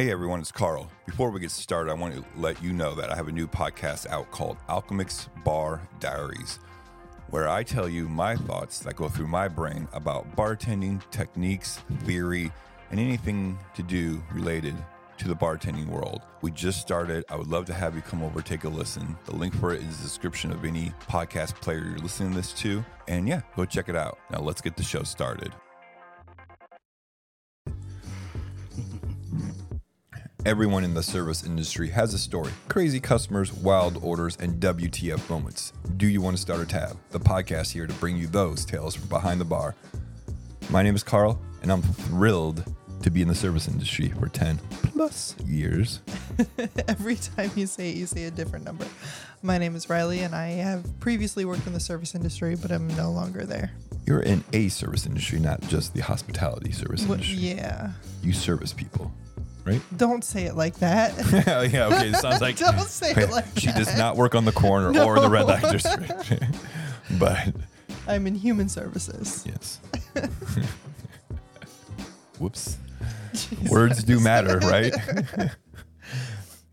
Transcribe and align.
Hey 0.00 0.10
everyone, 0.10 0.40
it's 0.40 0.50
Carl. 0.50 0.90
Before 1.04 1.28
we 1.28 1.40
get 1.40 1.50
started, 1.50 1.90
I 1.90 1.94
want 1.94 2.14
to 2.14 2.24
let 2.38 2.62
you 2.62 2.72
know 2.72 2.94
that 2.94 3.10
I 3.10 3.16
have 3.16 3.28
a 3.28 3.32
new 3.32 3.46
podcast 3.46 4.06
out 4.06 4.30
called 4.30 4.56
Alchemix 4.66 5.28
Bar 5.44 5.86
Diaries, 5.98 6.58
where 7.28 7.50
I 7.50 7.62
tell 7.62 7.86
you 7.86 8.08
my 8.08 8.34
thoughts 8.34 8.78
that 8.78 8.96
go 8.96 9.10
through 9.10 9.26
my 9.26 9.46
brain 9.46 9.86
about 9.92 10.34
bartending, 10.36 11.02
techniques, 11.10 11.80
theory, 12.04 12.50
and 12.90 12.98
anything 12.98 13.58
to 13.74 13.82
do 13.82 14.22
related 14.32 14.74
to 15.18 15.28
the 15.28 15.36
bartending 15.36 15.88
world. 15.88 16.22
We 16.40 16.50
just 16.50 16.80
started. 16.80 17.26
I 17.28 17.36
would 17.36 17.48
love 17.48 17.66
to 17.66 17.74
have 17.74 17.94
you 17.94 18.00
come 18.00 18.22
over, 18.22 18.40
take 18.40 18.64
a 18.64 18.70
listen. 18.70 19.18
The 19.26 19.36
link 19.36 19.54
for 19.54 19.74
it 19.74 19.82
is 19.82 19.98
the 19.98 20.04
description 20.04 20.50
of 20.50 20.64
any 20.64 20.94
podcast 21.10 21.56
player 21.56 21.84
you're 21.84 21.98
listening 21.98 22.30
to 22.30 22.36
this 22.36 22.54
to. 22.54 22.82
And 23.06 23.28
yeah, 23.28 23.42
go 23.54 23.66
check 23.66 23.90
it 23.90 23.96
out. 23.96 24.18
Now 24.30 24.38
let's 24.38 24.62
get 24.62 24.78
the 24.78 24.82
show 24.82 25.02
started. 25.02 25.52
Everyone 30.46 30.84
in 30.84 30.94
the 30.94 31.02
service 31.02 31.44
industry 31.44 31.88
has 31.90 32.14
a 32.14 32.18
story 32.18 32.50
crazy 32.68 32.98
customers, 32.98 33.52
wild 33.52 34.02
orders, 34.02 34.36
and 34.40 34.54
WTF 34.60 35.28
moments. 35.28 35.72
Do 35.98 36.06
you 36.06 36.20
want 36.22 36.36
to 36.36 36.40
start 36.40 36.60
a 36.60 36.66
tab? 36.66 36.96
The 37.10 37.20
podcast 37.20 37.72
here 37.72 37.86
to 37.86 37.92
bring 37.94 38.16
you 38.16 38.26
those 38.26 38.64
tales 38.64 38.94
from 38.94 39.08
behind 39.08 39.40
the 39.40 39.44
bar. 39.44 39.74
My 40.70 40.82
name 40.82 40.94
is 40.94 41.02
Carl, 41.02 41.40
and 41.62 41.70
I'm 41.70 41.82
thrilled 41.82 42.64
to 43.02 43.10
be 43.10 43.22
in 43.22 43.28
the 43.28 43.34
service 43.34 43.68
industry 43.68 44.08
for 44.18 44.28
10 44.28 44.58
plus 44.94 45.34
years. 45.46 46.00
Every 46.88 47.16
time 47.16 47.50
you 47.54 47.66
say 47.66 47.90
it, 47.90 47.96
you 47.96 48.06
say 48.06 48.24
a 48.24 48.30
different 48.30 48.64
number. 48.64 48.86
My 49.42 49.58
name 49.58 49.74
is 49.76 49.88
Riley, 49.90 50.20
and 50.20 50.34
I 50.34 50.48
have 50.48 50.84
previously 51.00 51.44
worked 51.44 51.66
in 51.66 51.72
the 51.74 51.80
service 51.80 52.14
industry, 52.14 52.56
but 52.56 52.70
I'm 52.70 52.88
no 52.96 53.10
longer 53.10 53.44
there. 53.44 53.72
You're 54.06 54.20
in 54.20 54.42
a 54.52 54.68
service 54.68 55.06
industry, 55.06 55.38
not 55.38 55.60
just 55.62 55.92
the 55.94 56.00
hospitality 56.00 56.72
service 56.72 57.04
What- 57.06 57.16
industry. 57.20 57.36
yeah. 57.38 57.92
You 58.22 58.32
service 58.32 58.72
people, 58.72 59.10
right? 59.64 59.80
Don't 59.96 60.24
say 60.24 60.44
it 60.44 60.54
like 60.56 60.76
that. 60.76 61.14
yeah, 61.72 61.86
okay. 61.86 62.08
It 62.08 62.16
sounds 62.16 62.40
like 62.40 62.56
Don't 62.58 62.80
say 62.80 63.12
it 63.12 63.30
like 63.32 63.44
she 63.58 63.72
does 63.72 63.96
not 63.96 64.16
work 64.16 64.34
on 64.34 64.44
the 64.44 64.52
corner 64.52 64.88
or 65.00 65.16
in 65.16 65.22
the 65.22 65.28
red 65.28 65.46
light 65.46 65.62
district. 65.70 66.12
but 67.18 67.54
I'm 68.06 68.26
in 68.26 68.34
human 68.34 68.68
services. 68.68 69.44
yes. 69.46 69.80
Whoops. 72.38 72.78
Words 73.70 74.02
do 74.02 74.18
matter, 74.18 74.58
right? 74.58 74.94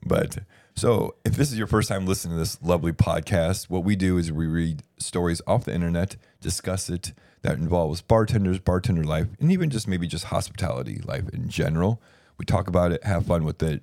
but 0.06 0.40
so 0.76 1.16
if 1.26 1.36
this 1.36 1.52
is 1.52 1.58
your 1.58 1.68
first 1.68 1.90
time 1.90 2.06
listening 2.06 2.36
to 2.36 2.40
this 2.40 2.62
lovely 2.62 2.92
podcast, 2.94 3.70
what 3.70 3.84
we 3.84 3.96
do 3.96 4.18
is 4.18 4.32
we 4.32 4.46
read 4.48 4.84
stories 4.98 5.42
off 5.48 5.66
the 5.66 5.74
internet, 5.74 6.16
discuss 6.40 6.90
it 6.90 7.14
that 7.42 7.58
involves 7.58 8.02
bartenders, 8.02 8.60
bartender 8.60 9.04
life, 9.04 9.28
and 9.40 9.52
even 9.52 9.70
just 9.70 9.88
maybe 9.88 10.08
just 10.08 10.26
hospitality 10.26 11.00
life 11.04 11.30
in 11.30 11.50
general. 11.50 12.02
We 12.38 12.46
talk 12.46 12.68
about 12.68 12.92
it, 12.92 13.04
have 13.04 13.26
fun 13.26 13.44
with 13.44 13.62
it, 13.64 13.82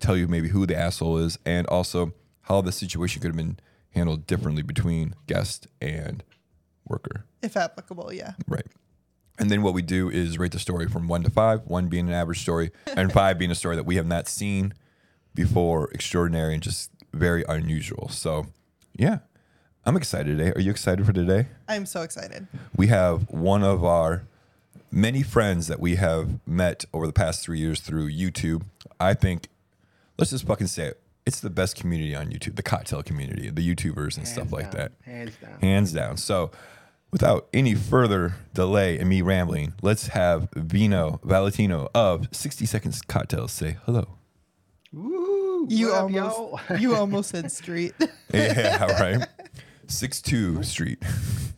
tell 0.00 0.16
you 0.16 0.28
maybe 0.28 0.48
who 0.48 0.66
the 0.66 0.76
asshole 0.76 1.18
is, 1.18 1.38
and 1.44 1.66
also 1.66 2.12
how 2.42 2.60
the 2.60 2.72
situation 2.72 3.20
could 3.20 3.28
have 3.28 3.36
been 3.36 3.58
handled 3.90 4.26
differently 4.26 4.62
between 4.62 5.14
guest 5.26 5.66
and 5.80 6.22
worker. 6.86 7.24
If 7.42 7.56
applicable, 7.56 8.12
yeah. 8.12 8.32
Right. 8.46 8.66
And 9.38 9.50
then 9.50 9.62
what 9.62 9.74
we 9.74 9.82
do 9.82 10.08
is 10.08 10.38
rate 10.38 10.52
the 10.52 10.58
story 10.58 10.88
from 10.88 11.08
one 11.08 11.22
to 11.24 11.30
five, 11.30 11.62
one 11.66 11.88
being 11.88 12.08
an 12.08 12.14
average 12.14 12.40
story, 12.40 12.70
and 12.86 13.12
five 13.12 13.38
being 13.38 13.50
a 13.50 13.54
story 13.54 13.76
that 13.76 13.84
we 13.84 13.96
have 13.96 14.06
not 14.06 14.28
seen 14.28 14.74
before, 15.34 15.90
extraordinary 15.92 16.54
and 16.54 16.62
just 16.62 16.90
very 17.12 17.44
unusual. 17.48 18.08
So, 18.08 18.46
yeah, 18.94 19.18
I'm 19.84 19.96
excited 19.96 20.38
today. 20.38 20.52
Are 20.52 20.60
you 20.60 20.70
excited 20.70 21.04
for 21.04 21.12
today? 21.12 21.48
I'm 21.68 21.86
so 21.86 22.02
excited. 22.02 22.46
We 22.74 22.86
have 22.88 23.28
one 23.30 23.62
of 23.62 23.84
our 23.84 24.22
many 24.96 25.22
friends 25.22 25.66
that 25.68 25.78
we 25.78 25.96
have 25.96 26.40
met 26.46 26.86
over 26.92 27.06
the 27.06 27.12
past 27.12 27.42
three 27.44 27.58
years 27.58 27.80
through 27.80 28.10
YouTube. 28.10 28.62
I 28.98 29.12
think, 29.14 29.48
let's 30.18 30.30
just 30.30 30.46
fucking 30.46 30.68
say 30.68 30.86
it. 30.86 31.00
It's 31.26 31.40
the 31.40 31.50
best 31.50 31.76
community 31.76 32.14
on 32.14 32.28
YouTube, 32.30 32.56
the 32.56 32.62
cocktail 32.62 33.02
community, 33.02 33.50
the 33.50 33.74
YouTubers 33.74 34.16
and 34.16 34.26
stuff 34.26 34.44
Hands 34.48 34.52
like 34.52 34.70
down, 34.70 34.80
that 34.80 34.92
Hands 35.04 35.36
down. 35.36 35.60
hands 35.60 35.92
down. 35.92 36.16
So, 36.16 36.50
without 37.10 37.48
any 37.52 37.74
further 37.74 38.36
delay 38.54 38.98
and 38.98 39.08
me 39.08 39.20
rambling, 39.22 39.74
let's 39.82 40.08
have 40.08 40.48
Vino 40.56 41.20
Valentino 41.24 41.88
of 41.94 42.28
60 42.32 42.64
Seconds 42.64 43.02
Cocktails 43.02 43.52
say 43.52 43.76
hello. 43.84 44.06
Woo, 44.92 45.66
You 45.68 45.88
what 45.88 45.94
up, 45.96 46.02
almost 46.04 46.70
yo? 46.70 46.76
you 46.76 46.94
almost 46.94 47.30
said 47.32 47.52
street. 47.52 47.92
Yeah, 48.32 48.84
right. 49.00 49.26
62 49.88 50.62
Street. 50.62 51.02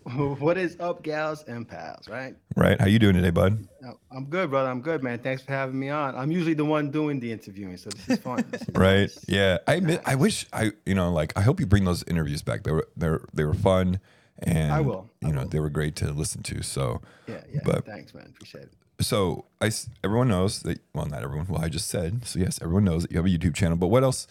what 0.38 0.56
is 0.58 0.76
up, 0.80 1.02
gals 1.02 1.42
and 1.44 1.68
pals? 1.68 2.08
Right? 2.08 2.34
Right. 2.56 2.80
How 2.80 2.86
you 2.86 2.98
doing 2.98 3.14
today, 3.14 3.30
bud? 3.30 3.66
I'm 4.10 4.26
good, 4.26 4.50
brother. 4.50 4.70
I'm 4.70 4.80
good, 4.80 5.02
man. 5.02 5.18
Thanks 5.18 5.42
for 5.42 5.52
having 5.52 5.78
me 5.78 5.88
on. 5.90 6.14
I'm 6.16 6.30
usually 6.30 6.54
the 6.54 6.64
one 6.64 6.90
doing 6.90 7.20
the 7.20 7.30
interviewing, 7.32 7.76
so 7.76 7.90
this 7.90 8.08
is 8.08 8.18
fun. 8.18 8.44
This 8.50 8.62
is 8.62 8.68
Right. 8.74 9.00
nice. 9.00 9.24
Yeah. 9.28 9.58
I 9.66 9.74
admit, 9.74 10.00
I 10.06 10.14
wish 10.14 10.46
I, 10.52 10.72
you 10.86 10.94
know, 10.94 11.12
like 11.12 11.32
I 11.36 11.42
hope 11.42 11.60
you 11.60 11.66
bring 11.66 11.84
those 11.84 12.02
interviews 12.04 12.42
back. 12.42 12.64
They 12.64 12.72
were 12.72 12.88
they 12.96 13.08
were 13.10 13.24
they 13.34 13.44
were 13.44 13.54
fun 13.54 14.00
and 14.40 14.72
I 14.72 14.80
will. 14.80 15.10
I 15.22 15.28
You 15.28 15.32
know, 15.34 15.42
will. 15.42 15.48
they 15.48 15.60
were 15.60 15.70
great 15.70 15.96
to 15.96 16.12
listen 16.12 16.42
to. 16.44 16.62
So, 16.62 17.00
Yeah, 17.26 17.42
yeah. 17.52 17.60
But- 17.64 17.84
Thanks, 17.86 18.14
man. 18.14 18.26
Appreciate 18.28 18.64
it. 18.64 18.72
so 19.00 19.44
I 19.60 19.70
everyone 20.02 20.28
knows 20.28 20.62
that 20.62 20.80
well 20.94 21.06
not 21.06 21.22
everyone 21.22 21.46
well 21.48 21.62
I 21.62 21.68
just 21.68 21.86
said 21.88 22.24
so 22.26 22.38
yes 22.40 22.58
everyone 22.62 22.84
knows 22.84 23.02
that 23.02 23.12
you 23.12 23.16
have 23.18 23.26
a 23.26 23.28
YouTube 23.28 23.54
channel 23.54 23.76
but 23.76 23.88
what 23.88 24.02
else 24.02 24.26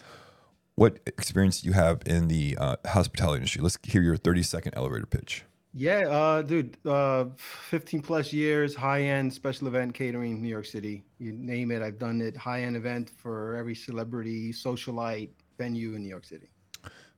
what 0.74 0.98
experience 1.06 1.62
do 1.62 1.68
you 1.68 1.72
have 1.74 2.02
in 2.06 2.28
the 2.28 2.56
uh, 2.58 2.76
hospitality 2.86 3.36
industry 3.38 3.62
let's 3.62 3.78
hear 3.82 4.02
your 4.02 4.16
30 4.18 4.42
second 4.42 4.74
elevator 4.76 5.06
pitch 5.06 5.44
Yeah, 5.78 6.08
uh, 6.08 6.42
dude. 6.42 6.76
Uh, 6.84 7.26
15 7.36 8.02
plus 8.02 8.32
years, 8.32 8.74
high 8.74 9.02
end 9.02 9.32
special 9.32 9.68
event 9.68 9.94
catering, 9.94 10.42
New 10.42 10.48
York 10.48 10.66
City. 10.66 11.04
You 11.18 11.32
name 11.32 11.70
it, 11.70 11.82
I've 11.82 11.98
done 11.98 12.20
it. 12.20 12.36
High 12.36 12.62
end 12.62 12.76
event 12.76 13.10
for 13.16 13.54
every 13.54 13.74
celebrity, 13.74 14.52
socialite 14.52 15.30
venue 15.58 15.94
in 15.94 16.02
New 16.02 16.08
York 16.08 16.24
City. 16.24 16.48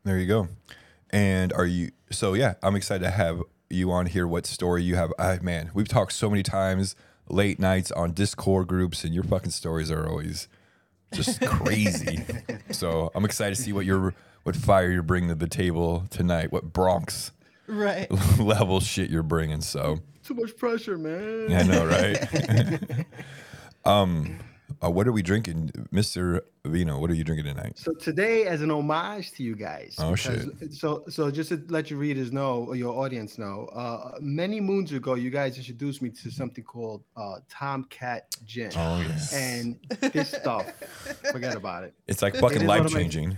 there 0.03 0.19
you 0.19 0.27
go 0.27 0.49
and 1.11 1.53
are 1.53 1.67
you 1.67 1.91
so 2.11 2.35
yeah 2.35 2.55
I'm 2.63 2.75
excited 2.75 3.05
to 3.05 3.11
have 3.11 3.43
you 3.69 3.93
on 3.93 4.07
here 4.07 4.27
what 4.27 4.47
story 4.47 4.83
you 4.83 4.97
have 4.97 5.13
I 5.19 5.39
man 5.41 5.71
we've 5.75 5.89
talked 5.89 6.13
so 6.13 6.31
many 6.31 6.43
times 6.43 6.97
late 7.29 7.59
nights 7.59 7.93
on 7.93 8.13
Discord 8.13 8.67
groups 8.67 9.05
and 9.05 9.15
your 9.15 9.25
fucking 9.25 9.51
stories 9.51 9.91
are 9.91 10.09
always 10.09 10.49
just 11.13 11.41
crazy 11.47 12.25
so 12.71 13.11
I'm 13.15 13.25
excited 13.25 13.57
to 13.57 13.63
see 13.63 13.73
what 13.73 13.85
your 13.85 14.15
what 14.43 14.57
fire 14.57 14.91
you're 14.91 15.03
bringing 15.03 15.29
to 15.29 15.35
the 15.35 15.49
table 15.49 16.07
tonight 16.11 16.51
what 16.51 16.73
Bronx 16.73 17.33
right. 17.71 18.11
level 18.39 18.81
shit 18.81 19.11
you're 19.11 19.23
bringing 19.23 19.61
so 19.61 20.01
Too 20.25 20.35
much 20.35 20.57
pressure, 20.57 20.99
man. 20.99 21.53
I 21.53 21.63
know, 21.63 21.87
right? 21.87 23.07
um, 23.85 24.39
uh, 24.83 24.91
what 24.91 25.07
are 25.07 25.13
we 25.13 25.21
drinking, 25.21 25.71
Mister 25.91 26.43
Vino? 26.65 26.99
What 26.99 27.11
are 27.11 27.15
you 27.15 27.25
drinking 27.25 27.47
tonight? 27.55 27.79
So 27.79 27.93
today, 27.93 28.45
as 28.47 28.63
an 28.63 28.71
homage 28.71 29.33
to 29.33 29.43
you 29.43 29.55
guys, 29.57 29.97
Oh, 29.99 30.13
because- 30.13 30.79
So, 30.79 31.05
so 31.09 31.31
just 31.31 31.51
to 31.51 31.63
let 31.69 31.91
your 31.91 31.99
readers 31.99 32.33
know 32.33 32.65
or 32.67 32.77
your 32.77 32.97
audience 33.05 33.37
know, 33.37 33.67
uh, 33.75 34.13
many 34.21 34.61
moons 34.61 34.93
ago, 34.93 35.15
you 35.15 35.29
guys 35.31 35.59
introduced 35.59 36.01
me 36.01 36.09
to 36.11 36.31
something 36.31 36.65
called 36.65 37.03
uh, 37.17 37.41
Tomcat 37.51 38.35
Gin, 38.47 38.71
Oh 38.77 39.01
yes, 39.07 39.35
and 39.35 39.79
this 40.13 40.31
stuff, 40.31 40.71
forget 41.31 41.57
about 41.57 41.85
it. 41.85 41.93
it's 42.07 42.23
like 42.23 42.37
fucking 42.37 42.63
is 42.63 42.69
one 42.69 42.83
life 42.83 42.93
changing. 42.93 43.37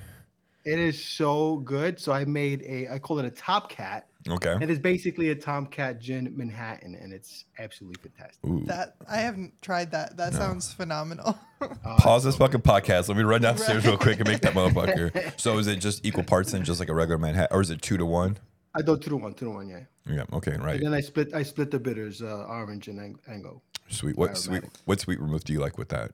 It 0.65 0.79
is 0.79 1.03
so 1.03 1.57
good. 1.57 1.99
So 1.99 2.13
I 2.13 2.25
made 2.25 2.63
a, 2.63 2.89
I 2.95 2.99
call 3.01 3.19
it 3.19 3.25
a 3.25 3.31
Top 3.31 3.69
Cat. 3.69 4.07
Okay. 4.29 4.53
and 4.53 4.63
It 4.63 4.71
is 4.71 4.79
basically 4.79 5.31
a 5.31 5.35
Tomcat 5.35 6.01
Gin 6.01 6.33
Manhattan, 6.37 6.95
and 6.95 7.13
it's 7.13 7.45
absolutely 7.59 8.01
fantastic. 8.11 8.45
Ooh. 8.45 8.65
That 8.67 8.95
I 9.09 9.17
haven't 9.17 9.61
tried 9.63 9.91
that. 9.93 10.17
That 10.17 10.33
sounds 10.35 10.73
phenomenal. 10.73 11.39
Uh, 11.61 11.69
Pause 11.99 12.25
this 12.25 12.37
fucking 12.37 12.63
podcast. 12.63 13.09
Let 13.09 13.17
me 13.17 13.25
run 13.25 13.41
downstairs 13.43 13.85
real 13.85 13.97
quick 13.97 14.21
and 14.21 14.29
make 14.29 14.41
that 14.43 14.55
motherfucker. 14.55 15.33
So 15.41 15.59
is 15.59 15.67
it 15.67 15.77
just 15.77 16.05
equal 16.07 16.23
parts 16.25 16.53
and 16.53 16.65
just 16.65 16.79
like 16.79 16.89
a 16.89 16.95
regular 16.95 17.19
Manhattan, 17.19 17.57
or 17.57 17.61
is 17.61 17.71
it 17.71 17.83
two 17.83 17.97
to 17.97 18.07
one? 18.07 18.39
I 18.75 18.83
do 18.83 18.97
two 18.97 19.11
to 19.11 19.17
one, 19.17 19.35
two 19.35 19.47
to 19.47 19.51
one, 19.51 19.69
yeah. 19.69 19.81
Yeah. 20.07 20.25
Okay. 20.33 20.57
Right. 20.57 20.77
And 20.77 20.87
then 20.87 20.95
I 20.95 21.01
split, 21.01 21.35
I 21.35 21.43
split 21.43 21.71
the 21.71 21.79
bitters, 21.79 22.23
uh, 22.23 22.45
orange 22.49 22.89
and 22.89 22.99
ang- 23.01 23.19
ango. 23.29 23.61
Sweet. 23.89 24.17
What 24.17 24.39
sweet? 24.39 24.63
What 24.85 25.01
sweet 25.01 25.19
vermouth 25.19 25.45
do 25.45 25.53
you 25.53 25.59
like 25.61 25.79
with 25.79 25.89
that? 25.91 26.13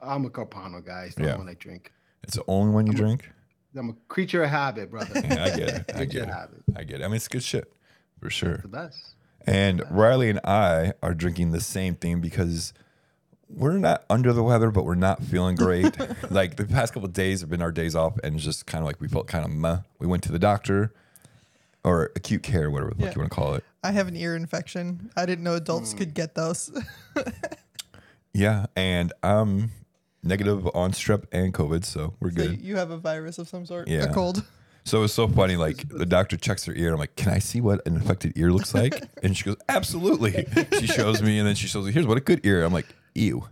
I'm 0.00 0.24
a 0.26 0.30
Carpano 0.30 0.84
guy. 0.84 1.04
It's 1.06 1.14
the 1.16 1.24
Yeah. 1.24 1.36
one 1.36 1.48
I 1.48 1.54
drink. 1.54 1.92
It's 2.22 2.36
the 2.36 2.44
only 2.46 2.72
one 2.72 2.86
you 2.86 2.92
drink. 2.92 3.30
I'm 3.76 3.90
a 3.90 3.94
creature 4.08 4.42
of 4.42 4.50
habit, 4.50 4.90
brother. 4.90 5.20
Yeah, 5.24 5.44
I 5.44 5.50
get 5.56 5.68
it. 5.68 5.90
I 5.94 6.04
get 6.04 6.22
it. 6.22 6.28
habit. 6.28 6.62
I 6.76 6.84
get 6.84 7.00
it. 7.00 7.04
I 7.04 7.08
mean, 7.08 7.16
it's 7.16 7.28
good 7.28 7.42
shit 7.42 7.72
for 8.20 8.30
sure. 8.30 8.58
The 8.58 8.68
best. 8.68 9.14
And 9.46 9.82
Riley 9.90 10.30
and 10.30 10.40
I 10.44 10.92
are 11.02 11.14
drinking 11.14 11.52
the 11.52 11.60
same 11.60 11.94
thing 11.94 12.20
because 12.20 12.72
we're 13.48 13.78
not 13.78 14.04
under 14.10 14.32
the 14.32 14.42
weather, 14.42 14.70
but 14.70 14.84
we're 14.84 14.94
not 14.94 15.22
feeling 15.22 15.54
great. 15.56 15.96
like 16.30 16.56
the 16.56 16.64
past 16.66 16.92
couple 16.92 17.06
of 17.06 17.12
days 17.14 17.40
have 17.40 17.48
been 17.50 17.62
our 17.62 17.72
days 17.72 17.94
off, 17.94 18.18
and 18.24 18.38
just 18.38 18.66
kind 18.66 18.82
of 18.82 18.86
like 18.86 19.00
we 19.00 19.08
felt 19.08 19.26
kind 19.26 19.44
of 19.44 19.50
meh. 19.50 19.78
We 19.98 20.06
went 20.06 20.22
to 20.24 20.32
the 20.32 20.38
doctor 20.38 20.92
or 21.84 22.10
acute 22.16 22.42
care, 22.42 22.70
whatever 22.70 22.90
the 22.90 22.96
fuck 22.96 23.04
Yeah. 23.06 23.14
you 23.14 23.20
want 23.20 23.30
to 23.30 23.34
call 23.34 23.54
it. 23.54 23.64
I 23.84 23.92
have 23.92 24.08
an 24.08 24.16
ear 24.16 24.34
infection. 24.36 25.10
I 25.16 25.24
didn't 25.24 25.44
know 25.44 25.54
adults 25.54 25.92
Hmm. 25.92 25.98
could 25.98 26.14
get 26.14 26.34
those. 26.34 26.70
Yeah, 28.34 28.66
and 28.76 29.12
I'm 29.22 29.70
negative 30.22 30.66
on 30.74 30.92
strep 30.92 31.24
and 31.32 31.52
COVID, 31.54 31.84
so 31.84 32.14
we're 32.20 32.30
So 32.30 32.36
good. 32.36 32.60
you 32.62 32.76
have 32.76 32.90
a 32.90 32.98
virus 32.98 33.38
of 33.38 33.48
some 33.48 33.64
sort. 33.66 33.88
Yeah. 33.88 34.04
A 34.04 34.12
cold. 34.12 34.44
So 34.84 34.98
it 34.98 35.02
was 35.02 35.12
so 35.12 35.28
funny. 35.28 35.56
Like 35.56 35.88
the 35.90 36.06
doctor 36.06 36.36
checks 36.36 36.64
her 36.64 36.72
ear, 36.74 36.86
and 36.86 36.94
I'm 36.94 36.98
like, 37.00 37.14
"Can 37.16 37.30
I 37.32 37.38
see 37.40 37.60
what 37.60 37.86
an 37.86 37.94
infected 37.96 38.32
ear 38.36 38.50
looks 38.52 38.74
like?" 38.74 38.94
And 39.22 39.36
she 39.36 39.44
goes, 39.44 39.56
"Absolutely." 39.68 40.46
She 40.80 40.86
shows 40.86 41.22
me, 41.22 41.38
and 41.38 41.46
then 41.46 41.54
she 41.56 41.66
shows 41.68 41.84
me, 41.86 41.92
"Here's 41.92 42.06
what 42.06 42.16
a 42.16 42.22
good 42.22 42.40
ear." 42.46 42.64
I'm 42.64 42.72
like, 42.72 42.86
"Ew." 43.14 43.44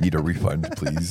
Need 0.00 0.14
a 0.14 0.20
refund, 0.20 0.68
please. 0.76 1.10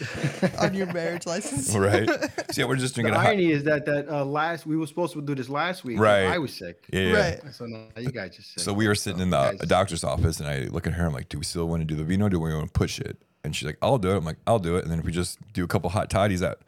on 0.58 0.74
your 0.74 0.86
marriage 0.92 1.26
license. 1.26 1.74
right? 1.76 2.08
So 2.50 2.60
yeah, 2.60 2.64
we're 2.66 2.74
just 2.76 2.96
The 2.96 3.02
drinking 3.02 3.14
a 3.14 3.18
hot. 3.18 3.26
irony 3.28 3.52
is 3.52 3.62
that 3.64 3.86
that 3.86 4.08
uh, 4.08 4.24
last 4.24 4.66
we 4.66 4.76
were 4.76 4.86
supposed 4.86 5.12
to 5.14 5.22
do 5.22 5.34
this 5.36 5.48
last 5.48 5.84
week. 5.84 5.96
but 5.96 6.02
Right. 6.02 6.24
I 6.26 6.38
was 6.38 6.52
sick. 6.52 6.84
Yeah, 6.92 7.00
yeah. 7.00 7.12
Right. 7.20 7.54
So 7.54 7.66
now 7.66 7.86
you 7.96 8.10
guys 8.10 8.34
just 8.36 8.52
sick. 8.54 8.62
So 8.64 8.72
we 8.72 8.88
were 8.88 8.96
sitting 8.96 9.20
in 9.20 9.30
the 9.30 9.36
guys- 9.52 9.60
a 9.60 9.66
doctor's 9.66 10.02
office, 10.04 10.40
and 10.40 10.48
I 10.48 10.64
look 10.64 10.86
at 10.88 10.94
her. 10.94 11.06
I'm 11.06 11.12
like, 11.12 11.28
"Do 11.28 11.38
we 11.38 11.44
still 11.44 11.68
want 11.68 11.82
to 11.82 11.84
do 11.86 11.94
the 11.94 12.04
vino? 12.04 12.28
Do 12.28 12.40
we 12.40 12.52
want 12.52 12.66
to 12.66 12.72
push 12.78 12.98
it?" 12.98 13.16
And 13.46 13.56
she's 13.56 13.64
like, 13.66 13.78
"I'll 13.80 13.96
do 13.98 14.10
it." 14.10 14.16
I'm 14.18 14.24
like, 14.24 14.36
"I'll 14.46 14.58
do 14.58 14.76
it." 14.76 14.82
And 14.82 14.90
then 14.92 14.98
if 14.98 15.04
we 15.06 15.12
just 15.12 15.38
do 15.54 15.64
a 15.64 15.66
couple 15.68 15.88
hot 15.88 16.10
toddies 16.10 16.42
at 16.42 16.58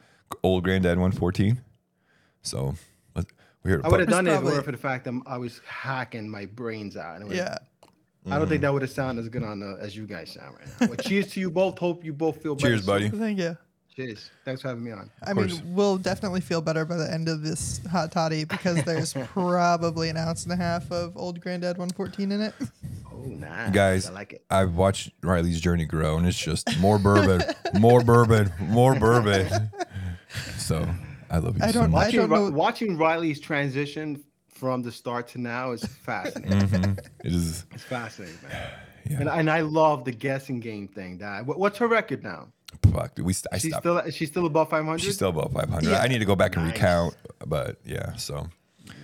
Old 0.43 0.63
Granddad 0.63 0.97
114, 0.97 1.61
so 2.41 2.73
we're 3.63 3.71
here 3.71 3.77
to 3.79 3.85
I 3.85 3.89
would 3.89 3.99
have 3.99 4.07
put- 4.07 4.13
done 4.15 4.27
it 4.27 4.31
if 4.33 4.39
it 4.39 4.43
were 4.45 4.61
for 4.61 4.71
the 4.71 4.77
fact 4.77 5.03
that 5.05 5.13
I 5.27 5.37
was 5.37 5.59
hacking 5.67 6.29
my 6.29 6.45
brains 6.45 6.95
out. 6.97 7.15
And 7.15 7.23
it 7.25 7.27
was- 7.27 7.37
Yeah. 7.37 7.57
I 8.25 8.31
don't 8.31 8.41
Mm-hmm. 8.41 8.49
think 8.49 8.61
that 8.61 8.73
would 8.73 8.81
have 8.81 8.91
sounded 8.91 9.21
as 9.21 9.29
good 9.29 9.43
on 9.43 9.59
the, 9.61 9.77
as 9.81 9.95
you 9.95 10.05
guys 10.05 10.31
sound 10.31 10.55
right 10.59 10.67
now. 10.81 10.87
But 10.87 11.03
cheers 11.05 11.27
to 11.33 11.39
you 11.39 11.49
both. 11.49 11.77
Hope 11.79 12.03
you 12.03 12.13
both 12.13 12.41
feel 12.41 12.53
better. 12.55 12.67
Cheers, 12.69 12.79
soon. 12.81 12.87
buddy. 12.87 13.09
Thank 13.09 13.39
you. 13.39 13.57
Cheers. 13.99 14.31
Thanks 14.45 14.61
for 14.61 14.69
having 14.69 14.83
me 14.83 14.91
on. 14.91 15.09
I 15.23 15.33
course. 15.33 15.61
mean, 15.61 15.75
we'll 15.75 15.97
definitely 15.97 16.39
feel 16.39 16.61
better 16.61 16.85
by 16.85 16.95
the 16.95 17.11
end 17.11 17.27
of 17.27 17.41
this 17.41 17.81
hot 17.91 18.13
toddy 18.13 18.45
because 18.45 18.81
there's 18.85 19.13
probably 19.33 20.07
an 20.07 20.15
ounce 20.15 20.43
and 20.43 20.53
a 20.53 20.55
half 20.55 20.89
of 20.89 21.17
Old 21.17 21.41
Granddad 21.41 21.77
114 21.77 22.31
in 22.31 22.39
it. 22.41 22.53
Oh, 23.11 23.17
nice. 23.25 23.71
Guys, 23.73 24.07
I 24.07 24.13
like 24.13 24.31
it. 24.33 24.45
I've 24.49 24.75
watched 24.75 25.11
Riley's 25.21 25.59
journey 25.59 25.83
grow, 25.85 26.15
and 26.17 26.25
it's 26.25 26.39
just 26.39 26.79
more 26.79 26.97
bourbon, 26.97 27.41
more 27.79 28.01
bourbon, 28.01 28.53
more 28.61 28.97
bourbon. 28.97 29.69
So 30.57 30.87
I 31.29 31.39
love 31.39 31.57
you 31.57 31.63
I 31.65 31.71
don't- 31.73 31.91
much. 31.91 31.99
I 32.01 32.05
Watching, 32.05 32.19
don't 32.21 32.29
know- 32.29 32.51
watching 32.57 32.97
Riley's 32.97 33.41
transition 33.41 34.23
from 34.47 34.81
the 34.81 34.93
start 34.93 35.27
to 35.29 35.41
now 35.41 35.71
is 35.71 35.83
fascinating. 35.83 36.59
Mhm. 36.61 36.99
It 37.25 37.33
is. 37.33 37.65
It's 37.73 37.83
fascinating, 37.83 38.37
man. 38.47 38.69
Yeah. 39.09 39.21
And, 39.21 39.29
and 39.29 39.49
I 39.49 39.61
love 39.61 40.05
the 40.05 40.11
guessing 40.11 40.59
game 40.59 40.87
thing. 40.87 41.17
That 41.17 41.43
what- 41.45 41.57
what's 41.57 41.79
her 41.79 41.87
record 41.87 42.21
now? 42.23 42.49
Fuck. 42.91 43.15
dude, 43.15 43.25
We 43.25 43.33
st- 43.33 43.47
I 43.53 43.57
She's 43.57 43.71
stopped. 43.71 43.83
still 43.83 43.97
is 43.99 44.15
she 44.15 44.25
still 44.25 44.45
above 44.45 44.69
500? 44.69 44.99
She's 45.01 45.15
still 45.15 45.29
above 45.29 45.51
500. 45.53 45.89
Yeah. 45.89 45.99
I 45.99 46.07
need 46.07 46.19
to 46.19 46.25
go 46.25 46.35
back 46.35 46.55
and 46.55 46.65
Nice. 46.65 46.73
recount, 46.75 47.15
but 47.45 47.77
yeah. 47.85 48.15
So 48.15 48.47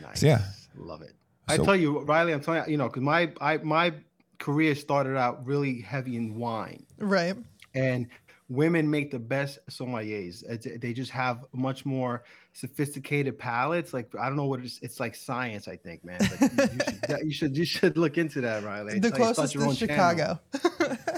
nice. 0.02 0.24
yeah. 0.24 0.42
love 0.78 1.02
it. 1.02 1.14
I 1.48 1.58
tell 1.58 1.76
you, 1.76 2.00
Riley, 2.00 2.34
I'm 2.34 2.42
telling 2.42 2.64
you, 2.66 2.72
you 2.72 2.78
know, 2.78 2.88
because 2.88 3.04
my 3.04 3.32
I 3.40 3.58
my 3.58 3.94
career 4.40 4.74
started 4.76 5.16
out 5.18 5.46
really 5.46 5.82
heavy 5.82 6.16
in 6.18 6.36
wine, 6.36 6.86
Right. 6.98 7.36
and 7.76 8.08
women 8.50 8.90
make 8.90 9.12
the 9.12 9.20
best 9.20 9.60
sommeliers. 9.70 10.44
It's- 10.50 10.78
They 10.80 10.94
just 10.94 11.12
have 11.12 11.46
much 11.54 11.86
more 11.86 12.24
sophisticated 12.54 13.38
palates. 13.38 13.94
Like 13.94 14.14
I 14.20 14.28
don't 14.28 14.36
know 14.36 14.46
what 14.46 14.60
it's. 14.62 14.80
It's 14.82 15.00
like 15.00 15.16
science, 15.16 15.68
I 15.68 15.76
think, 15.78 16.04
man. 16.06 16.20
But 16.20 16.70
you, 16.70 16.78
you, 16.78 16.84
should, 16.84 17.26
you 17.26 17.32
should 17.34 17.58
you 17.58 17.66
should 17.66 17.98
look 17.98 18.18
into 18.18 18.42
that, 18.42 18.64
Riley. 18.64 19.00
The 19.00 19.08
It's 19.10 19.18
closest 19.18 19.56
your 19.56 19.68
is. 19.70 19.78
Chicago. 19.78 20.40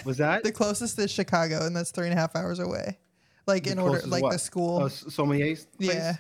Was 0.05 0.17
that 0.17 0.43
the 0.43 0.51
closest 0.51 0.97
is 0.99 1.11
Chicago, 1.11 1.65
and 1.65 1.75
that's 1.75 1.91
three 1.91 2.07
and 2.07 2.13
a 2.17 2.19
half 2.19 2.35
hours 2.35 2.59
away. 2.59 2.97
Like 3.45 3.63
The 3.65 3.71
in 3.71 3.79
order, 3.79 4.01
like 4.07 4.23
what? 4.23 4.31
the 4.33 4.39
school. 4.39 4.81
Oh, 4.81 4.85
s- 4.87 5.05
sommelier's 5.09 5.65
place? 5.65 5.93
yeah. 5.93 6.15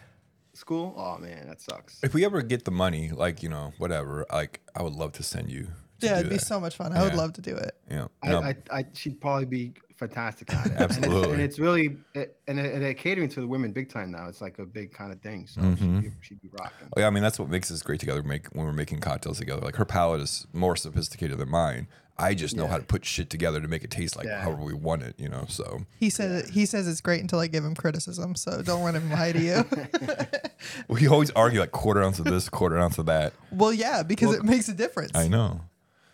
School? 0.53 0.93
Oh 0.97 1.17
man, 1.19 1.47
that 1.47 1.61
sucks. 1.61 1.99
if 2.03 2.13
we 2.15 2.25
ever 2.25 2.41
get 2.41 2.65
the 2.65 2.71
money, 2.71 3.11
like 3.11 3.43
you 3.43 3.49
know, 3.49 3.73
whatever, 3.77 4.25
like 4.31 4.59
I 4.75 4.81
would 4.81 4.93
love 4.93 5.11
to 5.13 5.23
send 5.23 5.51
you. 5.51 5.67
Yeah, 5.99 6.17
it'd 6.19 6.29
be 6.29 6.37
that. 6.37 6.45
so 6.45 6.59
much 6.59 6.75
fun. 6.75 6.93
I 6.93 7.03
would 7.03 7.15
love 7.15 7.33
to 7.33 7.41
do 7.41 7.55
it. 7.55 7.75
Yeah. 7.89 8.07
I, 8.23 8.29
No, 8.29 8.39
I, 8.41 8.55
I, 8.71 8.85
she'd 8.93 9.19
probably 9.19 9.45
be 9.45 9.73
fantastic 9.97 10.53
at 10.53 10.65
it. 10.67 10.71
And 10.73 10.81
it's- 10.81 10.97
Absolutely. 10.97 11.33
And 11.33 11.41
it's, 11.41 11.59
really, 11.59 11.97
it, 12.13 12.37
and, 12.47 12.59
it, 12.59 12.73
and 12.73 12.81
they're 12.83 12.93
catering 12.93 13.29
to 13.29 13.41
the 13.41 13.47
women 13.47 13.71
big 13.71 13.89
time 13.89 14.11
now. 14.11 14.27
It's 14.27 14.41
like 14.41 14.59
a 14.59 14.65
big 14.65 14.93
kind 14.93 15.11
of 15.11 15.21
thing. 15.21 15.47
So 15.47 15.61
Mhm. 15.61 15.77
she'd, 15.77 16.01
be, 16.03 16.11
she'd 16.21 16.41
be 16.41 16.49
rocking. 16.59 16.87
Oh, 16.95 16.99
yeah, 16.99 17.07
I 17.07 17.09
mean 17.09 17.23
that's 17.23 17.39
what 17.39 17.49
makes 17.49 17.71
us 17.71 17.81
great 17.81 17.99
together. 17.99 18.23
Make 18.23 18.47
when 18.47 18.65
we're 18.65 18.73
making 18.73 18.99
cocktails 18.99 19.37
together. 19.39 19.61
Like 19.61 19.75
her 19.77 19.85
palate 19.85 20.21
is 20.21 20.47
more 20.53 20.75
sophisticated 20.75 21.37
than 21.37 21.49
mine. 21.49 21.87
I 22.19 22.33
just 22.33 22.55
know 22.55 22.63
Yeah. 22.63 22.69
how 22.71 22.77
to 22.79 22.83
put 22.83 23.05
shit 23.05 23.29
together 23.29 23.61
to 23.61 23.67
make 23.67 23.83
it 23.83 23.91
taste 23.91 24.15
like 24.15 24.25
Yeah. 24.25 24.41
however 24.41 24.63
we 24.63 24.73
want 24.73 25.03
it. 25.03 25.13
You 25.19 25.29
know. 25.29 25.45
So 25.49 25.81
He 25.99 26.09
says 26.09 26.49
he 26.49 26.65
says 26.65 26.87
it's 26.87 27.01
great 27.01 27.21
until 27.21 27.39
I 27.39 27.45
give 27.47 27.63
him 27.63 27.75
criticism. 27.75 28.35
So 28.35 28.61
don't 28.63 28.83
let 28.83 28.95
him 28.95 29.11
lie 29.11 29.31
to 29.33 29.39
you. 29.39 29.65
we 30.87 31.07
always 31.07 31.29
argue 31.31 31.59
like 31.59 31.71
quarter 31.71 32.01
ounce 32.01 32.19
of 32.19 32.25
this, 32.25 32.49
quarter 32.49 32.77
ounce 32.77 32.97
of 32.97 33.05
that. 33.07 33.33
well, 33.51 33.71
yeah, 33.73 34.03
because 34.03 34.29
Well, 34.29 34.37
it 34.37 34.43
makes 34.43 34.67
a 34.69 34.73
difference. 34.73 35.11
I 35.15 35.27
know. 35.27 35.61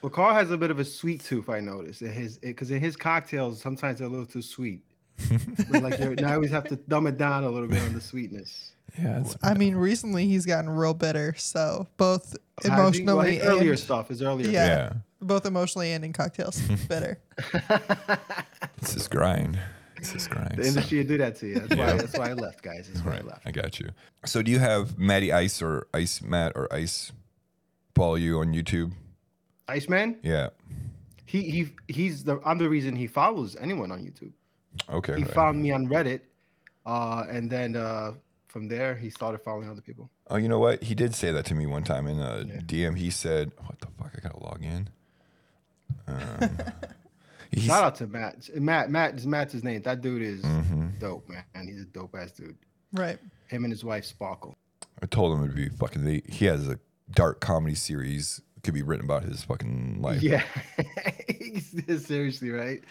Well, 0.04 0.10
Carl 0.10 0.34
has 0.36 0.52
a 0.52 0.58
bit 0.58 0.70
of 0.70 0.80
a 0.80 0.86
sweet 0.86 1.24
tooth, 1.24 1.48
I 1.48 1.62
noticed. 1.62 2.02
In 2.02 2.12
his 2.12 2.38
because 2.38 2.70
in 2.72 2.82
his 2.82 2.98
cocktails, 2.98 3.62
sometimes 3.62 4.00
they're 4.00 4.08
a 4.08 4.12
little 4.12 4.26
too 4.26 4.42
sweet. 4.42 4.82
Like 5.70 5.98
you're, 5.98 6.14
now 6.16 6.32
I 6.32 6.36
always 6.36 6.52
have 6.52 6.66
to 6.66 6.76
dumb 6.76 7.08
it 7.08 7.18
down 7.18 7.46
a 7.46 7.50
little 7.50 7.70
bit 7.70 7.82
on 7.84 7.94
the 7.94 8.02
sweetness. 8.02 8.74
Yeah. 9.00 9.22
It's, 9.22 9.38
I 9.42 9.54
mean, 9.54 9.76
recently 9.76 10.26
he's 10.28 10.46
gotten 10.46 10.70
real 10.70 10.94
bitter. 10.94 11.36
So 11.38 11.88
both 11.96 12.36
Has 12.64 12.66
he? 12.66 12.70
Well, 12.70 12.80
emotionally 12.82 13.36
his 13.38 13.46
earlier 13.46 13.72
and 13.72 13.80
stuff 13.80 14.12
is 14.12 14.22
earlier. 14.22 14.50
Yeah. 14.50 14.66
yeah. 14.68 14.94
both 15.22 15.46
emotionally 15.46 15.94
and 15.94 16.04
in 16.04 16.12
cocktails, 16.12 16.60
bitter. 16.90 17.18
It's 18.82 18.94
this 18.94 19.08
grind. 19.08 19.58
It's 19.96 20.12
this 20.12 20.28
grind. 20.28 20.58
The 20.58 20.64
so- 20.64 20.68
industry 20.70 20.98
will 20.98 21.08
do 21.08 21.18
that 21.20 21.38
to 21.38 21.48
you. 21.48 21.60
That's 21.60 21.76
Yeah. 21.76 21.92
why. 21.92 21.98
That's 21.98 22.18
why 22.18 22.30
I 22.32 22.34
left, 22.34 22.62
guys. 22.62 22.90
That's 22.92 23.06
why 23.06 23.20
I 23.20 23.22
left. 23.22 23.48
I 23.48 23.52
got 23.52 23.80
you. 23.80 23.92
So 24.26 24.42
do 24.42 24.52
you 24.52 24.60
have 24.60 24.98
Matty 25.00 25.32
Ice 25.32 25.62
or 25.62 25.88
Ice 25.94 26.22
Matt 26.22 26.52
or 26.56 26.68
Ice 26.74 27.14
Paul 27.94 28.18
you 28.18 28.40
on 28.40 28.54
YouTube? 28.54 28.92
Iceman. 29.68 30.18
Yeah. 30.24 30.50
He 31.26 31.50
he 31.50 31.70
he's 31.88 32.24
the 32.24 32.40
I'm 32.46 32.58
the 32.58 32.70
reason 32.70 32.96
he 32.96 33.08
follows 33.08 33.56
anyone 33.60 33.92
on 33.92 34.00
YouTube. 34.00 34.32
Okay. 34.90 35.16
He 35.18 35.24
right. 35.24 35.34
found 35.34 35.62
me 35.62 35.72
on 35.72 35.88
Reddit, 35.88 36.22
uh, 36.86 37.26
and 37.30 37.50
then 37.50 37.76
uh, 37.76 38.14
from 38.48 38.68
there 38.68 38.96
he 38.96 39.10
started 39.10 39.40
following 39.42 39.70
other 39.70 39.82
people. 39.82 40.10
Oh, 40.30 40.38
you 40.38 40.48
know 40.48 40.60
what? 40.60 40.84
He 40.84 40.96
did 40.96 41.16
say 41.16 41.32
that 41.32 41.46
to 41.46 41.56
me 41.56 41.66
one 41.66 41.84
time 41.84 42.08
in 42.08 42.20
a 42.20 42.40
Yeah. 42.48 42.60
DM. 42.90 42.98
He 42.98 43.10
said, 43.10 43.52
"What 43.66 43.80
the 43.80 43.88
fuck? 43.98 44.12
I 44.18 44.20
gotta 44.22 44.40
log 44.40 44.64
in." 44.64 44.90
Um, 46.08 46.58
Shout 47.58 47.84
out 47.84 47.96
to 47.98 48.08
Matt. 48.08 48.50
Matt 48.56 48.90
Matt 48.90 49.14
is 49.16 49.28
Matt's 49.28 49.54
his 49.54 49.64
name. 49.64 49.82
That 49.84 50.02
dude 50.02 50.22
is 50.24 50.42
Mhm. 50.42 51.00
dope, 51.00 51.30
man. 51.30 51.44
And 51.54 51.70
he's 51.70 51.82
a 51.82 51.86
dope 51.86 52.16
ass 52.16 52.32
dude. 52.32 52.58
Right. 52.92 53.20
Him 53.48 53.64
and 53.64 53.72
his 53.72 53.84
wife 53.86 54.06
Sparkle. 54.06 54.58
I 55.02 55.06
told 55.06 55.38
him 55.38 55.44
it'd 55.44 55.56
be 55.56 55.70
fucking. 55.70 56.04
They, 56.04 56.24
he 56.28 56.46
has 56.46 56.68
a 56.68 56.80
dark 57.12 57.40
comedy 57.42 57.76
series. 57.76 58.42
Could 58.64 58.74
be 58.74 58.82
written 58.82 59.06
about 59.06 59.24
his 59.24 59.44
fucking 59.44 60.02
life. 60.02 60.22
Yeah, 60.22 60.44
seriously, 61.98 62.50
right? 62.50 62.82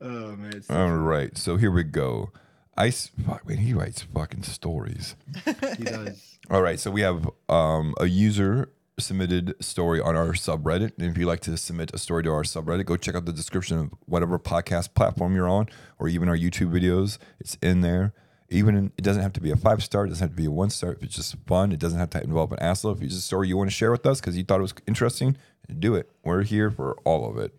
Oh 0.00 0.36
man, 0.36 0.62
All 0.70 0.96
right. 0.96 1.36
So 1.36 1.56
here 1.56 1.70
we 1.70 1.84
go. 1.84 2.32
Ice. 2.76 3.10
Fuck, 3.26 3.46
man. 3.46 3.58
He 3.58 3.74
writes 3.74 4.02
fucking 4.02 4.44
stories. 4.44 5.16
he 5.76 5.84
does. 5.84 6.38
All 6.50 6.62
right, 6.62 6.80
so 6.80 6.90
we 6.90 7.02
have 7.02 7.28
um, 7.48 7.94
a 8.00 8.06
user 8.06 8.70
submitted 8.98 9.54
story 9.62 10.00
on 10.00 10.16
our 10.16 10.32
subreddit. 10.32 10.92
And 10.98 11.10
if 11.10 11.18
you'd 11.18 11.26
like 11.26 11.40
to 11.40 11.56
submit 11.56 11.90
a 11.92 11.98
story 11.98 12.22
to 12.24 12.30
our 12.30 12.42
subreddit, 12.42 12.86
go 12.86 12.96
check 12.96 13.14
out 13.14 13.24
the 13.24 13.32
description 13.32 13.78
of 13.78 13.90
whatever 14.06 14.38
podcast 14.38 14.94
platform 14.94 15.34
you're 15.34 15.48
on, 15.48 15.68
or 15.98 16.08
even 16.08 16.28
our 16.28 16.36
YouTube 16.36 16.72
videos. 16.72 17.18
It's 17.40 17.56
in 17.62 17.80
there. 17.80 18.14
Even 18.50 18.74
in, 18.76 18.92
it 18.96 19.02
doesn't 19.04 19.22
have 19.22 19.34
to 19.34 19.40
be 19.40 19.50
a 19.50 19.56
five 19.56 19.82
star. 19.82 20.06
It 20.06 20.08
doesn't 20.08 20.24
have 20.24 20.30
to 20.36 20.40
be 20.42 20.46
a 20.46 20.50
one 20.50 20.70
star. 20.70 20.92
If 20.92 21.02
it's 21.02 21.16
just 21.16 21.36
fun, 21.46 21.72
it 21.72 21.78
doesn't 21.78 21.98
have 21.98 22.10
to 22.10 22.22
involve 22.22 22.52
an 22.52 22.58
asshole. 22.60 22.92
If 22.92 23.02
it's 23.02 23.14
a 23.14 23.20
story 23.20 23.48
you 23.48 23.56
want 23.56 23.70
to 23.70 23.76
share 23.76 23.90
with 23.90 24.06
us 24.06 24.20
because 24.20 24.36
you 24.36 24.44
thought 24.44 24.58
it 24.58 24.62
was 24.62 24.74
interesting, 24.86 25.36
do 25.78 25.94
it. 25.94 26.10
We're 26.24 26.42
here 26.42 26.70
for 26.70 26.96
all 27.04 27.28
of 27.28 27.36
it. 27.38 27.54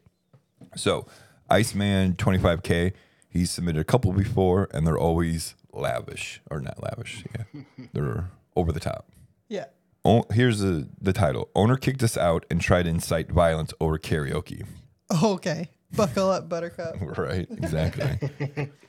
So, 0.75 1.05
Iceman 1.50 2.13
25K, 2.13 2.93
he 3.29 3.46
submitted 3.46 3.79
a 3.79 3.84
couple 3.84 4.12
before, 4.13 4.67
and 4.74 4.86
they're 4.86 4.98
always 4.98 5.55
lavish 5.74 6.41
or 6.50 6.60
not 6.60 6.81
lavish. 6.81 7.24
Yeah, 7.36 7.62
they're 7.93 8.31
over 8.55 8.72
the 8.72 8.79
top. 8.79 9.08
Yeah. 9.48 9.65
Oh, 10.05 10.24
here's 10.31 10.60
the, 10.60 10.88
the 11.01 11.13
title 11.13 11.50
Owner 11.55 11.75
kicked 11.75 12.01
us 12.03 12.17
out 12.17 12.46
and 12.50 12.62
tried 12.62 12.84
to 12.84 12.89
incite 12.89 13.31
violence 13.31 13.74
over 13.79 13.98
karaoke. 14.00 14.65
Okay. 15.24 15.69
Buckle 15.96 16.29
up, 16.29 16.48
Buttercup. 16.50 16.96
Right, 17.17 17.48
exactly. 17.50 18.72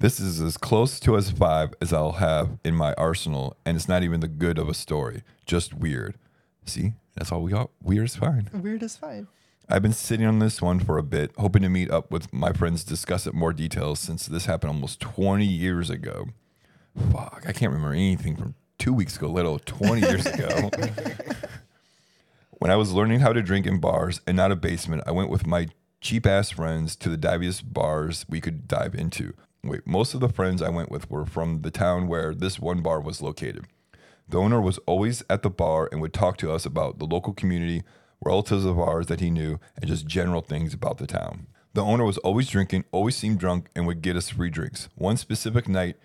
this 0.00 0.20
is 0.20 0.40
as 0.40 0.56
close 0.56 1.00
to 1.00 1.16
as 1.16 1.30
five 1.30 1.74
as 1.80 1.92
I'll 1.92 2.12
have 2.12 2.58
in 2.64 2.74
my 2.74 2.94
arsenal, 2.94 3.56
and 3.64 3.76
it's 3.76 3.88
not 3.88 4.02
even 4.02 4.20
the 4.20 4.28
good 4.28 4.58
of 4.58 4.68
a 4.68 4.74
story, 4.74 5.22
just 5.44 5.74
weird. 5.74 6.16
See, 6.64 6.92
that's 7.16 7.32
all 7.32 7.42
we 7.42 7.50
got. 7.50 7.70
Weird 7.82 8.06
is 8.06 8.16
fine. 8.16 8.48
Weird 8.52 8.82
is 8.82 8.96
fine. 8.96 9.26
I've 9.68 9.82
been 9.82 9.92
sitting 9.92 10.26
on 10.26 10.38
this 10.38 10.62
one 10.62 10.80
for 10.80 10.96
a 10.98 11.02
bit, 11.02 11.32
hoping 11.36 11.62
to 11.62 11.68
meet 11.68 11.90
up 11.90 12.10
with 12.10 12.32
my 12.32 12.52
friends, 12.52 12.84
discuss 12.84 13.26
it 13.26 13.34
more 13.34 13.52
details 13.52 14.00
since 14.00 14.26
this 14.26 14.46
happened 14.46 14.70
almost 14.70 15.00
20 15.00 15.44
years 15.44 15.90
ago. 15.90 16.28
Fuck, 17.12 17.44
I 17.46 17.52
can't 17.52 17.72
remember 17.72 17.92
anything 17.92 18.36
from 18.36 18.54
two 18.78 18.94
weeks 18.94 19.16
ago, 19.16 19.28
let 19.28 19.44
alone 19.44 19.60
20 19.66 20.00
years 20.00 20.26
ago. 20.26 20.70
when 22.52 22.70
I 22.70 22.76
was 22.76 22.92
learning 22.92 23.20
how 23.20 23.32
to 23.32 23.42
drink 23.42 23.66
in 23.66 23.78
bars 23.78 24.20
and 24.26 24.36
not 24.36 24.52
a 24.52 24.56
basement, 24.56 25.02
I 25.06 25.10
went 25.10 25.28
with 25.28 25.46
my 25.46 25.68
cheap 26.00 26.26
ass 26.26 26.50
friends 26.50 26.96
to 26.96 27.08
the 27.08 27.16
diviest 27.16 27.72
bars 27.72 28.24
we 28.28 28.40
could 28.40 28.68
dive 28.68 28.94
into. 28.94 29.34
Wait, 29.64 29.86
most 29.86 30.14
of 30.14 30.20
the 30.20 30.28
friends 30.28 30.62
I 30.62 30.68
went 30.68 30.90
with 30.90 31.10
were 31.10 31.26
from 31.26 31.62
the 31.62 31.70
town 31.70 32.06
where 32.06 32.34
this 32.34 32.60
one 32.60 32.80
bar 32.80 33.00
was 33.00 33.20
located. 33.20 33.66
The 34.28 34.38
owner 34.38 34.60
was 34.60 34.78
always 34.86 35.22
at 35.28 35.42
the 35.42 35.50
bar 35.50 35.88
and 35.90 36.00
would 36.00 36.12
talk 36.12 36.36
to 36.38 36.52
us 36.52 36.64
about 36.64 36.98
the 36.98 37.06
local 37.06 37.32
community, 37.32 37.82
relatives 38.24 38.64
of 38.64 38.78
ours 38.78 39.06
that 39.06 39.20
he 39.20 39.30
knew, 39.30 39.58
and 39.76 39.88
just 39.88 40.06
general 40.06 40.42
things 40.42 40.74
about 40.74 40.98
the 40.98 41.06
town. 41.06 41.46
The 41.74 41.82
owner 41.82 42.04
was 42.04 42.18
always 42.18 42.48
drinking, 42.48 42.84
always 42.92 43.16
seemed 43.16 43.38
drunk, 43.38 43.68
and 43.74 43.86
would 43.86 44.02
get 44.02 44.16
us 44.16 44.30
free 44.30 44.50
drinks. 44.50 44.88
One 44.94 45.16
specific 45.16 45.68
night, 45.68 45.96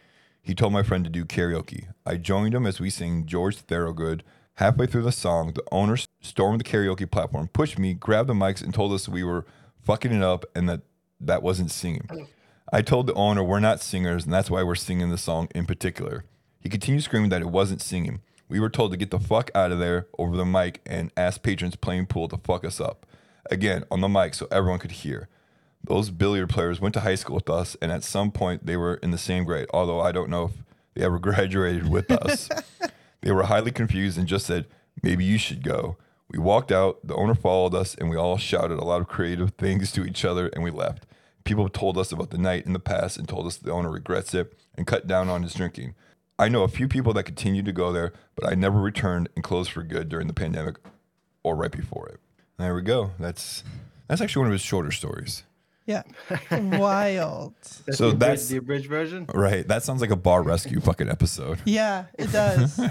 he 0.41 0.55
told 0.55 0.73
my 0.73 0.83
friend 0.83 1.03
to 1.03 1.09
do 1.09 1.25
karaoke. 1.25 1.87
I 2.05 2.17
joined 2.17 2.53
him 2.53 2.65
as 2.65 2.79
we 2.79 2.89
sang 2.89 3.25
George 3.25 3.57
Thorogood. 3.57 4.23
Halfway 4.55 4.85
through 4.87 5.03
the 5.03 5.11
song, 5.11 5.53
the 5.53 5.63
owner 5.71 5.97
stormed 6.21 6.59
the 6.59 6.63
karaoke 6.63 7.09
platform, 7.09 7.47
pushed 7.47 7.79
me, 7.79 7.93
grabbed 7.93 8.29
the 8.29 8.33
mics, 8.33 8.61
and 8.63 8.73
told 8.73 8.93
us 8.93 9.09
we 9.09 9.23
were 9.23 9.45
fucking 9.81 10.11
it 10.11 10.21
up 10.21 10.45
and 10.55 10.67
that 10.69 10.81
that 11.19 11.41
wasn't 11.41 11.71
singing. 11.71 12.07
I 12.73 12.81
told 12.81 13.05
the 13.05 13.13
owner 13.13 13.43
we're 13.43 13.59
not 13.59 13.81
singers, 13.81 14.25
and 14.25 14.33
that's 14.33 14.49
why 14.49 14.63
we're 14.63 14.73
singing 14.73 15.11
the 15.11 15.17
song 15.19 15.47
in 15.53 15.67
particular. 15.67 16.25
He 16.59 16.69
continued 16.69 17.03
screaming 17.03 17.29
that 17.29 17.43
it 17.43 17.51
wasn't 17.51 17.83
singing. 17.83 18.21
We 18.49 18.59
were 18.59 18.71
told 18.71 18.89
to 18.89 18.97
get 18.97 19.11
the 19.11 19.19
fuck 19.19 19.51
out 19.53 19.71
of 19.71 19.77
there 19.77 20.07
over 20.17 20.35
the 20.35 20.43
mic 20.43 20.81
and 20.83 21.11
ask 21.15 21.43
patrons 21.43 21.75
playing 21.75 22.07
pool 22.07 22.27
to 22.29 22.37
fuck 22.37 22.65
us 22.65 22.81
up. 22.81 23.05
Again, 23.51 23.83
on 23.91 24.01
the 24.01 24.09
mic 24.09 24.33
so 24.33 24.47
everyone 24.49 24.79
could 24.79 24.91
hear. 24.91 25.29
Those 25.83 26.09
billiard 26.09 26.49
players 26.49 26.81
went 26.81 26.95
to 26.95 27.01
high 27.01 27.13
school 27.13 27.35
with 27.35 27.47
us, 27.47 27.77
and 27.79 27.91
at 27.91 28.03
some 28.03 28.31
point 28.31 28.65
they 28.65 28.75
were 28.75 28.95
in 28.95 29.11
the 29.11 29.19
same 29.19 29.43
grade, 29.43 29.67
although 29.71 30.01
I 30.01 30.11
don't 30.11 30.31
know 30.31 30.45
if 30.45 30.51
they 30.95 31.05
ever 31.05 31.19
graduated 31.19 31.87
with 31.87 32.09
us. 32.09 32.49
they 33.21 33.31
were 33.31 33.43
highly 33.43 33.69
confused 33.69 34.17
and 34.17 34.27
just 34.27 34.47
said, 34.47 34.65
maybe 35.03 35.23
you 35.23 35.37
should 35.37 35.63
go. 35.63 35.97
We 36.27 36.39
walked 36.39 36.71
out, 36.71 37.05
the 37.05 37.13
owner 37.13 37.35
followed 37.35 37.75
us, 37.75 37.93
and 37.93 38.09
we 38.09 38.17
all 38.17 38.39
shouted 38.39 38.79
a 38.79 38.83
lot 38.83 38.99
of 38.99 39.07
creative 39.07 39.51
things 39.51 39.91
to 39.91 40.05
each 40.05 40.25
other, 40.25 40.47
and 40.47 40.63
we 40.63 40.71
left. 40.71 41.05
People 41.43 41.63
have 41.65 41.73
told 41.73 41.97
us 41.97 42.11
about 42.11 42.29
the 42.29 42.37
night 42.37 42.65
in 42.65 42.73
the 42.73 42.79
past 42.79 43.17
and 43.17 43.27
told 43.27 43.45
us 43.47 43.57
the 43.57 43.71
owner 43.71 43.89
regrets 43.91 44.33
it 44.33 44.53
and 44.75 44.87
cut 44.87 45.07
down 45.07 45.29
on 45.29 45.43
his 45.43 45.53
drinking. 45.53 45.93
I 46.39 46.47
know 46.49 46.63
a 46.63 46.67
few 46.67 46.87
people 46.87 47.13
that 47.13 47.23
continued 47.23 47.65
to 47.65 47.71
go 47.73 47.91
there, 47.91 48.13
but 48.35 48.49
I 48.49 48.55
never 48.55 48.79
returned 48.79 49.29
and 49.35 49.43
closed 49.43 49.71
for 49.71 49.83
good 49.83 50.09
during 50.09 50.27
the 50.27 50.33
pandemic 50.33 50.77
or 51.43 51.55
right 51.55 51.71
before 51.71 52.07
it. 52.09 52.19
There 52.57 52.73
we 52.73 52.81
go. 52.81 53.11
That's 53.19 53.63
that's 54.07 54.21
actually 54.21 54.41
one 54.41 54.47
of 54.47 54.53
his 54.53 54.61
shorter 54.61 54.91
stories. 54.91 55.43
Yeah. 55.85 56.03
Wild. 56.51 57.53
That's 57.85 57.97
So 57.97 58.11
the, 58.11 58.17
that's- 58.17 58.47
the 58.47 58.57
abridged 58.57 58.87
version. 58.87 59.25
Right. 59.33 59.67
That 59.67 59.83
sounds 59.83 59.99
like 60.01 60.11
a 60.11 60.15
bar 60.15 60.41
rescue 60.43 60.79
fucking 60.79 61.09
episode. 61.09 61.59
Yeah, 61.65 62.05
it 62.17 62.31
does. 62.31 62.79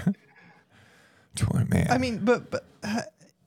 Man. 1.69 1.87
I 1.89 1.97
mean, 1.97 2.19
but 2.23 2.51
but 2.51 2.65
h- 2.85 3.05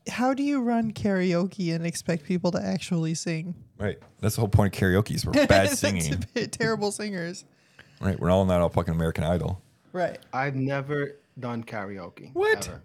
how 0.08 0.34
do 0.34 0.42
you 0.42 0.60
run 0.60 0.92
karaoke 0.92 1.72
and 1.75 1.86
expect 1.86 2.25
people 2.25 2.50
to 2.52 2.60
actually 2.60 3.14
sing? 3.14 3.54
Right. 3.78 3.99
That's 4.21 4.35
the 4.37 4.40
whole 4.40 4.49
point 4.49 4.75
of 4.75 4.80
karaoke 4.80 5.14
is 5.14 5.25
we're 5.26 5.33
bad 5.33 5.49
That's 5.49 5.78
singing. 5.78 6.25
terrible 6.50 6.90
singers. 6.92 7.45
Right. 8.00 8.18
We're 8.18 8.30
all 8.30 8.45
not 8.45 8.61
all 8.61 8.68
fucking 8.68 8.95
American 8.95 9.25
Idol. 9.25 9.61
Right. 9.92 10.18
I've 10.33 10.54
never 10.56 11.16
done 11.38 11.64
karaoke. 11.64 12.33
What? 12.35 12.68
ever. 12.68 12.83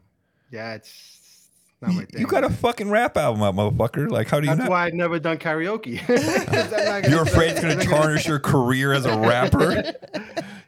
Yeah, 0.52 0.74
it's 0.76 1.48
not 1.82 1.94
my 1.94 2.04
thing. 2.06 2.20
you 2.22 2.28
got 2.28 2.44
a 2.44 2.50
fucking 2.50 2.90
rap 2.90 3.16
album 3.18 3.42
out, 3.42 3.56
motherfucker. 3.56 4.10
Like, 4.12 4.28
how 4.30 4.40
do 4.40 4.46
you 4.48 4.52
That's 4.52 4.60
not? 4.64 4.70
why 4.70 4.86
I've 4.86 4.94
never 4.94 5.18
done 5.20 5.38
karaoke. 5.38 6.00
'Cause 6.06 6.74
I'm 6.74 6.86
not 6.86 7.04
gonna- 7.04 7.10
You're 7.10 7.24
afraid 7.24 7.52
it's 7.52 7.62
going 7.62 7.80
to 7.80 7.86
tarnish 7.86 8.28
your 8.28 8.40
career 8.40 8.94
as 8.94 9.06
a 9.06 9.18
rapper? 9.18 9.94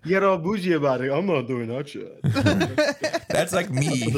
You 0.05 0.10
get 0.10 0.24
all 0.24 0.38
bougie 0.38 0.74
about 0.74 1.01
it. 1.01 1.12
I'm 1.12 1.25
not 1.25 1.48
doing 1.48 1.67
that 1.69 1.88
shit. 1.88 2.19
That's 3.29 3.53
like 3.53 3.69
me 3.69 4.13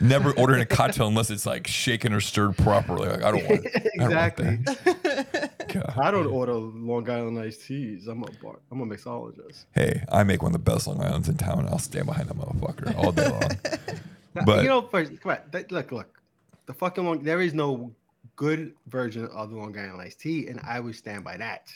never 0.00 0.32
ordering 0.32 0.60
a 0.60 0.66
cocktail 0.66 1.06
unless 1.08 1.30
it's 1.30 1.46
like 1.46 1.66
shaken 1.66 2.12
or 2.12 2.20
stirred 2.20 2.56
properly. 2.58 3.08
Like, 3.08 3.22
I 3.22 3.30
don't 3.30 3.48
want 3.48 3.66
I 3.66 3.70
don't 3.70 3.82
want 3.84 4.12
exactly. 4.12 4.56
that. 4.56 5.92
I 5.96 6.10
don't 6.10 6.26
order 6.26 6.52
Long 6.54 7.08
Island 7.08 7.38
iced 7.38 7.66
teas. 7.66 8.06
I'm 8.08 8.22
a 8.22 8.26
bar. 8.42 8.56
I'm 8.70 8.80
a 8.80 8.86
mixologist. 8.86 9.64
Hey, 9.74 10.04
I 10.12 10.22
make 10.22 10.42
one 10.42 10.54
of 10.54 10.64
the 10.64 10.70
best 10.70 10.86
Long 10.86 11.00
Islands 11.02 11.28
in 11.28 11.36
town. 11.36 11.66
I'll 11.70 11.78
stand 11.78 12.06
behind 12.06 12.28
that 12.28 12.36
motherfucker 12.36 12.94
all 12.96 13.12
day 13.12 13.28
long. 13.28 13.88
Now, 14.34 14.44
But- 14.44 14.62
you 14.62 14.68
know, 14.68 14.82
first, 14.82 15.18
come 15.20 15.32
on. 15.32 15.38
that- 15.50 15.72
Look, 15.72 15.92
look. 15.92 16.20
The 16.66 16.74
fucking 16.74 17.04
long. 17.04 17.22
There 17.22 17.40
is 17.40 17.54
no 17.54 17.92
good 18.36 18.74
version 18.88 19.26
of 19.28 19.50
the 19.50 19.56
Long 19.56 19.76
Island 19.78 20.00
iced 20.02 20.20
tea, 20.20 20.48
and 20.48 20.60
I 20.60 20.80
would 20.80 20.94
stand 20.94 21.24
by 21.24 21.36
that. 21.38 21.72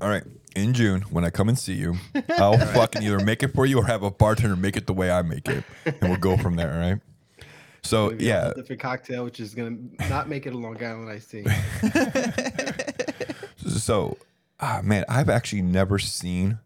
All 0.00 0.08
right. 0.08 0.24
In 0.56 0.74
June, 0.74 1.02
when 1.02 1.24
I 1.24 1.30
come 1.30 1.48
and 1.48 1.58
see 1.58 1.74
you, 1.74 1.94
I'll 2.30 2.58
fucking 2.74 3.02
either 3.02 3.20
make 3.20 3.42
it 3.42 3.54
for 3.54 3.66
you 3.66 3.78
or 3.78 3.86
have 3.86 4.02
a 4.02 4.10
bartender 4.10 4.56
make 4.56 4.76
it 4.76 4.86
the 4.86 4.92
way 4.92 5.10
I 5.10 5.22
make 5.22 5.48
it. 5.48 5.64
And 5.84 5.96
we'll 6.02 6.16
go 6.16 6.36
from 6.36 6.56
there, 6.56 6.72
all 6.72 6.78
right? 6.78 7.00
So, 7.82 8.10
Maybe 8.10 8.24
yeah. 8.26 8.50
a 8.50 8.54
different 8.54 8.80
cocktail, 8.82 9.24
which 9.24 9.40
is 9.40 9.54
gonna 9.54 9.76
not 10.08 10.28
make 10.28 10.46
it 10.46 10.52
a 10.52 10.58
Long 10.58 10.82
Island 10.82 11.08
iced 11.08 11.30
tea. 11.30 11.44
So, 13.80 14.18
ah, 14.58 14.80
man, 14.82 15.04
I've 15.08 15.28
actually 15.28 15.62
never 15.62 15.98
seen 15.98 16.58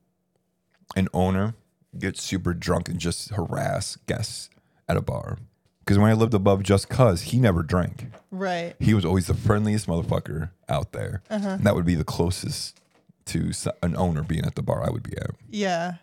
an 0.94 1.08
owner 1.12 1.54
get 1.98 2.16
super 2.16 2.54
drunk 2.54 2.88
and 2.88 2.98
just 2.98 3.30
harass 3.30 3.96
guests 4.06 4.50
at 4.88 4.96
a 4.96 5.00
bar. 5.00 5.38
Because 5.80 5.98
when 5.98 6.10
I 6.10 6.14
lived 6.14 6.34
above 6.34 6.62
Just 6.62 6.88
Cuz, 6.88 7.22
he 7.22 7.38
never 7.38 7.62
drank. 7.62 8.06
Right. 8.30 8.74
He 8.78 8.94
was 8.94 9.04
always 9.04 9.26
the 9.26 9.34
friendliest 9.34 9.86
motherfucker 9.86 10.50
out 10.68 10.92
there. 10.92 11.22
And 11.28 11.64
that 11.64 11.74
would 11.74 11.84
be 11.84 11.94
the 11.94 12.04
closest 12.04 12.80
to 13.26 13.52
an 13.82 13.96
owner 13.96 14.22
being 14.22 14.44
at 14.44 14.54
the 14.54 14.62
bar 14.62 14.84
I 14.86 14.90
would 14.90 15.02
be 15.02 15.16
at. 15.16 15.30
Yeah. 15.50 15.94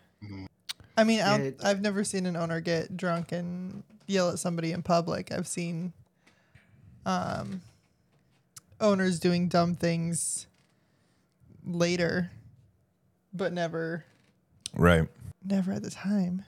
I 0.97 1.03
mean, 1.03 1.21
I'll, 1.21 1.39
Yeah, 1.39 1.45
it- 1.45 1.59
I've 1.63 1.81
never 1.81 2.03
seen 2.03 2.25
an 2.25 2.35
owner 2.35 2.59
get 2.61 2.95
drunk 2.97 3.31
and 3.31 3.83
yell 4.07 4.29
at 4.29 4.39
somebody 4.39 4.71
in 4.71 4.81
public. 4.83 5.31
I've 5.31 5.47
seen 5.47 5.93
um, 7.05 7.61
owners 8.79 9.19
doing 9.19 9.47
dumb 9.47 9.75
things 9.75 10.47
later, 11.65 12.31
but 13.33 13.53
never, 13.53 14.05
Right. 14.75 15.07
never 15.43 15.71
at 15.73 15.83
the 15.83 15.91
time. 15.91 16.43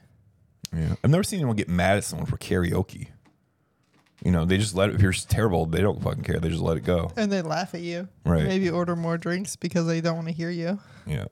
Yeah. 0.72 0.94
I've 1.02 1.10
never 1.10 1.22
seen 1.22 1.38
anyone 1.38 1.56
get 1.56 1.68
mad 1.68 1.96
at 1.98 2.04
someone 2.04 2.26
for 2.26 2.36
karaoke. 2.36 3.08
You 4.24 4.30
know, 4.32 4.44
they 4.46 4.56
just 4.56 4.74
let 4.74 4.88
it, 4.88 4.94
if 4.94 5.02
you're 5.02 5.12
terrible, 5.12 5.66
they 5.66 5.82
don't 5.82 6.02
fucking 6.02 6.22
care. 6.24 6.40
They 6.40 6.48
just 6.48 6.62
let 6.62 6.76
it 6.78 6.84
go. 6.84 7.10
And 7.16 7.30
they 7.30 7.42
laugh 7.42 7.74
at 7.74 7.82
you. 7.82 8.08
Right. 8.24 8.44
Maybe 8.44 8.70
order 8.70 8.96
more 8.96 9.18
drinks 9.18 9.54
because 9.54 9.86
they 9.86 10.00
don't 10.00 10.16
want 10.16 10.28
to 10.28 10.34
hear 10.34 10.50
you. 10.50 10.78
Yeah. 11.06 11.26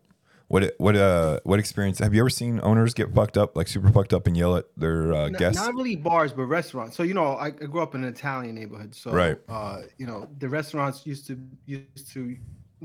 What 0.49 0.75
what 0.77 0.95
uh 0.97 1.41
what 1.45 1.59
experience 1.59 1.99
have 2.01 2.13
you 2.13 2.21
ever 2.21 2.29
seen 2.29 2.61
owners 2.63 2.93
get 2.93 3.15
fucked 3.15 3.39
up 3.39 3.57
like 3.57 3.69
super 3.69 3.91
fucked 3.91 4.13
up 4.13 4.27
and 4.27 4.37
yell 4.37 4.55
at 4.57 4.67
their 4.77 5.15
uh, 5.15 5.25
N- 5.25 5.33
guests? 5.33 5.59
Not 5.59 5.75
really 5.75 5.97
bars, 5.97 6.35
but 6.35 6.43
restaurants. 6.43 6.95
So 6.95 7.03
you 7.05 7.15
know, 7.15 7.37
I, 7.37 7.47
I 7.47 7.51
grew 7.51 7.81
up 7.81 7.95
in 7.95 8.05
an 8.05 8.11
Italian 8.11 8.55
neighborhood. 8.57 8.95
So 8.95 9.13
Right. 9.13 9.39
uh, 9.49 9.79
you 9.97 10.07
know, 10.07 10.29
the 10.39 10.51
restaurants 10.51 11.07
used 11.07 11.27
to 11.29 11.39
used 11.65 12.13
to 12.13 12.37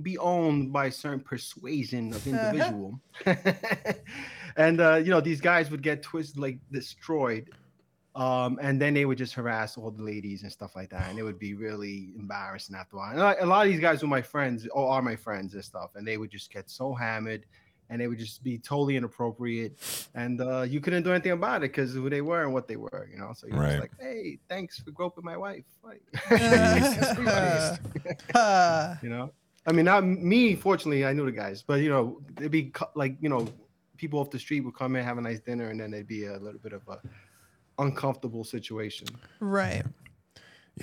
be 0.02 0.18
owned 0.20 0.72
by 0.72 0.86
a 0.86 0.92
certain 0.94 1.20
persuasion 1.20 2.14
of 2.14 2.26
individual. 2.32 3.02
and 4.56 4.80
uh, 4.80 4.96
you 4.96 5.10
know, 5.10 5.22
these 5.22 5.42
guys 5.42 5.70
would 5.70 5.84
get 5.84 6.02
twisted 6.02 6.38
like 6.40 6.60
destroyed. 6.72 7.50
Um, 8.18 8.58
and 8.62 8.82
then 8.82 8.96
they 8.96 9.06
would 9.06 9.20
just 9.20 9.36
harass 9.36 9.78
all 9.78 9.92
the 9.92 10.02
ladies 10.02 10.42
and 10.42 10.52
stuff 10.52 10.76
like 10.76 10.90
that, 10.90 11.08
and 11.10 11.20
it 11.20 11.24
would 11.24 11.38
be 11.38 11.54
really 11.54 12.14
embarrassing 12.18 12.76
after 12.76 12.96
a 12.96 13.00
while. 13.00 13.12
And 13.12 13.20
a 13.40 13.46
lot 13.46 13.68
of 13.68 13.72
these 13.72 13.80
guys 13.80 14.02
were 14.02 14.08
my 14.08 14.24
friends, 14.24 14.68
or 14.72 14.90
are 14.90 15.04
my 15.04 15.16
friends 15.16 15.54
and 15.54 15.64
stuff, 15.64 15.92
and 15.96 16.08
they 16.08 16.18
would 16.18 16.32
just 16.32 16.52
get 16.52 16.68
so 16.68 16.96
hammered, 16.96 17.46
and 17.92 18.02
they 18.02 18.08
would 18.08 18.18
just 18.18 18.44
be 18.44 18.58
totally 18.58 18.96
inappropriate, 18.96 20.10
and 20.16 20.42
uh, 20.42 20.62
you 20.64 20.82
couldn't 20.82 21.04
do 21.04 21.12
anything 21.12 21.34
about 21.34 21.58
it 21.58 21.72
because 21.72 21.94
who 21.94 22.10
they 22.10 22.22
were 22.22 22.42
and 22.44 22.54
what 22.56 22.68
they 22.68 22.76
were, 22.76 23.08
you 23.12 23.20
know. 23.20 23.34
So 23.36 23.46
you're 23.46 23.60
Right. 23.60 23.68
just 23.70 23.82
like, 23.82 23.92
hey, 24.00 24.40
thanks 24.50 24.80
for 24.80 24.90
groping 24.90 25.24
my 25.24 25.38
wife, 25.38 25.66
like, 25.84 26.02
you 29.04 29.10
know. 29.10 29.32
I 29.68 29.74
mean, 29.74 29.86
not 29.86 30.04
me. 30.06 30.56
Fortunately, 30.56 31.06
I 31.06 31.14
knew 31.14 31.26
the 31.26 31.32
guys, 31.32 31.62
but 31.62 31.82
you 31.82 31.90
know, 31.90 32.20
it'd 32.38 32.52
be 32.52 32.72
like 32.96 33.16
you 33.22 33.30
know, 33.30 33.48
people 33.98 34.20
off 34.20 34.32
the 34.32 34.40
street 34.40 34.62
would 34.62 34.74
come 34.76 34.96
in, 34.96 35.04
have 35.04 35.20
a 35.20 35.22
nice 35.22 35.40
dinner, 35.42 35.70
and 35.70 35.80
then 35.80 35.94
it'd 35.94 36.08
be 36.08 36.26
a 36.26 36.38
little 36.40 36.60
bit 36.60 36.74
of 36.74 36.82
a 36.88 37.00
uncomfortable 37.80 38.44
situation. 38.44 39.08
right. 39.40 39.84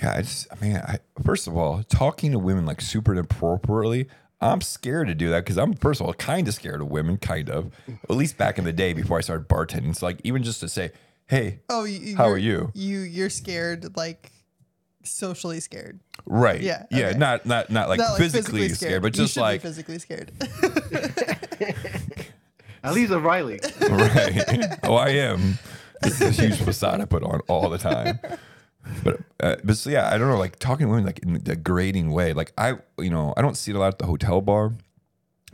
Yeah, 0.01 0.11
I 0.13 0.21
just 0.23 0.47
I 0.51 0.61
mean, 0.63 0.75
I 0.75 0.99
first 1.23 1.47
of 1.47 1.55
all, 1.55 1.81
talking 1.83 2.33
to 2.33 2.39
women 2.39 2.65
like 2.65 2.81
super 2.81 3.13
inappropriately, 3.13 4.09
I'm 4.41 4.59
scared 4.59 5.07
to 5.07 5.15
do 5.15 5.29
that 5.29 5.45
because 5.45 5.57
I'm 5.57 5.73
first 5.73 6.01
of 6.01 6.07
all 6.07 6.13
kind 6.13 6.49
of 6.49 6.53
scared 6.53 6.81
of 6.81 6.87
women, 6.87 7.17
kind 7.17 7.49
of. 7.49 7.71
At 8.09 8.15
least 8.17 8.37
back 8.37 8.57
in 8.57 8.65
the 8.65 8.73
day 8.73 8.91
before 8.91 9.17
I 9.17 9.21
started 9.21 9.47
bartending. 9.47 9.95
So 9.95 10.05
like 10.05 10.19
even 10.25 10.43
just 10.43 10.59
to 10.59 10.67
say, 10.67 10.91
hey, 11.27 11.61
Oh, 11.69 11.87
How 12.17 12.27
are 12.29 12.37
you're- 12.37 12.41
you? 12.41 12.71
You 12.73 12.99
you're 12.99 13.29
scared, 13.29 13.95
like 13.95 14.33
socially 15.05 15.61
scared. 15.61 16.01
right, 16.25 16.59
Yeah, 16.59 16.85
yeah, 16.91 17.07
okay. 17.09 17.17
not 17.17 17.45
not 17.45 17.69
not 17.69 17.87
like, 17.87 17.99
Not, 17.99 18.11
like, 18.11 18.17
physically, 18.21 18.67
scared, 18.69 19.01
but 19.01 19.15
You 19.15 19.23
just 19.23 19.35
be 19.35 19.41
like 19.41 19.61
physically 19.61 19.99
scared. 19.99 20.33
At 22.83 22.93
least 22.93 23.11
a 23.11 23.19
Riley. 23.19 23.59
right. 23.81 24.77
oh, 24.83 24.95
I 24.95 25.09
am. 25.09 25.57
This 26.05 26.39
huge 26.39 26.57
facade 26.57 27.01
I 27.01 27.05
put 27.05 27.23
on 27.23 27.41
all 27.47 27.69
the 27.69 27.77
time. 27.77 28.19
But 29.03 29.19
uh, 29.39 29.55
but 29.63 29.77
so 29.77 29.89
yeah, 29.89 30.09
I 30.13 30.17
don't 30.17 30.29
know, 30.29 30.37
like 30.37 30.59
talking 30.59 30.85
to 30.85 30.89
women 30.91 31.05
like 31.05 31.19
in 31.19 31.35
a 31.35 31.39
degrading 31.39 32.11
way. 32.11 32.33
Like 32.33 32.53
I, 32.57 32.73
you 32.99 33.09
know, 33.09 33.33
I 33.35 33.41
don't 33.41 33.57
see 33.57 33.71
it 33.71 33.75
a 33.75 33.79
lot 33.79 33.87
at 33.93 33.99
the 33.99 34.05
hotel 34.05 34.41
bar, 34.41 34.73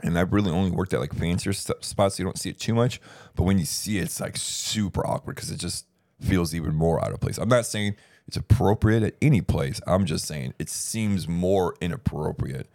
and 0.02 0.18
I've 0.18 0.32
really 0.34 0.50
only 0.50 0.70
worked 0.70 0.92
at 0.92 1.00
like 1.00 1.14
fancier 1.14 1.54
st- 1.54 1.82
spots, 1.82 2.16
so 2.16 2.22
you 2.22 2.26
don't 2.26 2.38
see 2.38 2.50
it 2.50 2.58
too 2.60 2.74
much. 2.74 3.00
But 3.34 3.44
when 3.44 3.58
you 3.58 3.64
see 3.64 3.98
it, 3.98 4.02
it's 4.02 4.20
like 4.20 4.36
super 4.36 5.06
awkward 5.06 5.36
because 5.36 5.50
it 5.50 5.56
just 5.58 5.86
feels 6.20 6.54
even 6.54 6.74
more 6.74 7.02
out 7.02 7.12
of 7.12 7.20
place. 7.20 7.38
I'm 7.38 7.48
not 7.48 7.64
saying 7.64 7.96
it's 8.28 8.36
appropriate 8.36 9.02
at 9.02 9.14
any 9.22 9.40
place. 9.40 9.80
I'm 9.86 10.04
just 10.04 10.26
saying 10.26 10.52
it 10.58 10.68
seems 10.68 11.26
more 11.26 11.74
inappropriate 11.80 12.68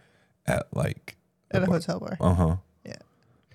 at 0.48 0.68
like 0.74 1.18
At 1.52 1.62
a 1.64 1.66
hotel 1.68 2.00
bar. 2.00 2.18
uh 2.20 2.34
huh. 2.34 2.56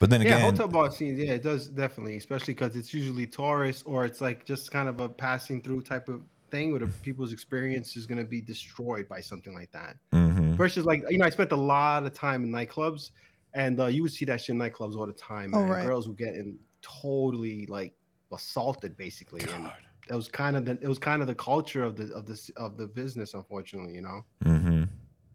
Yeah. 0.03 0.09
But 0.09 0.11
then 0.11 0.23
Yeah, 0.23 0.41
hotel 0.41 0.69
bar 0.69 0.91
scenes. 0.91 1.19
Yeah, 1.19 1.35
it 1.35 1.43
does 1.43 1.69
definitely, 1.69 2.17
especially 2.17 2.55
because 2.55 2.77
it's 2.77 2.93
usually 2.93 3.27
tourists 3.27 3.83
or 3.85 4.05
it's 4.05 4.21
like 4.21 4.45
just 4.45 4.71
kind 4.71 4.89
of 4.89 5.01
a 5.01 5.09
passing 5.09 5.63
through 5.63 5.83
type 5.83 6.09
of 6.09 6.23
thing 6.51 6.71
where 6.71 6.81
the 6.81 6.87
people's 7.03 7.33
experience 7.33 7.97
is 7.97 8.07
going 8.07 8.19
to 8.19 8.25
be 8.25 8.41
destroyed 8.41 9.09
by 9.09 9.21
something 9.21 9.55
like 9.55 9.71
that. 9.73 9.97
mhm. 10.13 10.55
Versus 10.57 10.85
like 10.85 11.05
you 11.09 11.19
know, 11.19 11.25
I 11.25 11.31
spent 11.31 11.53
a 11.53 11.57
lot 11.57 12.05
of 12.05 12.13
time 12.15 12.45
in 12.45 12.51
nightclubs, 12.51 13.11
and 13.55 13.81
uh, 13.81 13.87
you 13.87 14.03
would 14.03 14.13
see 14.13 14.25
that 14.27 14.41
shit 14.41 14.51
in 14.51 14.59
nightclubs 14.59 14.97
all 14.97 15.07
the 15.07 15.13
time. 15.13 15.55
Oh, 15.55 15.63
right. 15.63 15.87
Girls 15.87 16.09
were 16.09 16.15
getting 16.15 16.59
totally 16.83 17.67
like 17.67 17.95
assaulted, 18.33 18.97
basically, 18.97 19.41
and 19.43 19.65
God. 19.65 19.75
it 20.11 20.15
was 20.15 20.29
kind 20.29 20.57
of 20.57 20.65
the 20.65 20.73
it 20.73 20.89
was 20.89 20.99
kind 20.99 21.23
of 21.23 21.29
the 21.29 21.35
culture 21.35 21.85
of 21.85 21.97
the 21.97 22.13
of 22.13 22.27
this 22.27 22.51
of 22.57 22.77
the 22.77 22.87
business, 22.87 23.35
unfortunately. 23.35 23.95
You 23.95 24.03
know. 24.03 24.25
Mm-hmm. 24.45 24.83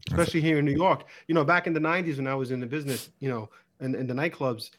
especially 0.09 0.41
here 0.41 0.59
in 0.59 0.65
New 0.65 0.77
York. 0.85 1.05
You 1.27 1.35
know, 1.35 1.43
back 1.43 1.67
in 1.67 1.73
the 1.73 1.79
'90s 1.79 2.17
when 2.17 2.27
I 2.27 2.35
was 2.35 2.51
in 2.51 2.59
the 2.59 2.67
business, 2.67 3.09
you 3.19 3.29
know, 3.29 3.49
in, 3.81 3.95
in 3.95 4.07
the 4.07 4.13
nightclubs, 4.13 4.71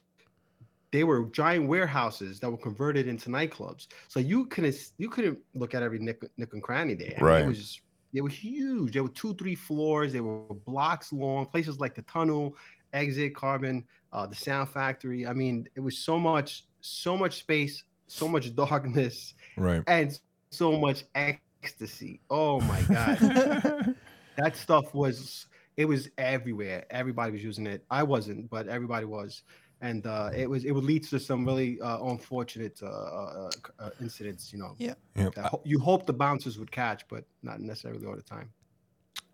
they 0.90 1.04
were 1.04 1.24
giant 1.26 1.68
warehouses 1.68 2.40
that 2.40 2.50
were 2.50 2.56
converted 2.56 3.06
into 3.06 3.28
nightclubs. 3.28 3.88
So 4.08 4.20
you 4.20 4.46
couldn't 4.46 4.76
you 4.98 5.08
couldn't 5.10 5.38
look 5.54 5.74
at 5.74 5.82
every 5.82 5.98
nick, 5.98 6.22
nick 6.36 6.52
and 6.54 6.62
cranny 6.62 6.94
there. 6.94 7.14
I 7.16 7.20
mean, 7.20 7.24
Right. 7.24 7.42
It 7.44 7.48
was 7.48 7.80
they 8.14 8.22
were 8.22 8.30
huge. 8.30 8.94
They 8.94 9.00
were 9.00 9.10
two, 9.10 9.34
three 9.34 9.54
floors. 9.54 10.14
They 10.14 10.20
were 10.22 10.40
blocks 10.66 11.12
long. 11.12 11.44
Places 11.44 11.78
like 11.78 11.94
the 11.94 12.00
Tunnel, 12.02 12.56
Exit, 12.94 13.34
Carbon, 13.34 13.84
uh, 14.14 14.26
the 14.26 14.34
Sound 14.34 14.70
Factory. 14.70 15.26
I 15.26 15.34
mean, 15.34 15.68
it 15.76 15.80
was 15.80 15.98
so 15.98 16.18
much, 16.18 16.64
so 16.80 17.18
much 17.18 17.40
space, 17.40 17.84
so 18.06 18.26
much 18.26 18.54
darkness, 18.56 19.34
Right. 19.58 19.82
and 19.86 20.18
so 20.50 20.78
much 20.80 21.04
ecstasy. 21.14 22.20
Oh 22.30 22.60
my 22.62 22.80
god, 22.82 23.94
that 24.38 24.56
stuff 24.56 24.94
was 24.94 25.46
it 25.78 25.86
was 25.86 26.10
everywhere. 26.18 26.84
Everybody 26.90 27.30
was 27.30 27.42
using 27.42 27.64
it. 27.66 27.84
I 27.88 28.02
wasn't, 28.02 28.50
but 28.50 28.66
everybody 28.66 29.06
was. 29.06 29.44
And 29.80 30.04
uh, 30.08 30.30
it 30.34 30.50
was 30.50 30.64
it 30.64 30.72
would 30.72 30.82
lead 30.82 31.04
to 31.04 31.20
some 31.20 31.46
really 31.46 31.80
uh, 31.80 32.02
unfortunate 32.04 32.80
uh, 32.82 32.86
uh, 32.86 33.50
uh, 33.78 33.90
incidents, 34.00 34.52
you 34.52 34.58
know. 34.58 34.74
Yeah. 34.76 34.94
Yeah. 35.14 35.30
Ho- 35.36 35.62
you 35.64 35.78
hope 35.78 36.04
the 36.04 36.12
bouncers 36.12 36.58
would 36.58 36.72
catch, 36.72 37.06
but 37.06 37.22
not 37.44 37.60
necessarily 37.60 38.04
all 38.04 38.16
the 38.16 38.22
time. 38.22 38.50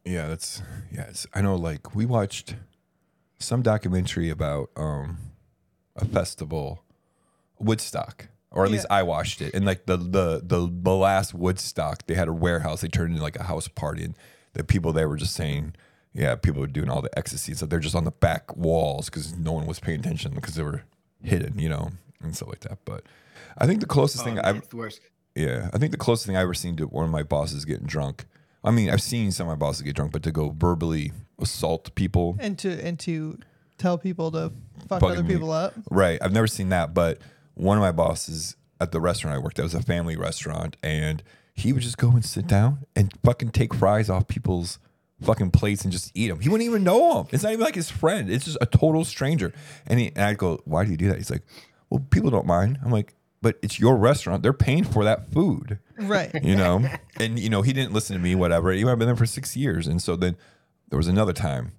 Yeah, 0.04 0.28
that's 0.28 0.60
yeah. 0.92 1.06
It's, 1.08 1.26
I 1.32 1.40
know. 1.40 1.56
Like 1.56 1.94
we 1.94 2.04
watched 2.04 2.56
some 3.38 3.62
documentary 3.62 4.28
about 4.28 4.68
um 4.76 5.16
a 5.96 6.04
festival, 6.04 6.84
Woodstock, 7.58 8.28
or 8.50 8.66
at 8.66 8.70
least 8.70 8.84
I 8.90 9.02
watched 9.02 9.40
it. 9.40 9.54
And 9.54 9.64
like 9.64 9.86
the 9.86 9.96
the 9.96 10.42
the, 10.44 10.70
the 10.70 10.94
last 10.94 11.32
Woodstock, 11.32 12.06
they 12.06 12.14
had 12.14 12.28
a 12.28 12.34
warehouse. 12.34 12.82
They 12.82 12.88
turned 12.88 13.12
into 13.12 13.22
like 13.22 13.36
a 13.36 13.44
house 13.44 13.66
party, 13.66 14.04
and 14.04 14.14
the 14.52 14.62
people 14.62 14.92
there 14.92 15.08
were 15.08 15.16
just 15.16 15.34
saying, 15.34 15.74
yeah, 16.14 16.34
people 16.36 16.60
were 16.60 16.66
doing 16.66 16.88
all 16.88 17.02
the 17.02 17.16
ecstasy. 17.18 17.52
So 17.54 17.66
they're 17.66 17.80
just 17.80 17.94
on 17.96 18.04
the 18.04 18.10
back 18.12 18.56
walls 18.56 19.10
because 19.10 19.36
no 19.36 19.52
one 19.52 19.66
was 19.66 19.80
paying 19.80 20.00
attention 20.00 20.32
because 20.34 20.54
they 20.54 20.62
were 20.62 20.84
hidden, 21.22 21.58
you 21.58 21.68
know, 21.68 21.90
and 22.22 22.34
stuff 22.34 22.48
like 22.48 22.60
that. 22.60 22.78
But 22.84 23.02
I 23.58 23.66
think 23.66 23.80
the 23.80 23.86
closest 23.86 24.24
thing 24.24 24.38
Oh, 24.38 24.42
I've 24.44 24.56
it's 24.56 24.68
the 24.68 24.76
worst. 24.76 25.00
yeah, 25.34 25.68
I 25.74 25.78
think 25.78 25.90
the 25.92 25.98
closest 25.98 26.26
thing 26.26 26.36
I 26.36 26.42
ever 26.42 26.54
seen 26.54 26.76
to 26.76 26.84
one 26.86 27.04
of 27.04 27.10
my 27.10 27.22
bosses 27.22 27.64
getting 27.64 27.86
drunk. 27.86 28.24
I 28.62 28.70
mean, 28.70 28.88
I've 28.88 29.02
seen 29.02 29.30
some 29.32 29.48
of 29.48 29.58
my 29.58 29.66
bosses 29.66 29.82
get 29.82 29.94
drunk, 29.96 30.12
but 30.12 30.22
to 30.22 30.32
go 30.32 30.54
verbally 30.56 31.12
assault 31.38 31.94
people, 31.94 32.36
and 32.38 32.58
to 32.60 32.70
and 32.82 32.98
to 33.00 33.38
tell 33.76 33.98
people 33.98 34.30
to 34.30 34.52
fuck 34.88 35.02
other 35.02 35.22
me. 35.22 35.34
people 35.34 35.50
up. 35.50 35.74
right? 35.90 36.18
I've 36.22 36.32
never 36.32 36.46
seen 36.46 36.68
that, 36.70 36.94
but 36.94 37.18
one 37.54 37.76
of 37.76 37.82
my 37.82 37.92
bosses 37.92 38.56
at 38.80 38.90
the 38.92 39.00
restaurant 39.00 39.34
I 39.36 39.38
worked 39.38 39.58
at 39.58 39.62
was 39.64 39.74
a 39.74 39.82
family 39.82 40.16
restaurant, 40.16 40.76
and 40.82 41.22
he 41.54 41.72
would 41.72 41.82
just 41.82 41.98
go 41.98 42.10
and 42.10 42.24
sit 42.24 42.46
down 42.46 42.86
and 42.96 43.12
fucking 43.22 43.50
take 43.50 43.74
fries 43.74 44.08
off 44.08 44.28
people's 44.28 44.78
fucking 45.22 45.50
plates 45.50 45.84
and 45.84 45.92
just 45.92 46.10
eat 46.14 46.28
them. 46.28 46.40
He 46.40 46.48
wouldn't 46.48 46.68
even 46.68 46.84
know 46.84 47.20
him. 47.20 47.28
It's 47.30 47.42
not 47.42 47.52
even 47.52 47.64
like 47.64 47.74
his 47.74 47.90
friend. 47.90 48.30
It's 48.30 48.44
just 48.44 48.58
a 48.60 48.66
total 48.66 49.04
stranger. 49.04 49.52
And, 49.86 50.00
he, 50.00 50.08
and 50.08 50.24
I'd 50.24 50.38
go, 50.38 50.60
"Why 50.64 50.84
do 50.84 50.90
you 50.90 50.96
do 50.96 51.08
that?" 51.08 51.16
He's 51.16 51.30
like, 51.30 51.42
"Well, 51.90 52.04
people 52.10 52.30
don't 52.30 52.46
mind." 52.46 52.78
I'm 52.84 52.90
like, 52.90 53.14
"But 53.40 53.58
it's 53.62 53.78
your 53.78 53.96
restaurant. 53.96 54.42
They're 54.42 54.52
paying 54.52 54.84
for 54.84 55.04
that 55.04 55.32
food." 55.32 55.78
Right. 55.98 56.32
you 56.42 56.56
know 56.56 56.84
and 57.16 57.38
you 57.38 57.48
know 57.48 57.62
he 57.62 57.72
didn't 57.72 57.92
listen 57.92 58.16
to 58.16 58.22
me 58.22 58.34
whatever 58.34 58.74
know, 58.74 58.90
i've 58.90 58.98
been 58.98 59.06
there 59.06 59.16
for 59.16 59.26
six 59.26 59.56
years 59.56 59.86
and 59.86 60.02
so 60.02 60.16
then 60.16 60.36
there 60.88 60.96
was 60.96 61.08
another 61.08 61.32
time 61.32 61.72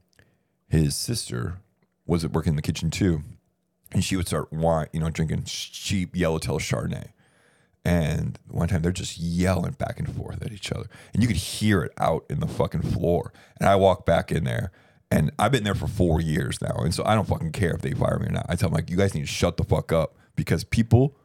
his 0.68 0.96
sister 0.96 1.58
was 2.06 2.24
at 2.24 2.32
work 2.32 2.48
in 2.48 2.56
the 2.56 2.62
kitchen 2.62 2.90
too 2.90 3.24
and 3.92 4.04
she 4.04 4.16
would 4.16 4.28
start 4.28 4.52
wine 4.54 4.88
you 4.94 5.00
know 5.00 5.10
drinking 5.10 5.44
cheap 5.46 6.16
yellowtail 6.16 6.60
chardonnay 6.60 7.10
and 7.86 8.40
one 8.50 8.68
time 8.68 8.82
they're 8.82 8.92
just 8.92 9.18
yelling 9.18 9.72
back 9.74 10.00
and 10.00 10.14
forth 10.16 10.42
at 10.42 10.52
each 10.52 10.72
other 10.72 10.88
and 11.14 11.22
you 11.22 11.28
could 11.28 11.38
hear 11.38 11.84
it 11.84 11.92
out 12.00 12.26
in 12.30 12.40
the 12.40 12.48
fucking 12.48 12.82
floor 12.82 13.32
and 13.60 13.70
i 13.70 13.76
walk 13.76 14.06
back 14.06 14.32
in 14.32 14.44
there 14.44 14.72
and 15.12 15.32
i've 15.38 15.52
been 15.52 15.64
there 15.64 15.76
for 15.76 15.88
four 15.88 16.20
years 16.20 16.60
now 16.62 16.76
and 16.78 16.94
so 16.96 17.04
i 17.06 17.14
don't 17.14 17.28
fucking 17.28 17.52
care 17.52 17.74
if 17.76 17.82
they 17.82 17.92
fire 17.92 18.18
me 18.20 18.26
or 18.28 18.32
not 18.32 18.46
i 18.50 18.56
tell 18.56 18.70
them 18.70 18.76
like 18.76 18.90
you 18.90 18.98
guys 18.98 19.14
need 19.14 19.22
to 19.22 19.28
shut 19.28 19.56
the 19.58 19.64
fuck 19.64 19.92
up 19.94 20.16
because 20.36 20.64
people 20.64 21.16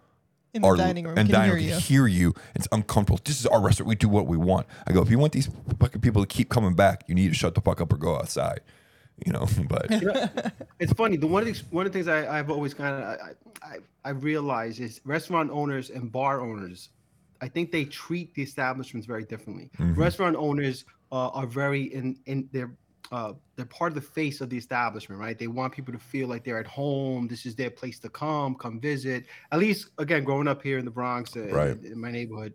In 0.53 0.63
the 0.63 0.69
our 0.69 0.77
dining 0.77 1.07
room 1.07 1.17
and 1.17 1.29
can 1.29 1.35
dining 1.41 1.57
hear 1.57 1.71
room 1.71 1.81
you. 1.81 1.81
hear 1.81 2.07
you. 2.07 2.35
It's 2.55 2.69
uncomfortable. 2.73 3.21
This 3.25 3.41
is 3.41 3.47
our 3.47 3.61
restaurant. 3.61 3.89
We 3.89 3.95
do 3.95 4.09
what 4.09 4.27
we 4.27 4.37
want. 4.37 4.67
I 4.87 4.93
go, 4.93 5.01
if 5.01 5.09
you 5.11 5.19
want 5.19 5.33
these 5.33 5.49
fucking 5.79 6.01
people 6.01 6.23
to 6.23 6.27
keep 6.27 6.49
coming 6.49 6.75
back, 6.75 7.05
you 7.07 7.15
need 7.15 7.29
to 7.29 7.35
shut 7.35 7.55
the 7.55 7.61
fuck 7.61 7.81
up 7.81 7.93
or 7.93 7.97
go 7.97 8.17
outside. 8.17 8.61
You 9.27 9.33
know, 9.33 9.47
but 9.69 9.87
It's 10.79 10.93
funny. 10.95 11.17
The 11.17 11.27
one 11.27 11.47
of 11.47 11.53
the, 11.53 11.63
one 11.71 11.87
of 11.87 11.93
the 11.93 11.99
things 11.99 12.09
I, 12.09 12.39
I've 12.39 12.51
always 12.51 12.75
kind 12.75 12.95
of 12.95 13.03
I, 13.05 13.31
I 13.63 13.77
I 14.05 14.11
realize 14.11 14.81
is 14.81 15.01
restaurant 15.05 15.51
owners 15.51 15.91
and 15.91 16.11
bar 16.11 16.41
owners. 16.41 16.89
I 17.43 17.49
think 17.49 17.73
they 17.73 17.85
treat 17.85 18.35
the 18.35 18.43
establishments 18.43 19.07
very 19.07 19.25
differently. 19.25 19.71
Restaurant 19.79 20.37
owners 20.37 20.85
uh, 21.13 21.29
are 21.29 21.47
very 21.47 21.85
in 21.95 22.19
in 22.27 22.49
they're 22.53 22.73
uh, 23.13 23.33
they're 23.57 23.67
part 23.67 23.91
of 23.91 23.97
the 23.97 24.01
face 24.01 24.41
of 24.41 24.49
the 24.51 24.57
establishment, 24.57 25.21
right? 25.21 25.37
They 25.37 25.49
want 25.49 25.73
people 25.73 25.93
to 25.93 25.99
feel 25.99 26.29
like 26.29 26.45
they're 26.45 26.61
at 26.61 26.67
home. 26.67 27.27
This 27.27 27.45
is 27.45 27.57
their 27.57 27.71
place 27.71 27.99
to 28.01 28.09
come, 28.09 28.55
come 28.55 28.79
visit. 28.79 29.25
At 29.51 29.59
least, 29.59 29.89
again, 29.99 30.23
growing 30.23 30.47
up 30.47 30.63
here 30.63 30.79
in 30.79 30.85
the 30.85 30.93
Bronx, 30.93 31.37
uh, 31.37 31.49
Right. 31.49 31.71
in, 31.71 31.93
in 31.93 32.01
my 32.01 32.13
neighborhood, 32.13 32.55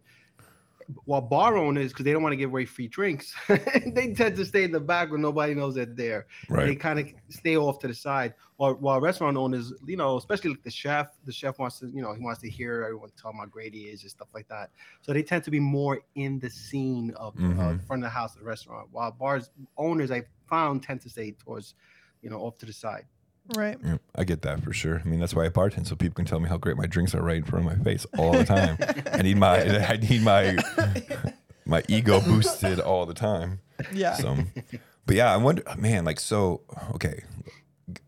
while 1.06 1.21
bar 1.21 1.58
owners, 1.58 1.91
because 1.91 2.06
they 2.06 2.12
don't 2.13 2.21
want 2.24 2.34
to 2.34 2.38
give 2.38 2.50
away 2.52 2.65
free 2.65 2.88
drinks, 2.88 3.34
they 3.48 4.13
tend 4.13 4.36
to 4.36 4.45
stay 4.45 4.63
in 4.63 4.71
the 4.71 4.80
back 4.80 5.10
where 5.10 5.19
nobody 5.19 5.54
knows 5.56 5.76
they're 5.76 5.86
there. 5.86 6.28
They 6.65 6.76
kind 6.76 7.00
of 7.00 7.08
stay 7.30 7.58
off 7.58 7.80
to 7.80 7.88
the 7.88 7.93
side. 7.93 8.36
Or 8.58 8.76
while 8.76 9.02
restaurant 9.02 9.36
owners, 9.38 9.74
you 9.86 9.98
know, 9.98 10.17
especially 10.17 10.52
like 10.52 10.63
the 10.63 10.71
chef, 10.71 11.17
the 11.26 11.32
chef 11.34 11.60
wants 11.60 11.80
to, 11.80 11.88
you 11.88 12.02
know, 12.02 12.13
he 12.13 12.21
wants 12.21 12.39
to 12.41 12.50
hear 12.50 12.84
everyone 12.84 13.10
tell 13.19 13.32
him 13.32 13.38
how 13.38 13.45
great 13.45 13.74
he 13.74 13.82
is 13.86 14.02
and 14.04 14.12
stuff 14.12 14.30
like 14.34 14.48
that. 14.48 14.69
So 15.02 15.12
they 15.12 15.24
tend 15.24 15.43
to 15.45 15.52
be 15.52 15.60
more 15.60 16.02
in 16.15 16.39
the 16.39 16.50
scene 16.50 17.12
of 17.15 17.36
uh, 17.36 17.39
Mhm. 17.39 17.86
front 17.86 18.04
of 18.04 18.08
the 18.08 18.10
house 18.10 18.36
of 18.36 18.41
the 18.41 18.45
restaurant. 18.48 18.89
While 18.91 19.12
bars 19.12 19.52
owners, 19.78 20.12
I 20.12 20.24
found, 20.48 20.84
tend 20.84 21.02
to 21.02 21.10
stay 21.10 21.32
towards, 21.32 21.76
you 22.21 22.30
know, 22.30 22.39
off 22.41 22.58
to 22.60 22.65
the 22.65 22.74
side. 22.74 23.06
Right. 23.54 23.78
Yeah, 23.84 23.98
I 24.16 24.24
get 24.24 24.42
that 24.44 24.64
for 24.64 24.74
sure. 24.74 25.02
I 25.04 25.08
mean, 25.08 25.20
that's 25.20 25.36
why 25.36 25.46
I 25.46 25.50
bartend 25.50 25.88
so 25.88 25.96
people 25.96 26.16
can 26.16 26.26
tell 26.26 26.40
me 26.40 26.50
how 26.50 26.58
great 26.58 26.78
my 26.78 26.88
drinks 26.88 27.14
are 27.14 27.22
right 27.22 27.38
in 27.38 27.44
front 27.44 27.66
of 27.70 27.78
my 27.78 27.84
face 27.84 28.06
all 28.18 28.34
the 28.34 28.46
time. 28.46 28.78
I 29.14 29.22
need 29.22 29.38
my, 29.38 29.62
I 29.88 29.98
need 29.98 30.22
my, 30.24 30.58
my 31.66 31.84
ego 31.88 32.22
boosted 32.22 32.80
all 32.80 33.06
the 33.06 33.14
time. 33.14 33.60
Yeah. 33.94 34.14
So, 34.14 34.38
but 35.06 35.16
yeah, 35.16 35.32
I 35.32 35.38
wonder, 35.38 35.64
man, 35.78 36.06
like, 36.06 36.20
so 36.20 36.62
okay, 36.96 37.24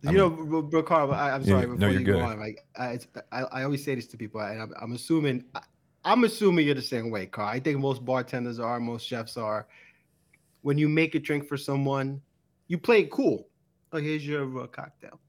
you 0.02 0.12
know, 0.12 0.30
bro, 0.30 0.62
bro 0.64 0.84
Carl, 0.84 1.12
I, 1.14 1.32
I'm 1.32 1.44
Yeah, 1.44 1.62
sorry. 1.62 1.68
no, 1.68 1.74
Before 1.74 1.90
you're 1.92 2.02
you 2.02 2.06
go 2.06 2.20
on, 2.22 2.40
like 2.40 2.66
I, 2.78 3.00
I, 3.32 3.44
I 3.44 3.64
always 3.64 3.84
say 3.84 3.96
this 3.96 4.08
to 4.08 4.18
people, 4.18 4.42
and 4.42 4.62
I'm, 4.62 4.74
I'm 4.82 4.92
assuming, 4.94 5.44
I, 5.54 5.62
I'm 6.04 6.24
assuming 6.24 6.66
you're 6.66 6.76
the 6.76 6.82
same 6.82 7.12
way, 7.12 7.26
Carl. 7.28 7.48
I 7.50 7.60
think 7.60 7.80
most 7.80 8.04
bartenders 8.04 8.60
are, 8.60 8.80
most 8.80 9.06
chefs 9.06 9.38
are. 9.38 9.68
When 10.62 10.78
you 10.78 10.90
make 10.90 11.16
a 11.16 11.20
drink 11.20 11.48
for 11.48 11.58
someone, 11.58 12.22
you 12.68 12.78
play 12.78 13.02
it 13.02 13.12
cool. 13.12 13.48
Oh, 13.94 13.98
here's 14.00 14.26
your 14.28 14.64
uh, 14.64 14.68
cocktail, 14.68 15.20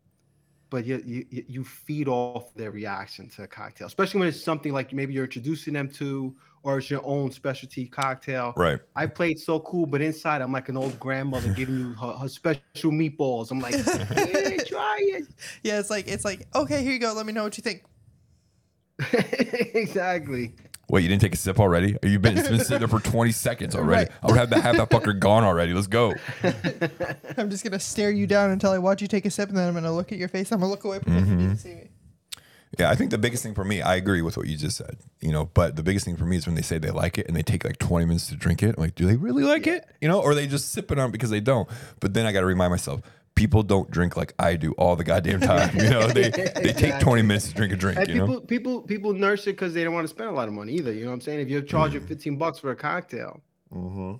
but 0.71 0.85
you, 0.85 1.03
you 1.05 1.45
you- 1.49 1.65
feed 1.65 2.09
off 2.09 2.55
their 2.55 2.71
reaction 2.71 3.29
to 3.31 3.43
a 3.45 3.47
cocktail, 3.47 3.87
especially 3.87 4.21
when 4.21 4.29
it's 4.29 4.43
something 4.43 4.73
like 4.73 4.93
maybe 4.93 5.13
you're 5.15 5.25
introducing 5.25 5.75
them 5.75 5.89
to, 5.89 6.35
or 6.63 6.79
it's 6.79 6.91
your 6.91 7.01
own 7.05 7.31
specialty 7.31 7.87
cocktail. 7.87 8.53
right, 8.57 8.79
I 8.97 9.07
played 9.07 9.39
so 9.39 9.61
cool, 9.61 9.87
but 9.87 10.01
inside 10.03 10.43
I'm 10.43 10.53
like 10.53 10.69
an 10.69 10.77
old 10.77 10.99
grandmother 11.01 11.53
giving 11.53 11.79
you 11.79 11.93
her, 11.95 12.13
her 12.13 12.29
special 12.29 12.91
meatballs. 12.91 13.51
I'm 13.51 13.61
like, 13.61 13.75
hey, 13.75 14.59
try 14.67 14.99
it. 15.01 15.25
Yeah. 15.63 15.79
It's 15.79 15.91
like 15.91 16.09
it's 16.09 16.25
like 16.25 16.47
okay, 16.55 16.83
here 16.83 16.93
you 16.93 16.99
go. 16.99 17.13
Let 17.13 17.27
me 17.27 17.33
know 17.33 17.45
what 17.45 17.57
you 17.57 17.63
think. 17.63 17.85
exactly. 19.75 20.55
Wait, 20.91 21.03
you 21.03 21.09
didn't 21.09 21.21
take 21.21 21.35
a 21.35 21.37
sip 21.37 21.61
already? 21.61 21.97
You've 22.03 22.23
been 22.23 22.39
it's 22.39 22.49
been 22.49 22.61
sitting 22.61 22.79
there 22.79 22.89
for 22.89 22.99
20 23.01 23.31
seconds 23.33 23.75
already. 23.77 24.05
Right. 24.11 24.11
I 24.23 24.27
would 24.27 24.37
have 24.39 24.51
to 24.51 24.61
have 24.61 24.77
that 24.79 24.89
fucker 24.89 25.19
gone 25.19 25.45
already. 25.45 25.75
Let's 25.75 25.87
go. 25.87 26.15
I'm 27.37 27.51
just 27.51 27.63
gonna 27.65 27.79
stare 27.79 28.11
you 28.11 28.27
down 28.27 28.51
until 28.51 28.71
I 28.71 28.79
watch 28.79 29.03
you 29.03 29.09
take 29.09 29.27
a 29.27 29.31
sip, 29.31 29.49
and 29.49 29.59
then 29.59 29.69
I'm 29.69 29.75
gonna 29.75 29.95
look 29.95 30.13
at 30.13 30.19
your 30.19 30.29
face. 30.29 30.51
I'm 30.53 30.61
gonna 30.61 30.71
look 30.71 30.85
away 30.85 30.99
pretend 31.01 31.27
you 31.27 31.33
Mm-hmm. 31.35 31.39
didn't 31.49 31.57
see 31.59 31.75
me. 31.75 31.89
Yeah, 32.79 32.91
I 32.91 32.95
think 32.97 33.11
the 33.11 33.19
biggest 33.19 33.43
thing 33.43 33.55
for 33.55 33.65
me, 33.65 33.81
I 33.81 33.97
agree 33.97 34.21
with 34.21 34.37
what 34.37 34.47
you 34.47 34.57
just 34.57 34.77
said. 34.77 34.99
You 35.21 35.33
know, 35.33 35.47
but 35.47 35.75
the 35.77 35.83
biggest 35.83 36.05
thing 36.05 36.17
for 36.17 36.25
me 36.27 36.37
is 36.37 36.47
when 36.47 36.55
they 36.55 36.61
say 36.63 36.79
they 36.79 36.91
like 36.91 37.17
it 37.17 37.27
and 37.27 37.35
they 37.35 37.43
take 37.43 37.65
like 37.65 37.79
20 37.79 38.05
minutes 38.05 38.29
to 38.29 38.37
drink 38.37 38.63
it. 38.63 38.75
I'm 38.77 38.83
like, 38.83 38.95
do 38.95 39.07
they 39.07 39.17
really 39.17 39.43
like 39.43 39.67
it? 39.67 39.87
You 40.03 40.09
know, 40.09 40.21
or 40.21 40.35
they 40.35 40.47
just 40.47 40.71
sip 40.71 40.93
it 40.93 40.99
on 40.99 41.11
because 41.11 41.31
they 41.31 41.41
don't. 41.41 41.67
But 42.01 42.13
then 42.13 42.27
I 42.27 42.33
got 42.33 42.41
to 42.41 42.47
remind 42.47 42.71
myself, 42.71 43.01
people 43.39 43.63
don't 43.63 43.89
drink 43.91 44.17
like 44.17 44.35
I 44.39 44.57
do 44.57 44.73
all 44.73 44.97
the 44.97 45.05
goddamn 45.05 45.41
time. 45.41 45.75
You 45.77 45.91
know, 45.91 46.09
they 46.09 46.31
they 46.31 46.73
take 46.73 46.99
20 46.99 47.23
minutes 47.23 47.49
to 47.49 47.55
drink 47.55 47.73
a 47.73 47.77
drink. 47.77 47.99
And 47.99 48.09
You 48.09 48.15
know, 48.17 48.27
people, 48.27 48.41
people, 48.41 48.81
people 48.83 49.13
nurse 49.13 49.47
it 49.47 49.53
because 49.53 49.73
they 49.75 49.85
don't 49.85 49.95
want 49.95 50.05
to 50.05 50.09
spend 50.09 50.29
a 50.29 50.33
lot 50.33 50.49
of 50.49 50.55
money 50.55 50.73
either. 50.73 50.93
You 50.93 51.03
know 51.05 51.11
what 51.11 51.15
I'm 51.15 51.21
saying? 51.21 51.41
If 51.41 51.49
you're 51.49 51.63
charging 51.63 52.01
mm. 52.01 52.09
15 52.09 52.37
bucks 52.37 52.59
for 52.59 52.73
a 52.73 52.77
cocktail, 52.77 53.41
mm-hmm. 53.73 54.15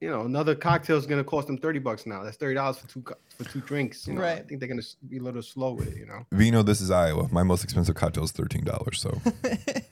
you 0.00 0.10
know 0.10 0.22
another 0.22 0.54
cocktail 0.54 0.96
is 0.96 1.06
going 1.06 1.22
to 1.22 1.28
cost 1.28 1.48
them 1.48 1.58
30 1.58 1.80
bucks 1.80 2.06
now. 2.06 2.22
That's 2.22 2.36
30 2.36 2.54
dollars 2.54 2.78
for 2.78 2.86
two 2.86 3.04
for 3.36 3.44
two 3.50 3.60
drinks. 3.60 4.06
You 4.06 4.14
know, 4.14 4.24
I 4.24 4.36
think 4.42 4.60
they're 4.60 4.68
going 4.68 4.80
to 4.80 4.86
be 5.08 5.18
a 5.18 5.22
little 5.22 5.42
slow 5.42 5.72
with 5.72 5.88
it. 5.88 5.98
You 5.98 6.06
know. 6.06 6.24
Vino, 6.32 6.62
this 6.62 6.80
is 6.80 6.90
Iowa. 6.90 7.28
My 7.32 7.42
most 7.42 7.64
expensive 7.64 7.96
cocktail 7.96 8.24
is 8.24 8.32
$13. 8.32 8.94
So, 8.94 9.20
Oh, 9.24 9.32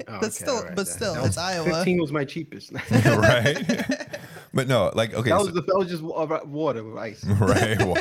But 0.06 0.14
okay, 0.14 0.30
still- 0.30 0.56
all 0.56 0.62
right, 0.62 0.76
but 0.76 0.88
still, 0.88 1.14
that 1.14 1.20
was- 1.20 1.30
it's 1.30 1.38
Iowa. 1.38 1.64
15 1.64 2.00
was 2.00 2.12
my 2.12 2.24
cheapest. 2.24 2.72
that 2.72 2.88
right. 4.08 4.18
but 4.54 4.68
no, 4.68 4.90
like, 4.94 5.14
okay. 5.14 5.32
was 5.32 5.46
so- 5.46 5.52
the, 5.52 5.62
that 5.62 5.76
was 5.78 5.88
just 5.88 6.02
wa- 6.02 6.14
uh, 6.24 6.40
water 6.44 6.82
with 6.84 6.96
ice. 6.98 7.24
right? 7.26 7.78
Well, 7.78 7.96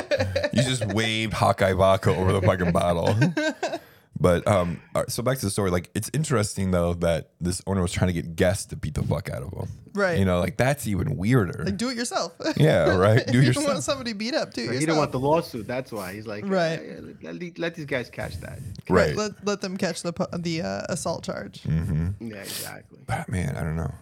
you 0.52 0.62
just 0.62 0.84
waved 0.92 1.32
Hawkeye 1.32 1.72
vodka 1.74 2.14
over 2.14 2.32
the 2.32 2.42
fucking 2.42 2.72
bottle. 2.72 3.14
But 4.20 4.48
um, 4.48 4.80
so 5.06 5.22
back 5.22 5.38
to 5.38 5.46
the 5.46 5.50
story. 5.50 5.70
Like, 5.70 5.90
it's 5.94 6.10
interesting 6.12 6.72
though 6.72 6.94
that 6.94 7.30
this 7.40 7.62
owner 7.68 7.80
was 7.82 7.92
trying 7.92 8.08
to 8.08 8.12
get 8.12 8.34
guests 8.34 8.66
to 8.66 8.76
beat 8.76 8.94
the 8.94 9.02
fuck 9.04 9.30
out 9.30 9.44
of 9.44 9.52
him. 9.52 9.68
Right. 9.94 10.18
You 10.18 10.24
know, 10.24 10.40
like 10.40 10.56
that's 10.56 10.88
even 10.88 11.16
weirder. 11.16 11.62
Like, 11.66 11.76
do 11.76 11.88
it 11.88 11.96
yourself. 11.96 12.32
yeah. 12.56 12.96
Right. 12.96 13.24
Do 13.24 13.34
you 13.40 13.46
yourself. 13.46 13.68
want 13.68 13.84
somebody 13.84 14.14
beat 14.14 14.34
up, 14.34 14.54
do 14.54 14.62
it 14.62 14.64
He 14.64 14.66
yourself. 14.66 14.80
didn't 14.80 14.96
want 14.96 15.12
the 15.12 15.20
lawsuit. 15.20 15.68
That's 15.68 15.92
why 15.92 16.14
he's 16.14 16.26
like, 16.26 16.42
Right. 16.48 16.80
"Yeah, 16.84 16.94
yeah, 16.94 17.00
let, 17.30 17.40
let- 17.42 17.58
let 17.60 17.74
these 17.76 17.84
guys 17.84 18.10
catch 18.10 18.40
that. 18.40 18.58
Right. 18.88 19.14
Let, 19.14 19.32
let 19.46 19.60
them 19.60 19.76
catch 19.76 20.02
the 20.02 20.12
the 20.36 20.62
uh, 20.62 20.82
assault 20.92 21.22
charge. 21.22 21.62
hmm 21.62 22.08
Yeah, 22.20 22.38
exactly. 22.38 22.98
But 23.06 23.28
man, 23.28 23.54
I 23.56 23.60
don't 23.62 23.76
know. 23.76 23.94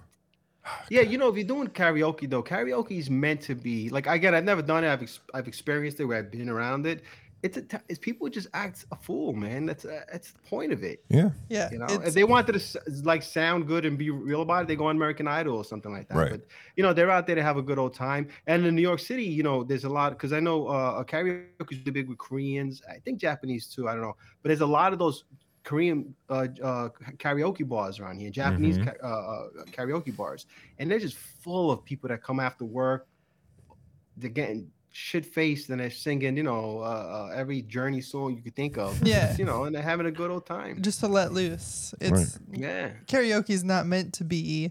Yeah, 0.90 1.02
you 1.02 1.18
know, 1.18 1.28
if 1.28 1.36
you're 1.36 1.46
doing 1.46 1.68
karaoke 1.68 2.28
though, 2.28 2.42
karaoke 2.42 2.98
is 2.98 3.10
meant 3.10 3.40
to 3.42 3.54
be 3.54 3.88
like 3.90 4.06
again. 4.06 4.34
I've 4.34 4.44
never 4.44 4.62
done 4.62 4.84
it. 4.84 4.92
I've 4.92 5.02
ex- 5.02 5.20
I've 5.34 5.48
experienced 5.48 6.00
it 6.00 6.04
where 6.04 6.18
I've 6.18 6.30
been 6.30 6.48
around 6.48 6.86
it. 6.86 7.02
It's 7.42 7.58
a 7.58 7.62
t- 7.62 7.76
it's 7.88 7.98
people 7.98 8.28
just 8.28 8.48
act 8.54 8.86
a 8.90 8.96
fool, 8.96 9.32
man. 9.32 9.66
That's 9.66 9.84
uh, 9.84 10.00
that's 10.10 10.32
the 10.32 10.38
point 10.40 10.72
of 10.72 10.82
it. 10.82 11.04
Yeah. 11.08 11.30
Yeah. 11.48 11.70
You 11.70 11.78
know, 11.78 11.86
if 11.88 12.14
they 12.14 12.24
wanted 12.24 12.58
to 12.58 12.80
like 13.04 13.22
sound 13.22 13.66
good 13.66 13.84
and 13.84 13.96
be 13.96 14.10
real 14.10 14.42
about 14.42 14.62
it, 14.62 14.68
they 14.68 14.74
go 14.76 14.86
on 14.86 14.96
American 14.96 15.28
Idol 15.28 15.56
or 15.56 15.64
something 15.64 15.92
like 15.92 16.08
that. 16.08 16.16
Right. 16.16 16.30
But 16.30 16.40
you 16.76 16.82
know, 16.82 16.92
they're 16.92 17.10
out 17.10 17.26
there 17.26 17.36
to 17.36 17.42
have 17.42 17.58
a 17.58 17.62
good 17.62 17.78
old 17.78 17.94
time. 17.94 18.28
And 18.46 18.66
in 18.66 18.74
New 18.74 18.82
York 18.82 19.00
City, 19.00 19.24
you 19.24 19.42
know, 19.42 19.62
there's 19.62 19.84
a 19.84 19.88
lot 19.88 20.10
because 20.12 20.32
I 20.32 20.40
know 20.40 20.66
uh, 20.66 21.04
karaoke 21.04 21.72
is 21.72 21.78
really 21.80 21.92
big 21.92 22.08
with 22.08 22.18
Koreans. 22.18 22.82
I 22.88 22.98
think 22.98 23.20
Japanese 23.20 23.66
too. 23.66 23.88
I 23.88 23.92
don't 23.92 24.02
know, 24.02 24.16
but 24.42 24.48
there's 24.48 24.62
a 24.62 24.66
lot 24.66 24.92
of 24.92 24.98
those 24.98 25.24
Korean 25.66 26.14
uh, 26.30 26.46
uh, 26.62 26.88
karaoke 27.18 27.68
bars 27.68 27.98
around 27.98 28.18
here, 28.20 28.30
Japanese 28.30 28.78
Mhm. 28.78 28.84
ca- 28.86 29.06
uh, 29.06 29.60
uh, 29.60 29.64
karaoke 29.72 30.16
bars, 30.16 30.46
and 30.78 30.88
they're 30.88 31.00
just 31.00 31.16
full 31.18 31.72
of 31.72 31.84
people 31.84 32.08
that 32.08 32.22
come 32.22 32.38
after 32.38 32.64
work. 32.64 33.08
They're 34.16 34.30
getting 34.30 34.70
shit 34.92 35.26
faced 35.26 35.68
and 35.68 35.80
they're 35.80 35.90
singing, 35.90 36.36
you 36.36 36.44
know, 36.44 36.78
uh, 36.78 36.84
uh, 36.84 37.34
every 37.34 37.62
Journey 37.62 38.00
song 38.00 38.34
you 38.36 38.42
could 38.42 38.54
think 38.54 38.78
of. 38.78 38.96
Yeah. 39.06 39.34
you 39.36 39.44
know, 39.44 39.64
and 39.64 39.74
they're 39.74 39.82
having 39.82 40.06
a 40.06 40.10
good 40.12 40.30
old 40.30 40.46
time. 40.46 40.80
just 40.82 41.00
to 41.00 41.08
let 41.08 41.32
loose. 41.32 41.92
It's 42.00 42.38
Yeah. 42.52 42.92
karaoke 43.06 43.50
is 43.50 43.64
not 43.64 43.86
meant 43.86 44.14
to 44.14 44.24
be 44.24 44.70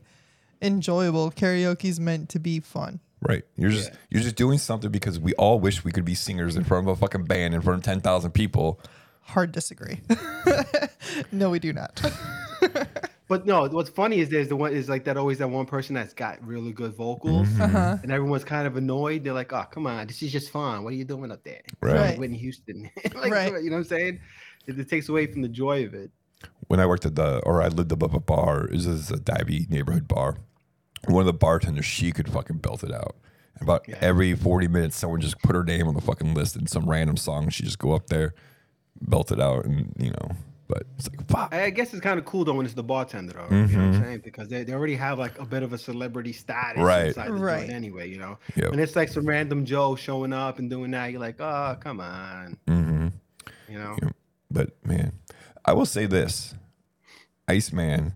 enjoyable. 0.61 1.29
Karaoke 1.29 1.85
is 1.85 1.99
meant 1.99 2.29
to 2.29 2.39
be 2.39 2.61
fun. 2.61 3.01
Right. 3.21 3.43
You're 3.57 3.69
just 3.71 3.89
Yeah. 3.91 3.97
you're 4.11 4.23
just 4.23 4.35
doing 4.37 4.59
something 4.59 4.91
because 4.91 5.19
we 5.19 5.33
all 5.33 5.59
wish 5.59 5.83
we 5.83 5.91
could 5.91 6.05
be 6.05 6.15
singers 6.15 6.55
in 6.55 6.63
front 6.63 6.87
of 6.87 6.93
a 6.93 6.95
fucking 6.95 7.25
band 7.25 7.53
in 7.53 7.61
front 7.61 7.79
of 7.79 7.83
ten 7.83 7.99
thousand 7.99 8.31
people. 8.31 8.79
Hard 9.25 9.51
disagree. 9.51 9.99
no, 11.31 11.49
we 11.49 11.59
do 11.59 11.73
not. 11.73 12.01
But 13.27 13.47
no, 13.47 13.67
what's 13.69 13.89
funny 13.89 14.19
is 14.19 14.29
there's 14.29 14.49
the 14.49 14.55
one 14.55 14.71
is 14.71 14.87
like 14.87 15.03
that 15.05 15.17
always 15.17 15.39
that 15.39 15.47
one 15.47 15.65
person 15.65 15.95
that's 15.95 16.13
got 16.13 16.45
really 16.45 16.71
good 16.71 16.93
vocals, 16.95 17.47
Mm-hmm. 17.47 17.61
Uh-huh. 17.75 17.97
and 18.03 18.11
everyone's 18.11 18.43
kind 18.43 18.67
of 18.67 18.77
annoyed. 18.77 19.23
They're 19.23 19.33
like, 19.33 19.51
"Oh, 19.51 19.63
come 19.71 19.87
on, 19.87 20.05
this 20.05 20.21
is 20.21 20.31
just 20.31 20.51
fun. 20.51 20.83
What 20.83 20.93
are 20.93 20.95
you 20.95 21.05
doing 21.05 21.31
up 21.31 21.43
there?" 21.43 21.61
Right. 21.81 21.95
Right. 21.95 22.19
Whitney 22.19 22.37
Houston, 22.37 22.87
like, 23.15 23.31
Right. 23.31 23.51
You 23.63 23.71
know 23.71 23.77
what 23.77 23.79
I'm 23.79 23.83
saying? 23.85 24.19
It, 24.67 24.77
it 24.77 24.87
takes 24.91 25.09
away 25.09 25.25
from 25.25 25.41
the 25.41 25.47
joy 25.47 25.85
of 25.85 25.95
it. 25.95 26.11
When 26.67 26.79
I 26.79 26.85
worked 26.85 27.03
at 27.07 27.15
the 27.15 27.39
or 27.47 27.63
I 27.63 27.67
lived 27.69 27.91
above 27.91 28.13
a 28.13 28.19
bar, 28.19 28.67
this 28.71 28.85
is 28.85 29.09
a 29.09 29.17
divey 29.17 29.67
neighborhood 29.71 30.07
bar. 30.07 30.37
One 31.07 31.21
of 31.21 31.25
the 31.25 31.33
bartenders, 31.33 31.85
she 31.85 32.11
could 32.11 32.31
fucking 32.31 32.57
belt 32.59 32.83
it 32.83 32.93
out. 32.93 33.15
About 33.59 33.85
Yeah. 33.89 33.97
every 34.01 34.35
forty 34.35 34.67
minutes, 34.67 34.97
someone 34.97 35.19
just 35.19 35.39
put 35.39 35.55
her 35.55 35.63
name 35.63 35.87
on 35.87 35.95
the 35.95 36.01
fucking 36.01 36.35
list 36.35 36.55
and 36.55 36.69
some 36.69 36.87
random 36.87 37.17
song. 37.17 37.49
She 37.49 37.63
just 37.63 37.79
go 37.79 37.93
up 37.93 38.05
there, 38.05 38.35
belt 39.01 39.31
it 39.31 39.39
out, 39.39 39.65
and 39.65 39.93
you 39.97 40.11
know. 40.11 40.31
But 40.67 40.83
it's 40.97 41.07
like 41.09 41.27
fuck. 41.29 41.53
I 41.53 41.65
I 41.65 41.69
guess 41.69 41.93
it's 41.93 42.01
kind 42.01 42.17
of 42.17 42.25
cool 42.25 42.43
though 42.43 42.53
when 42.53 42.65
it's 42.65 42.73
the 42.73 42.81
bartender, 42.83 43.33
though. 43.33 43.55
You 43.55 43.67
know 43.77 43.85
what. 43.87 43.95
I'm 43.97 44.03
saying? 44.03 44.21
Because 44.23 44.47
they, 44.47 44.63
they 44.63 44.73
already 44.73 44.95
have 44.95 45.19
like 45.19 45.37
a 45.37 45.45
bit 45.45 45.61
of 45.61 45.73
a 45.73 45.77
celebrity 45.77 46.33
status 46.33 46.81
Right. 46.81 47.07
inside 47.09 47.27
the 47.29 47.33
Right. 47.33 47.69
anyway. 47.69 48.09
You 48.09 48.17
know, 48.17 48.37
Yep. 48.55 48.71
when 48.71 48.79
it's 48.79 48.95
like 48.95 49.09
some 49.09 49.27
random 49.27 49.63
Joe 49.65 49.95
showing 49.95 50.33
up 50.33 50.57
and 50.57 50.67
doing 50.69 50.89
that, 50.91 51.11
you're 51.11 51.21
like, 51.21 51.39
"Oh, 51.39 51.77
come 51.79 51.99
on," 51.99 52.57
hmm 52.67 53.07
you 53.69 53.77
know. 53.77 53.95
Yeah. 54.01 54.09
But 54.49 54.71
man, 54.83 55.11
I 55.65 55.73
will 55.73 55.85
say 55.85 56.07
this: 56.07 56.55
Iceman 57.47 58.13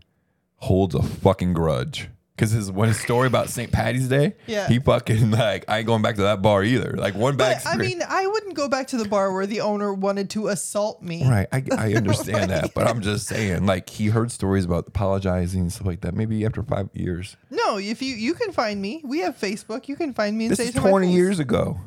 holds 0.57 0.95
a 0.95 1.03
fucking 1.03 1.53
grudge 1.53 2.09
because 2.39 2.51
his 2.51 2.71
when 2.71 2.87
his 2.87 2.97
story 2.99 3.27
about 3.27 3.49
St. 3.49 3.69
Patty's 3.69 4.07
Day, 4.07 4.33
Yeah. 4.47 4.67
he 4.69 4.79
fucking 4.79 5.31
like 5.31 5.65
I 5.67 5.79
ain't 5.79 5.87
going 5.87 6.01
back 6.01 6.15
to 6.15 6.21
that 6.21 6.41
bar 6.41 6.63
either. 6.63 6.95
Like 6.97 7.13
one 7.15 7.35
bad 7.35 7.61
But 7.63 7.69
I 7.73 7.75
mean, 7.75 8.01
I 8.07 8.25
wouldn't 8.27 8.53
go 8.53 8.69
back 8.69 8.87
to 8.87 8.97
the 8.97 9.05
bar 9.05 9.33
where 9.33 9.45
the 9.45 9.59
owner 9.61 9.93
wanted 9.93 10.29
to 10.31 10.47
assault 10.47 11.01
me. 11.03 11.27
Right, 11.27 11.47
I, 11.51 11.63
I 11.77 11.93
understand 11.95 12.51
that, 12.51 12.73
but 12.73 12.87
I'm 12.87 13.01
just 13.01 13.27
saying, 13.27 13.65
like 13.65 13.89
he 13.89 14.07
heard 14.07 14.31
stories 14.31 14.63
about 14.63 14.87
apologizing 14.87 15.61
and 15.61 15.73
stuff 15.73 15.85
like 15.87 16.01
that. 16.01 16.13
Maybe 16.15 16.45
after 16.45 16.63
five 16.63 16.89
years, 16.93 17.35
No, 17.49 17.77
if 17.77 18.01
you 18.01 18.15
you 18.15 18.33
can 18.33 18.53
find 18.53 18.81
me, 18.81 19.01
we 19.03 19.19
have 19.19 19.37
Facebook. 19.37 19.87
You 19.89 19.97
can 19.97 20.13
find 20.13 20.37
me 20.37 20.45
and 20.45 20.51
this 20.51 20.59
say 20.59 20.63
is 20.65 20.69
it 20.69 20.75
to 20.75 20.81
my 20.81 20.89
20 20.91 21.11
years 21.11 21.39
ago. 21.39 21.77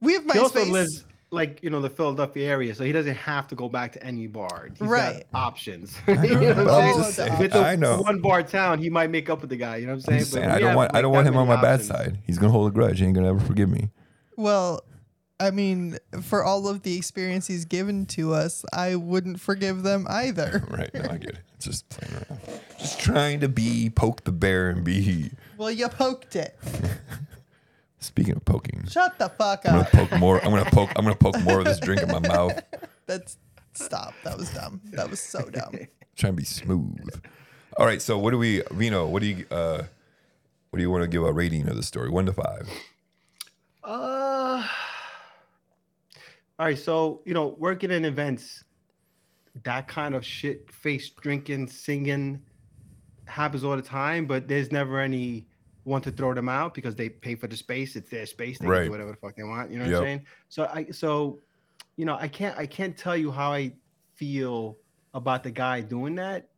We 0.00 0.14
have 0.14 0.24
He 0.24 0.38
also 0.38 0.60
MySpace. 0.64 0.70
lives 0.70 1.04
like 1.30 1.62
you 1.62 1.70
know 1.70 1.80
the 1.80 1.90
Philadelphia 1.90 2.48
area, 2.48 2.74
so 2.74 2.84
he 2.84 2.92
doesn't 2.92 3.14
have 3.16 3.48
to 3.48 3.54
go 3.54 3.68
back 3.68 3.92
to 3.92 4.02
any 4.02 4.26
bar. 4.26 4.68
He's 4.70 4.80
Right. 4.88 5.24
got 5.32 5.38
options. 5.46 5.94
know, 6.06 6.14
you 6.22 6.34
know 6.34 6.54
but 6.54 6.66
what 6.66 6.74
I'm 6.74 6.88
I'm 6.88 7.02
saying? 7.02 7.12
saying- 7.12 7.32
If 7.34 7.54
it's 7.54 7.80
know. 7.80 8.00
one 8.02 8.20
bar 8.20 8.42
town, 8.42 8.78
he 8.78 8.88
might 8.90 9.10
make 9.10 9.28
up 9.28 9.40
with 9.42 9.50
the 9.50 9.56
guy. 9.56 9.76
You 9.76 9.86
know 9.86 9.94
what 9.96 10.08
I'm 10.08 10.14
I'm 10.14 10.20
saying? 10.20 10.42
But 10.42 10.48
saying, 10.48 10.50
I 10.50 10.58
don't 10.58 10.68
have, 10.68 10.76
want 10.76 10.94
I 10.94 11.02
don't 11.02 11.12
want 11.12 11.26
him 11.26 11.36
on 11.36 11.46
many 11.48 11.56
my 11.56 11.62
bad 11.62 11.82
side. 11.82 12.18
He's 12.24 12.38
gonna 12.38 12.52
hold 12.52 12.68
a 12.68 12.74
grudge. 12.74 12.98
He 13.00 13.04
ain't 13.06 13.14
gonna 13.14 13.28
ever 13.28 13.40
forgive 13.40 13.68
me. 13.68 13.90
Well, 14.36 14.82
I 15.40 15.50
mean, 15.52 15.98
for 16.22 16.42
all 16.42 16.66
of 16.66 16.82
the 16.82 16.96
experience 16.96 17.46
he's 17.46 17.64
given 17.64 18.06
to 18.06 18.34
us, 18.34 18.64
I 18.72 18.96
wouldn't 18.96 19.38
forgive 19.40 19.82
them 19.84 20.06
either. 20.08 20.64
Right? 20.70 20.92
No, 20.94 21.02
I 21.10 21.18
get 21.18 21.30
it. 21.30 21.38
It's 21.56 21.64
just 21.66 21.88
playing 21.90 22.14
around, 22.14 22.40
just 22.78 22.98
trying 23.00 23.40
to 23.40 23.48
be 23.48 23.90
poke 23.90 24.24
the 24.24 24.32
bear 24.32 24.70
and 24.70 24.82
be. 24.84 25.30
Well, 25.56 25.70
you 25.70 25.88
poked 25.88 26.34
it. 26.36 26.56
Speaking 28.00 28.36
of 28.36 28.44
poking, 28.44 28.86
Shut 28.88 29.18
the 29.18 29.28
fuck 29.28 29.66
up. 29.66 29.66
I'm 29.66 29.72
gonna 29.74 30.06
poke 30.08 30.18
more. 30.20 30.44
I'm 30.44 30.50
gonna 30.50 30.70
poke. 30.70 30.90
I'm 30.94 31.04
gonna 31.04 31.16
poke 31.16 31.40
more 31.42 31.58
of 31.58 31.64
this 31.64 31.80
drink 31.80 32.00
in 32.00 32.08
my 32.08 32.20
mouth. 32.28 32.62
That's 33.06 33.38
stop. 33.72 34.14
That 34.22 34.38
was 34.38 34.50
dumb. 34.50 34.80
That 34.92 35.10
was 35.10 35.20
so 35.20 35.48
dumb. 35.50 35.74
Trying 36.16 36.34
to 36.34 36.36
be 36.36 36.44
smooth. 36.44 37.20
All 37.76 37.86
right. 37.86 38.00
So 38.00 38.16
what 38.18 38.30
do 38.30 38.38
we, 38.38 38.62
Vino? 38.70 39.06
What 39.06 39.22
do 39.22 39.28
you, 39.28 39.46
uh, 39.50 39.82
what 40.70 40.76
do 40.76 40.82
you 40.82 40.90
want 40.90 41.02
to 41.02 41.08
give 41.08 41.24
a 41.24 41.32
rating 41.32 41.68
of 41.68 41.76
the 41.76 41.82
story? 41.82 42.08
One 42.08 42.26
to 42.26 42.32
five. 42.32 42.68
Uh, 43.82 44.64
all 46.58 46.66
right. 46.66 46.78
So 46.78 47.20
you 47.24 47.34
know, 47.34 47.56
working 47.58 47.90
in 47.90 48.04
events, 48.04 48.62
that 49.64 49.88
kind 49.88 50.14
of 50.14 50.24
shit, 50.24 50.70
face 50.70 51.10
drinking, 51.10 51.66
singing, 51.66 52.42
happens 53.26 53.64
all 53.64 53.74
the 53.74 53.82
time. 53.82 54.26
But 54.26 54.46
there's 54.46 54.70
never 54.70 55.00
any 55.00 55.46
one 55.88 56.02
to 56.02 56.10
throw 56.10 56.34
them 56.34 56.48
out 56.48 56.74
because 56.74 56.94
they 56.94 57.08
pay 57.08 57.34
for 57.34 57.46
the 57.46 57.56
space. 57.56 57.96
It's 57.96 58.10
their 58.10 58.26
space. 58.26 58.58
They 58.58 58.66
can 58.66 58.84
do 58.84 58.90
whatever 58.90 59.10
the 59.12 59.16
fuck 59.16 59.34
they 59.36 59.42
want. 59.42 59.70
You 59.70 59.78
know 59.78 59.84
Yep. 59.86 59.92
what 59.94 59.98
I'm 60.00 60.04
saying? 60.04 60.26
So 60.48 60.70
I, 60.72 60.86
so, 60.90 61.38
you 61.96 62.04
know, 62.04 62.16
I 62.16 62.28
can't, 62.28 62.56
I 62.58 62.66
can't 62.66 62.96
tell 62.96 63.16
you 63.16 63.30
how 63.30 63.52
I 63.52 63.72
feel 64.14 64.76
about 65.14 65.42
the 65.42 65.50
guy 65.50 65.80
doing 65.80 66.14
that. 66.16 66.48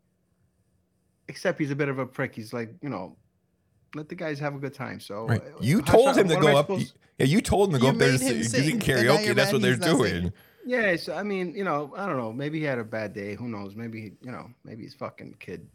Except 1.29 1.59
he's 1.61 1.71
a 1.71 1.77
bit 1.77 1.89
of 1.89 1.99
a 1.99 2.07
prick. 2.07 2.35
He's 2.35 2.53
like, 2.53 2.75
you 2.83 2.89
know, 2.89 3.17
let 3.95 4.09
the 4.09 4.15
guys 4.17 4.39
have 4.41 4.55
a 4.55 4.59
good 4.59 4.75
time. 4.75 4.99
So 5.01 5.27
Right. 5.27 5.41
uh, 5.41 5.59
You 5.61 5.79
how 5.87 5.93
told 5.93 6.15
should 6.15 6.23
him 6.25 6.29
to 6.29 6.35
what 6.35 6.43
am 6.45 6.49
I 6.49 6.53
go 6.53 6.59
up. 6.59 6.67
supposed- 6.67 6.99
Yeah, 7.19 7.27
you 7.27 7.41
told 7.41 7.69
him 7.69 7.75
to 7.75 7.79
go 7.81 7.87
You 7.87 7.93
up 7.93 7.99
there 7.99 8.09
to 8.09 8.13
made 8.19 8.21
sing, 8.21 8.43
sing, 8.45 8.63
sing 8.65 8.73
and 8.75 8.83
karaoke. 8.83 9.27
you're 9.27 9.35
That's 9.35 9.53
what 9.53 9.63
they're 9.63 9.77
doing. 9.77 10.13
singing. 10.13 10.33
Yeah, 10.67 10.97
so 10.97 11.15
I 11.15 11.23
mean, 11.23 11.55
you 11.55 11.65
know, 11.65 11.93
I 11.97 12.07
don't 12.07 12.17
know. 12.19 12.33
Maybe 12.33 12.59
he 12.59 12.65
had 12.65 12.79
a 12.79 12.85
bad 12.85 13.13
day. 13.15 13.35
Who 13.35 13.49
knows? 13.49 13.75
Maybe 13.77 14.13
you 14.23 14.31
know, 14.31 14.51
maybe 14.65 14.83
his 14.85 14.95
fucking 14.95 15.37
kid 15.41 15.67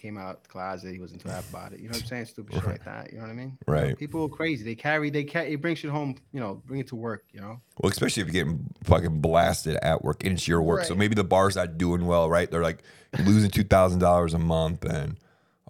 came 0.00 0.16
out 0.18 0.42
the 0.42 0.48
closet. 0.48 0.92
He 0.92 0.98
wasn't 0.98 1.20
too 1.20 1.28
happy 1.28 1.46
about 1.50 1.72
it. 1.72 1.80
You 1.80 1.86
know 1.88 1.92
what 1.92 2.02
I'm 2.02 2.06
saying? 2.08 2.24
Stupid 2.26 2.54
shit 2.54 2.66
like 2.66 2.84
that. 2.84 3.12
You 3.12 3.18
know 3.18 3.24
what 3.24 3.30
I 3.30 3.34
mean? 3.34 3.58
You 3.66 3.72
know, 3.74 3.80
Right. 3.80 3.98
people 3.98 4.24
are 4.24 4.28
crazy. 4.28 4.64
They 4.64 4.74
carry. 4.74 5.10
They 5.10 5.24
carry. 5.24 5.50
They 5.50 5.56
bring 5.56 5.76
shit 5.76 5.90
home. 5.90 6.16
You 6.32 6.40
know, 6.40 6.62
bring 6.66 6.80
it 6.80 6.88
to 6.88 6.96
work. 6.96 7.24
You 7.32 7.40
know. 7.40 7.60
Well, 7.78 7.90
especially 7.90 8.22
if 8.22 8.28
you're 8.32 8.44
getting 8.44 8.64
fucking 8.84 9.20
blasted 9.20 9.76
at 9.82 10.02
work 10.02 10.24
and 10.24 10.32
it's 10.34 10.48
your 10.48 10.62
work. 10.62 10.84
So 10.84 10.94
maybe 10.94 11.14
the 11.14 11.24
bar's 11.24 11.56
not 11.56 11.78
doing 11.78 12.06
well, 12.06 12.28
right? 12.30 12.50
They're 12.50 12.62
like 12.62 12.82
losing 13.24 13.50
two 13.50 13.64
thousand 13.64 13.98
dollars 14.00 14.34
a 14.34 14.38
month 14.38 14.84
and 14.84 15.18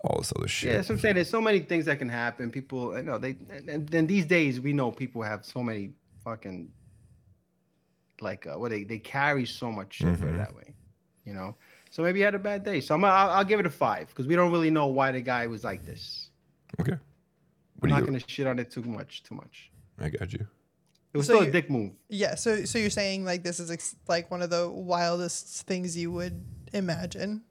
all 0.05 0.19
this 0.19 0.33
other 0.37 0.49
shit. 0.49 0.71
Yeah, 0.71 0.77
that's 0.77 0.89
what 0.89 0.95
I'm 0.95 1.01
saying. 1.01 1.15
There's 1.17 1.29
so 1.29 1.41
many 1.41 1.59
things 1.61 1.85
that 1.87 1.99
can 1.99 2.09
happen. 2.09 2.51
People, 2.51 2.97
you 2.97 3.03
know, 3.03 3.19
they 3.19 3.37
and 3.69 3.87
then 3.89 4.07
these 4.07 4.25
days 4.27 4.61
we 4.61 4.73
know 4.73 4.91
people 4.93 5.23
have 5.23 5.45
so 5.45 5.63
many 5.63 5.91
fucking 6.25 6.71
like 8.21 8.47
uh, 8.47 8.59
what 8.59 8.71
they 8.71 8.85
they 8.85 8.99
carry 8.99 9.47
so 9.47 9.71
much 9.73 9.95
shit 9.95 10.09
Mhm. 10.21 10.37
that 10.39 10.55
way, 10.55 10.75
you 11.25 11.33
know. 11.33 11.57
So 11.91 12.03
maybe 12.03 12.21
he 12.21 12.25
had 12.25 12.35
a 12.35 12.39
bad 12.39 12.65
day. 12.65 12.81
So 12.81 12.95
I'm 12.95 13.05
I'll, 13.05 13.31
I'll 13.31 13.45
give 13.45 13.61
it 13.61 13.67
a 13.67 13.71
five 13.71 14.09
because 14.09 14.27
we 14.27 14.37
don't 14.37 14.53
really 14.53 14.71
know 14.71 14.87
why 14.87 15.13
the 15.13 15.21
guy 15.21 15.47
was 15.47 15.65
like 15.65 15.85
this. 15.85 16.31
Okay. 16.81 16.97
I'm 17.83 17.91
not 17.91 18.05
gonna 18.05 18.21
shit 18.27 18.47
on 18.47 18.59
it 18.59 18.71
too 18.71 18.83
much, 18.83 19.23
too 19.23 19.35
much. 19.35 19.71
I 19.99 20.09
got 20.09 20.33
you. 20.33 20.47
It 21.13 21.19
was 21.19 21.27
So 21.27 21.35
still 21.37 21.49
a 21.49 21.51
dick 21.51 21.69
move. 21.69 21.93
Yeah. 22.09 22.37
So 22.37 22.65
so 22.65 22.79
you're 22.79 22.91
saying 22.91 23.25
like 23.25 23.43
this 23.43 23.59
is 23.59 23.71
ex- 23.71 23.97
like 24.09 24.31
one 24.31 24.43
of 24.43 24.51
the 24.51 24.71
wildest 24.71 25.67
things 25.67 25.97
you 25.97 26.13
would 26.13 26.45
imagine 26.73 27.43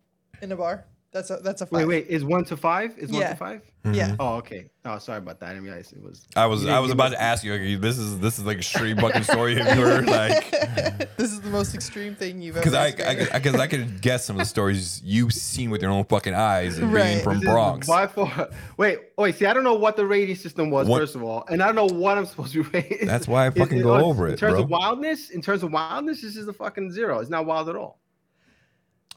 in 0.42 0.52
a 0.52 0.56
bar? 0.56 0.86
That's 1.12 1.32
a 1.32 1.38
that's 1.38 1.62
a 1.62 1.66
five. 1.66 1.80
Wait, 1.80 1.86
wait, 1.88 2.08
is 2.08 2.24
one 2.24 2.46
to 2.46 2.56
five? 2.56 2.96
Is 2.98 3.10
one 3.12 3.22
Yeah. 3.22 3.30
to 3.32 3.36
five? 3.36 3.62
Mm-hmm. 3.84 3.94
Yeah. 3.96 4.16
Oh, 4.20 4.36
okay. 4.36 4.70
Oh, 4.86 5.00
sorry 5.00 5.18
about 5.20 5.40
that. 5.40 5.48
I 5.48 5.50
didn't 5.54 5.64
realize 5.64 5.92
it 5.92 6.04
was. 6.04 6.28
I 6.36 6.46
was 6.46 6.68
I 6.68 6.78
was 6.80 6.92
about 6.92 7.08
us- 7.08 7.14
to 7.14 7.22
ask 7.22 7.44
you. 7.44 7.54
Like, 7.54 7.82
this 7.82 7.98
is 7.98 8.20
this 8.20 8.38
is 8.38 8.46
like 8.46 8.58
a 8.58 8.60
extreme 8.60 8.98
fucking 9.04 9.24
story 9.24 9.54
if 9.58 9.76
you 9.76 9.82
were 9.82 10.02
like 10.04 10.52
this 11.18 11.32
is 11.32 11.42
the 11.42 11.50
most 11.50 11.74
extreme 11.74 12.14
thing 12.14 12.42
you've 12.44 12.58
ever. 12.58 12.64
because 12.64 12.76
I 12.76 12.88
experienced. 12.88 13.34
because 13.34 13.56
I, 13.56 13.66
could 13.68 14.02
guess 14.02 14.24
some 14.26 14.36
of 14.36 14.40
the 14.42 14.46
stories 14.46 15.02
you've 15.04 15.34
seen 15.34 15.72
with 15.72 15.82
your 15.82 15.90
own 15.92 16.04
fucking 16.06 16.36
eyes 16.36 16.78
and 16.78 16.94
being 16.94 17.16
Right. 17.16 17.24
from 17.24 17.36
This 17.40 17.44
is 17.44 17.50
Bronx. 17.50 17.88
By 17.88 18.06
far. 18.06 18.50
Wait, 18.78 19.00
wait. 19.18 19.36
See, 19.36 19.46
I 19.48 19.54
don't 19.54 19.64
know 19.64 19.74
what 19.76 19.96
the 19.96 20.06
rating 20.06 20.36
system 20.36 20.70
was 20.70 20.88
What- 20.88 21.00
first 21.00 21.16
of 21.16 21.24
all, 21.24 21.44
and 21.50 21.64
I 21.64 21.66
don't 21.72 21.76
know 21.76 21.98
what 21.98 22.20
I'm 22.20 22.26
supposed 22.28 22.54
to 22.54 22.62
rate. 22.64 23.00
That's 23.06 23.28
why 23.28 23.48
I 23.48 23.50
fucking 23.50 23.78
is- 23.80 23.84
go 23.84 23.94
on- 23.96 24.02
over 24.02 24.28
it. 24.28 24.34
In 24.34 24.38
terms 24.38 24.54
bro. 24.54 24.64
of 24.64 24.70
wildness, 24.70 25.32
in 25.32 25.42
terms 25.42 25.64
of 25.64 25.72
wildness, 25.72 26.22
this 26.22 26.36
is 26.36 26.48
a 26.48 26.54
fucking 26.54 26.92
zero. 26.92 27.20
It's 27.20 27.32
not 27.32 27.48
wild 27.48 27.68
at 27.70 27.76
all. 27.76 28.00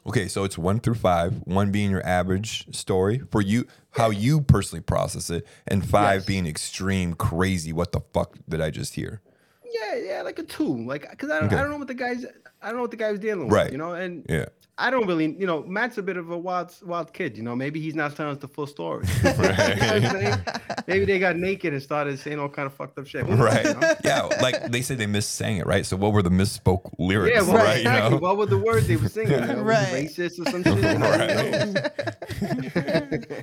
Okay, 0.05 0.27
so 0.27 0.43
it's 0.43 0.57
one 0.57 0.79
through 0.79 0.95
five. 0.95 1.35
One 1.45 1.71
being 1.71 1.89
your 1.89 2.05
average 2.05 2.75
story 2.75 3.21
for 3.31 3.41
you, 3.41 3.65
how 3.91 4.09
you 4.09 4.41
personally 4.41 4.81
process 4.81 5.29
it, 5.29 5.47
and 5.67 5.87
five 5.87 6.21
Yes. 6.21 6.25
being 6.25 6.45
extreme, 6.45 7.13
crazy. 7.13 7.71
What 7.71 7.91
the 7.93 8.01
fuck 8.13 8.35
did 8.49 8.59
I 8.59 8.69
just 8.69 8.95
hear? 8.95 9.21
Yeah, 9.65 9.95
yeah, 9.95 10.21
like 10.21 10.37
a 10.39 10.43
two, 10.43 10.85
like 10.85 11.09
because 11.09 11.29
I 11.31 11.39
don't, 11.39 11.45
Okay. 11.47 11.55
I 11.55 11.61
don't 11.61 11.71
know 11.71 11.77
what 11.77 11.87
the 11.87 11.93
guys, 11.93 12.25
I 12.63 12.67
don't 12.67 12.75
know 12.77 12.81
what 12.83 12.91
the 12.91 12.97
guy 12.97 13.11
was 13.11 13.19
dealing 13.19 13.45
with, 13.45 13.53
Right. 13.53 13.71
you 13.71 13.77
know, 13.77 13.93
and 13.93 14.25
Yeah, 14.29 14.45
I 14.77 14.89
don't 14.89 15.05
really, 15.05 15.35
you 15.37 15.45
know, 15.45 15.61
Matt's 15.63 15.97
a 15.99 16.01
bit 16.01 16.17
of 16.17 16.31
a 16.31 16.37
wild, 16.37 16.73
wild 16.83 17.13
kid, 17.13 17.37
you 17.37 17.43
know. 17.43 17.55
Maybe 17.55 17.79
he's 17.79 17.93
not 17.93 18.15
telling 18.15 18.31
us 18.31 18.39
the 18.39 18.47
full 18.47 18.65
story. 18.67 19.05
You 19.23 19.29
know 19.29 19.37
what 19.37 19.59
I'm 19.59 20.01
saying? 20.11 20.37
Maybe 20.87 21.05
they 21.05 21.19
got 21.19 21.35
naked 21.37 21.73
and 21.73 21.81
started 21.81 22.17
saying 22.19 22.39
all 22.39 22.49
kind 22.49 22.65
of 22.65 22.73
fucked 22.73 22.97
up 22.97 23.05
shit. 23.05 23.25
Right. 23.27 23.65
you 23.65 23.73
know? 23.75 23.93
Yeah, 24.03 24.23
like 24.41 24.71
they 24.71 24.81
said 24.81 24.97
they 24.97 25.05
missang 25.05 25.59
it, 25.59 25.65
right? 25.67 25.85
So 25.85 25.95
what 25.95 26.11
were 26.13 26.21
the 26.23 26.29
misspoke 26.31 26.91
lyrics? 26.97 27.35
Yeah, 27.35 27.41
well, 27.43 27.63
right? 27.63 27.77
exactly. 27.77 28.03
You 28.05 28.09
know? 28.11 28.17
What 28.17 28.37
were 28.37 28.45
the 28.47 28.57
words 28.57 28.87
they 28.87 28.95
were 28.95 29.09
singing? 29.09 29.31
You 29.33 29.41
know, 29.41 29.61
Right. 29.61 30.07
Racist 30.07 30.39
or 30.39 30.49
some 30.49 30.63
shit. 30.63 30.83
Right. 30.99 31.83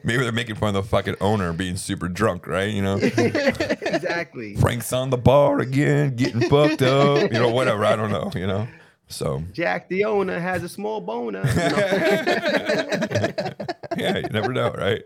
Maybe 0.04 0.22
they're 0.22 0.32
making 0.32 0.56
fun 0.56 0.74
of 0.74 0.82
the 0.84 0.88
fucking 0.88 1.16
owner 1.20 1.52
being 1.52 1.76
super 1.76 2.08
drunk, 2.08 2.46
right? 2.46 2.70
You 2.70 2.82
know, 2.82 2.96
exactly. 3.00 4.56
Frank's 4.56 4.92
on 4.92 5.10
the 5.10 5.18
bar 5.18 5.60
again, 5.60 6.16
getting 6.16 6.40
fucked 6.48 6.82
up. 6.82 7.32
You 7.32 7.38
know, 7.38 7.50
whatever. 7.50 7.84
I 7.84 7.96
don't 7.96 8.10
know. 8.10 8.30
You 8.34 8.46
know, 8.46 8.68
so 9.10 9.42
Jack 9.52 9.88
the 9.88 10.04
owner 10.04 10.38
has 10.38 10.62
a 10.62 10.68
small 10.68 11.00
boner. 11.02 11.40
you 11.48 11.54
know? 11.54 13.50
yeah, 13.96 14.18
you 14.18 14.28
never 14.30 14.52
know, 14.52 14.70
right? 14.72 15.02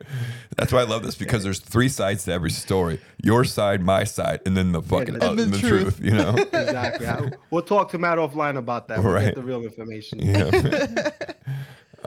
That's 0.56 0.72
why 0.72 0.80
I 0.80 0.84
love 0.84 1.02
this 1.02 1.14
because 1.16 1.42
there's 1.42 1.58
three 1.58 1.88
sides 1.88 2.24
to 2.24 2.32
every 2.32 2.50
story: 2.50 3.00
your 3.22 3.44
side, 3.44 3.80
my 3.82 4.04
side, 4.04 4.40
and 4.46 4.56
then 4.56 4.72
the 4.72 4.82
fucking 4.82 5.14
And 5.14 5.22
uh, 5.22 5.34
the 5.34 5.44
the 5.46 5.58
truth. 5.58 5.96
truth. 5.96 6.00
You 6.00 6.12
know. 6.12 6.34
exactly. 6.52 7.06
I- 7.06 7.30
we'll 7.50 7.62
talk 7.62 7.90
to 7.90 7.98
Matt 7.98 8.18
offline 8.18 8.56
about 8.56 8.88
that. 8.88 9.02
We'll 9.02 9.12
Right. 9.12 9.24
get 9.26 9.34
the 9.34 9.42
real 9.42 9.62
information. 9.62 10.20
Yeah. 10.20 10.50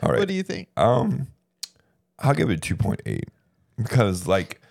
All 0.03 0.11
right. 0.11 0.19
What 0.19 0.27
do 0.27 0.33
you 0.33 0.43
think? 0.43 0.69
Um, 0.77 1.27
I'll 2.19 2.33
give 2.35 2.49
it 2.49 2.61
two 2.61 2.75
point 2.75 3.01
eight 3.05 3.25
because, 3.77 4.27
like, 4.27 4.61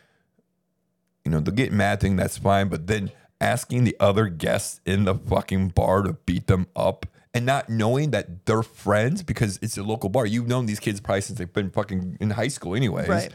you 1.24 1.30
know, 1.30 1.40
the 1.40 1.50
get 1.52 1.72
mad 1.72 2.00
thing 2.00 2.16
that's 2.16 2.38
fine, 2.38 2.68
but 2.68 2.86
then 2.86 3.10
asking 3.40 3.84
the 3.84 3.96
other 4.00 4.28
guests 4.28 4.80
in 4.86 5.04
the 5.04 5.14
fucking 5.14 5.68
bar 5.70 6.02
to 6.02 6.12
beat 6.14 6.46
them 6.46 6.66
up 6.74 7.04
and 7.36 7.44
not 7.44 7.68
knowing 7.68 8.12
that 8.12 8.46
they're 8.46 8.62
friends 8.62 9.22
because 9.22 9.58
it's 9.60 9.76
a 9.76 9.82
local 9.82 10.08
bar. 10.08 10.24
You've 10.24 10.48
known 10.48 10.64
these 10.64 10.80
kids 10.80 11.00
probably 11.00 11.20
since 11.20 11.38
they've 11.38 11.52
been 11.52 11.70
fucking 11.70 12.16
in 12.18 12.30
high 12.30 12.48
school, 12.48 12.74
anyways. 12.74 13.08
Right. 13.08 13.30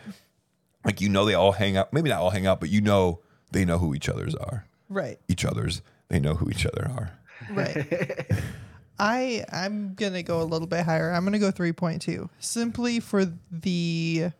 Like 0.83 1.01
you 1.01 1.07
know, 1.07 1.23
they 1.23 1.35
all 1.35 1.51
hang 1.51 1.77
out. 1.77 1.93
Maybe 1.93 2.09
not 2.09 2.19
all 2.19 2.31
hang 2.31 2.47
out, 2.47 2.59
but 2.59 2.69
you 2.69 2.81
know 2.81 3.19
they 3.51 3.63
know 3.63 3.77
who 3.77 3.93
each 3.93 4.09
other's 4.09 4.33
are. 4.33 4.65
Right. 4.89 5.19
Each 5.27 5.45
other's. 5.45 5.83
They 6.09 6.19
know 6.19 6.33
who 6.33 6.49
each 6.49 6.65
other 6.65 6.89
are. 6.89 7.11
Right. 7.51 8.27
I 8.99 9.45
I'm 9.51 9.93
gonna 9.93 10.23
go 10.23 10.41
a 10.41 10.45
little 10.45 10.67
bit 10.67 10.83
higher. 10.83 11.11
I'm 11.11 11.23
gonna 11.23 11.37
go 11.37 11.51
3.2 11.51 12.27
simply 12.39 12.99
for 12.99 13.31
the 13.51 14.31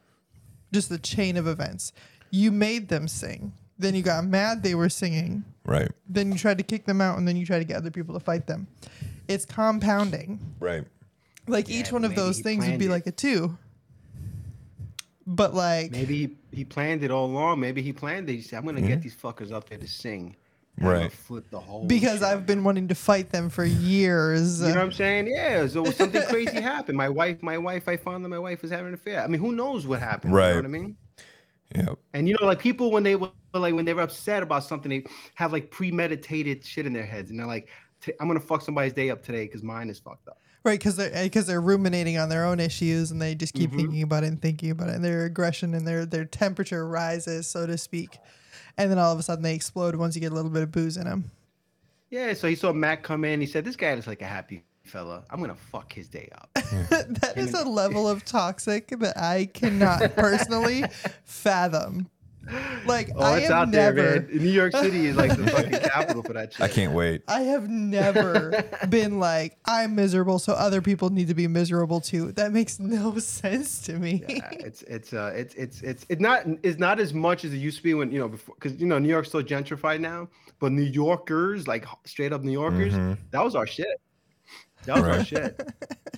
just 0.74 0.90
the 0.90 0.98
chain 0.98 1.38
of 1.38 1.46
events. 1.46 1.94
You 2.32 2.52
made 2.52 2.90
them 2.90 3.08
sing. 3.08 3.54
Then 3.78 3.94
you 3.94 4.02
got 4.02 4.26
mad 4.26 4.64
they 4.64 4.74
were 4.74 4.90
singing. 4.90 5.44
Right. 5.66 5.92
Then 6.10 6.32
you 6.32 6.40
tried 6.40 6.58
to 6.58 6.64
kick 6.64 6.86
them 6.86 7.00
out, 7.00 7.20
and 7.20 7.28
then 7.28 7.36
you 7.36 7.46
tried 7.46 7.60
to 7.60 7.66
get 7.66 7.78
other 7.78 7.92
people 7.92 8.14
to 8.16 8.20
fight 8.20 8.48
them. 8.48 8.68
It's 9.28 9.46
compounding. 9.46 10.40
Right. 10.60 10.84
Like 11.48 11.70
Yeah, 11.70 11.80
each 11.80 11.92
one 11.92 12.06
of 12.06 12.16
those 12.16 12.40
things 12.40 12.68
would 12.68 12.80
be 12.80 12.86
it. 12.86 12.92
like 12.92 13.08
a 13.08 13.12
two. 13.12 13.58
But 15.28 15.54
like, 15.54 15.92
Maybe 15.92 16.18
he, 16.52 16.58
he 16.58 16.66
planned 16.66 17.04
it 17.04 17.12
all 17.12 17.26
along. 17.26 17.60
Maybe 17.60 17.82
he 17.82 17.94
planned 17.94 18.30
it. 18.30 18.34
He 18.34 18.42
said, 18.42 18.58
"I'm 18.58 18.66
gonna 18.66 18.82
get 18.82 19.02
these 19.02 19.16
fuckers 19.16 19.52
up 19.52 19.70
there 19.70 19.78
to 19.78 19.88
sing." 19.88 20.36
and 20.78 20.86
I'm 20.88 20.94
gonna 20.94 21.04
Right. 21.04 21.12
Flip 21.14 21.46
the 21.52 21.60
whole. 21.60 21.86
because 21.86 22.20
shit 22.20 22.24
I've 22.24 22.46
been 22.46 22.64
wanting 22.64 22.88
to 22.88 22.96
fight 22.96 23.30
them 23.32 23.50
for 23.50 23.64
years. 23.64 24.62
You 24.62 24.70
know 24.70 24.76
what 24.76 24.82
I'm 24.84 24.92
saying? 24.92 25.28
Yeah. 25.28 25.68
So 25.68 25.86
something 25.92 26.24
crazy 26.24 26.60
happened. 26.60 26.98
My 26.98 27.10
wife, 27.10 27.44
my 27.44 27.58
wife, 27.58 27.88
I 27.88 27.98
found 27.98 28.26
that 28.26 28.30
my 28.30 28.40
wife 28.40 28.62
was 28.62 28.72
having 28.72 28.88
an 28.88 28.94
affair. 28.96 29.22
I 29.22 29.28
mean, 29.28 29.40
who 29.40 29.52
knows 29.54 29.86
what 29.86 30.00
happened? 30.00 30.34
Right. 30.34 30.48
You 30.50 30.54
know 30.56 30.60
what 30.62 30.66
I 30.66 30.70
mean? 30.70 30.98
Yeah. 31.76 31.94
And 32.14 32.28
you 32.28 32.36
know, 32.40 32.48
like 32.48 32.60
people 32.60 32.92
when 32.92 33.04
they 33.04 33.16
were 33.16 33.30
like 33.54 33.74
when 33.76 33.86
they 33.86 33.94
were 33.94 34.02
upset 34.02 34.44
about 34.44 34.64
something, 34.64 34.90
they 34.90 35.04
have 35.36 35.52
like 35.54 35.72
premeditated 35.72 36.66
shit 36.66 36.86
in 36.86 36.94
their 36.94 37.06
heads, 37.06 37.30
and 37.30 37.40
they're 37.40 37.48
like, 37.48 37.70
"T- 38.02 38.14
"I'm 38.20 38.28
gonna 38.28 38.40
fuck 38.40 38.62
somebody's 38.62 38.94
day 38.94 39.10
up 39.10 39.24
today 39.24 39.46
because 39.46 39.64
mine 39.64 39.90
is 39.90 40.00
fucked 40.00 40.28
up." 40.28 40.40
Right, 40.64 40.80
because 40.80 40.96
they're 40.96 41.24
because 41.24 41.48
they're 41.48 41.62
ruminating 41.62 42.18
on 42.18 42.30
their 42.30 42.46
own 42.46 42.60
issues 42.60 43.10
and 43.12 43.22
they 43.22 43.34
just 43.36 43.54
keep 43.54 43.72
Mhm. 43.72 43.76
thinking 43.78 44.02
about 44.04 44.24
it 44.24 44.28
and 44.28 44.42
thinking 44.42 44.70
about 44.72 44.90
it, 44.90 44.96
and 44.96 45.04
their 45.04 45.26
aggression 45.26 45.74
and 45.74 45.88
their 45.88 46.06
their 46.06 46.26
temperature 46.26 46.88
rises, 46.88 47.48
so 47.48 47.66
to 47.66 47.78
speak, 47.78 48.18
and 48.78 48.92
then 48.92 49.00
all 49.00 49.12
of 49.12 49.18
a 49.20 49.24
sudden 49.24 49.44
they 49.44 49.56
explode 49.56 49.96
once 49.96 50.16
you 50.16 50.22
get 50.22 50.32
a 50.32 50.36
little 50.36 50.52
bit 50.52 50.64
of 50.64 50.72
booze 50.72 50.98
in 50.98 51.06
them. 51.06 51.32
Yeah. 52.10 52.34
So 52.34 52.48
he 52.48 52.56
saw 52.56 52.74
Matt 52.74 53.02
come 53.04 53.24
in. 53.26 53.40
He 53.42 53.48
said, 53.48 53.66
"This 53.66 53.76
guy 53.76 53.94
looks 53.96 54.06
like 54.08 54.22
a 54.22 54.28
happy 54.28 54.64
fella. 54.84 55.24
I'm 55.30 55.40
gonna 55.40 55.56
fuck 55.56 55.92
his 55.94 56.08
day 56.10 56.30
up." 56.36 56.50
that 56.56 57.34
is 57.38 57.54
a 57.54 57.64
level 57.68 58.08
of 58.08 58.24
toxic 58.26 58.90
that 59.00 59.18
I 59.18 59.46
cannot 59.46 60.16
personally 60.16 60.84
fathom. 61.26 62.08
Like 62.86 63.12
Oh, 63.16 63.22
I 63.22 63.38
it's 63.38 63.48
have 63.50 63.58
out 63.58 63.70
never, 63.70 64.02
there, 64.02 64.22
man. 64.22 64.38
New 64.38 64.50
York 64.52 64.76
City 64.76 65.06
is 65.06 65.16
like 65.16 65.38
the 65.38 65.46
fucking 65.52 65.72
capital 65.72 66.24
for 66.24 66.34
that 66.34 66.54
shit. 66.54 66.62
I 66.62 66.68
can't 66.68 66.94
wait. 66.94 67.22
I 67.28 67.42
have 67.42 67.70
never 67.70 68.64
been 68.90 69.20
like 69.20 69.58
I'm 69.66 69.94
miserable, 69.96 70.40
so 70.40 70.54
other 70.54 70.82
people 70.82 71.12
need 71.12 71.28
to 71.28 71.36
be 71.36 71.48
miserable 71.48 72.02
too. 72.02 72.32
That 72.34 72.52
makes 72.52 72.80
no 72.80 73.18
sense 73.20 73.84
to 73.84 73.94
me. 74.00 74.24
Yeah, 74.28 74.50
it's 74.52 74.82
it's 74.84 75.14
uh 75.14 75.32
it's 75.36 75.54
it's 75.56 75.82
it's 75.84 76.06
it's 76.10 76.22
not 76.22 76.46
it's 76.64 76.80
not 76.80 77.00
as 77.00 77.14
much 77.14 77.46
as 77.46 77.54
it 77.54 77.58
used 77.58 77.78
to 77.78 77.84
be 77.84 77.94
when 77.94 78.12
you 78.12 78.20
know 78.20 78.28
before 78.30 78.56
because 78.56 78.80
you 78.80 78.88
know 78.88 78.98
New 78.98 79.10
York's 79.10 79.30
so 79.32 79.44
gentrified 79.44 80.00
now, 80.00 80.28
but 80.60 80.72
New 80.72 80.82
Yorkers 80.82 81.68
like 81.68 81.86
straight 82.06 82.34
up 82.34 82.42
New 82.42 82.52
Yorkers, 82.52 82.94
Mhm. 82.94 83.18
that 83.30 83.44
was 83.44 83.56
our 83.56 83.68
shit. 83.68 83.88
That 84.86 84.96
was 84.96 85.04
our 85.04 85.10
Right. 85.18 85.28
shit. 85.28 85.62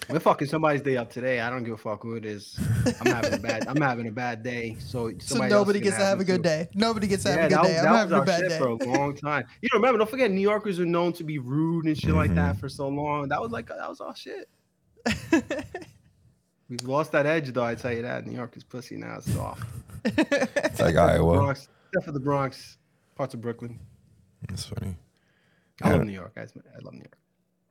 We're 0.10 0.19
fucking 0.19 0.47
somebody's 0.47 0.82
day 0.82 0.97
up 0.97 1.10
today. 1.12 1.39
I 1.39 1.49
don't 1.49 1.63
give 1.63 1.73
a 1.73 1.78
fuck 1.78 2.02
who 2.04 2.15
it 2.15 2.26
is. 2.26 2.58
I'm 3.02 3.08
having 3.13 3.34
a 3.34 3.38
bad 3.38 3.67
I'm 3.67 3.82
having 3.82 4.08
a 4.08 4.12
bad 4.12 4.43
day. 4.43 4.76
So 4.80 5.12
So 5.19 5.38
nobody 5.47 5.80
gets 5.80 5.97
to 5.97 6.04
have 6.04 6.19
a 6.19 6.23
good 6.26 6.38
too. 6.38 6.49
day. 6.49 6.69
Nobody 6.73 7.08
gets 7.08 7.23
to 7.23 7.30
Yeah, 7.30 7.36
have 7.36 7.45
a 7.45 7.49
good 7.49 7.58
that, 7.58 7.63
day. 7.67 7.73
was- 7.76 7.86
I'm 7.86 7.95
having 7.95 8.17
a 8.19 8.26
bad 8.26 8.49
day. 8.49 8.58
for 8.58 8.67
a 8.67 8.76
long 8.76 9.15
time. 9.15 9.45
You 9.62 9.69
know, 9.73 9.80
remember, 9.80 9.97
don't 9.99 10.10
forget, 10.10 10.30
New 10.32 10.41
Yorkers 10.41 10.80
are 10.80 10.86
known 10.86 11.13
to 11.13 11.23
be 11.23 11.39
rude 11.39 11.86
and 11.86 11.97
shit 11.97 12.13
like 12.13 12.34
that 12.36 12.52
mm-hmm. 12.54 12.60
for 12.60 12.69
so 12.69 12.88
long. 12.89 13.30
That 13.30 13.41
was 13.41 13.52
like 13.52 13.67
that 13.67 13.89
was 13.89 14.02
all 14.02 14.13
shit. 14.13 14.49
We've 16.69 16.84
lost 16.84 17.12
that 17.12 17.26
edge, 17.26 17.52
though. 17.54 17.63
I 17.63 17.76
tell 17.76 17.93
you 17.93 18.02
that. 18.04 18.26
New 18.26 18.36
York 18.36 18.56
is 18.58 18.63
pussy 18.63 18.95
now. 18.97 19.17
It's 19.17 19.32
soft. 19.32 19.63
It's 20.06 20.80
like 20.80 20.95
Iowa. 20.95 21.38
Bronx, 21.38 21.67
except 21.89 22.06
for 22.06 22.12
the 22.12 22.19
Bronx, 22.19 22.78
parts 23.15 23.34
of 23.34 23.41
Brooklyn. 23.41 23.80
That's 24.47 24.65
funny. 24.65 24.95
I 25.82 25.89
Yeah. 25.89 25.95
love 25.97 26.06
New 26.06 26.13
York, 26.13 26.36
guys. 26.36 26.54
I 26.56 26.80
love 26.84 26.93
New 26.93 26.99
York. 26.99 27.17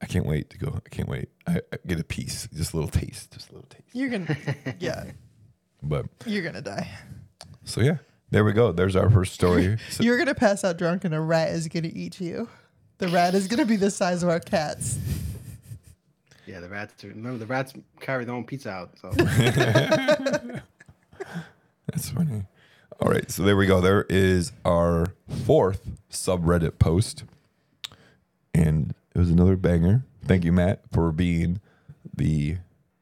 I 0.02 0.06
can't 0.06 0.26
wait 0.26 0.50
to 0.50 0.58
go. 0.58 0.80
I 0.84 0.88
can't 0.88 1.08
wait. 1.08 1.28
I, 1.46 1.60
I 1.72 1.76
get 1.86 2.00
a 2.00 2.04
piece, 2.04 2.48
just 2.52 2.72
a 2.72 2.76
little 2.76 2.90
taste, 2.90 3.30
just 3.32 3.50
a 3.50 3.52
little 3.52 3.68
taste. 3.68 3.84
You're 3.92 4.08
gonna, 4.10 4.36
yeah, 4.80 5.04
But 5.82 6.06
you're 6.26 6.42
gonna 6.42 6.60
die. 6.60 6.88
so 7.64 7.80
yeah, 7.80 7.98
there 8.30 8.44
we 8.44 8.52
go. 8.52 8.72
There's 8.72 8.96
our 8.96 9.08
first 9.08 9.32
story. 9.34 9.78
So, 9.90 10.02
You're 10.02 10.18
gonna 10.18 10.34
pass 10.34 10.64
out 10.64 10.76
drunk, 10.76 11.04
and 11.04 11.14
a 11.14 11.20
rat 11.20 11.50
is 11.50 11.68
gonna 11.68 11.90
eat 11.92 12.20
you. 12.20 12.48
The 12.98 13.08
rat 13.08 13.34
is 13.34 13.46
gonna 13.46 13.64
be 13.64 13.76
the 13.76 13.90
size 13.90 14.22
of 14.24 14.28
our 14.28 14.40
cats. 14.40 14.98
Yeah, 16.46 16.58
the 16.60 16.68
rats. 16.68 17.04
Are, 17.04 17.08
remember, 17.08 17.38
the 17.38 17.46
rats 17.46 17.72
carry 18.00 18.24
their 18.24 18.34
own 18.34 18.44
pizza 18.44 18.70
out. 18.70 18.90
So 19.00 19.10
that's 21.86 22.10
funny. 22.10 22.44
All 23.00 23.08
right, 23.10 23.30
so 23.30 23.42
there 23.42 23.56
we 23.56 23.66
go. 23.66 23.80
There 23.80 24.04
is 24.08 24.52
our 24.64 25.14
fourth 25.44 25.88
subreddit 26.10 26.78
post, 26.78 27.24
and 28.54 28.94
it 29.14 29.18
was 29.18 29.30
another 29.30 29.56
banger. 29.56 30.04
Thank 30.24 30.44
you, 30.44 30.52
Matt, 30.52 30.82
for 30.92 31.12
being 31.12 31.60
the. 32.16 32.56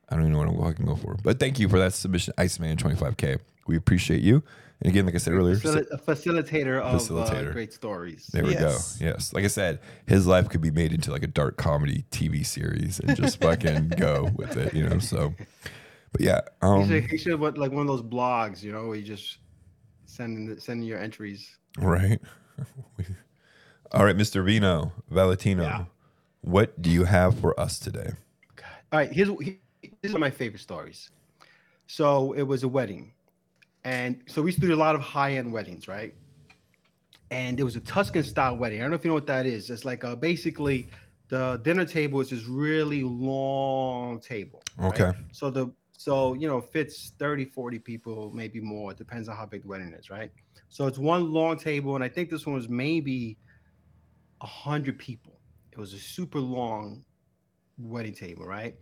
I 0.08 0.14
don't 0.16 0.22
even 0.22 0.32
know 0.32 0.38
what 0.38 0.48
I'm- 0.48 0.62
I 0.64 0.72
can 0.72 0.86
go 0.86 0.96
for, 0.96 1.16
but 1.22 1.38
thank 1.38 1.60
you 1.60 1.68
for 1.68 1.78
that 1.78 1.92
submission, 1.94 2.34
Iceman 2.36 2.76
25k. 2.76 3.38
We 3.68 3.76
appreciate 3.76 4.22
you. 4.22 4.42
And 4.82 4.90
again, 4.90 5.04
like 5.06 5.14
I 5.14 5.18
said 5.18 5.34
earlier, 5.34 5.54
Facili- 5.56 5.86
a 5.92 5.98
facilitator 5.98 6.80
of 6.80 7.00
Facilitator. 7.00 7.50
Uh, 7.50 7.52
great 7.52 7.72
stories. 7.72 8.26
There 8.32 8.42
we 8.44 8.52
Yes. 8.54 8.96
go. 8.98 9.04
Yes. 9.04 9.32
Like 9.32 9.44
I 9.44 9.48
said, 9.48 9.78
his 10.06 10.26
life 10.26 10.48
could 10.48 10.62
be 10.62 10.70
made 10.72 10.92
into 10.92 11.12
like 11.12 11.22
a 11.22 11.26
dark 11.28 11.56
comedy 11.58 12.06
TV 12.10 12.42
series 12.44 12.98
and 12.98 13.14
just 13.16 13.40
fucking 13.42 13.90
go 13.90 14.30
with 14.34 14.56
it, 14.56 14.74
you 14.74 14.88
know. 14.88 14.98
So 14.98 15.34
but 16.12 16.22
yeah, 16.22 16.40
He 16.62 16.66
um 16.66 16.88
should, 16.88 17.04
he 17.04 17.16
should 17.18 17.32
have 17.32 17.40
like 17.42 17.70
one 17.70 17.82
of 17.82 17.86
those 17.86 18.02
blogs, 18.02 18.62
you 18.64 18.72
know, 18.72 18.88
where 18.88 18.96
you 18.96 19.04
just 19.04 19.38
send 20.06 20.50
in, 20.50 20.58
send 20.58 20.84
your 20.84 20.98
entries. 20.98 21.56
right. 21.78 22.20
All 23.92 24.04
right, 24.04 24.16
Mr. 24.16 24.44
Vino, 24.44 24.92
Valentino. 25.10 25.62
Yeah. 25.62 25.84
What 26.42 26.80
do 26.80 26.90
you 26.90 27.04
have 27.04 27.38
for 27.38 27.58
us 27.58 27.78
today? 27.78 28.12
All 28.92 28.98
right, 28.98 29.12
here's 29.12 29.28
he, 29.40 29.60
these 30.02 30.14
are 30.14 30.18
my 30.18 30.30
favorite 30.30 30.60
stories. 30.60 31.10
So 31.86 32.32
it 32.32 32.42
was 32.42 32.62
a 32.62 32.68
wedding, 32.68 33.12
and 33.84 34.22
so 34.26 34.42
we 34.42 34.48
used 34.48 34.60
to 34.60 34.66
do 34.66 34.74
a 34.74 34.76
lot 34.76 34.94
of 34.94 35.00
high 35.00 35.34
end 35.34 35.52
weddings, 35.52 35.86
right? 35.88 36.14
And 37.30 37.60
it 37.60 37.62
was 37.62 37.76
a 37.76 37.80
Tuscan 37.80 38.24
style 38.24 38.56
wedding. 38.56 38.80
I 38.80 38.82
don't 38.82 38.90
know 38.90 38.96
if 38.96 39.04
you 39.04 39.10
know 39.10 39.14
what 39.14 39.26
that 39.26 39.46
is. 39.46 39.70
It's 39.70 39.84
like 39.84 40.02
uh, 40.02 40.16
basically 40.16 40.88
the 41.28 41.60
dinner 41.62 41.84
table 41.84 42.20
is 42.20 42.30
this 42.30 42.44
really 42.46 43.02
long 43.04 44.20
table. 44.20 44.62
right? 44.76 45.00
Okay. 45.00 45.18
So 45.32 45.50
the 45.50 45.72
so 45.92 46.34
you 46.34 46.48
know 46.48 46.60
fits 46.60 47.12
30, 47.18 47.44
40 47.44 47.78
people, 47.78 48.32
maybe 48.34 48.60
more. 48.60 48.92
It 48.92 48.98
depends 48.98 49.28
on 49.28 49.36
how 49.36 49.46
big 49.46 49.62
the 49.62 49.68
wedding 49.68 49.92
is, 49.92 50.10
right? 50.10 50.30
So 50.68 50.86
it's 50.86 50.98
one 50.98 51.32
long 51.32 51.58
table, 51.58 51.94
and 51.96 52.02
I 52.02 52.08
think 52.08 52.30
this 52.30 52.46
one 52.46 52.54
was 52.54 52.68
maybe 52.68 53.36
a 54.40 54.46
hundred 54.46 54.98
people. 54.98 55.39
It 55.80 55.88
was 55.88 55.94
a 55.94 55.98
super 55.98 56.38
long 56.38 57.02
wedding 57.78 58.12
table, 58.12 58.44
right? 58.44 58.74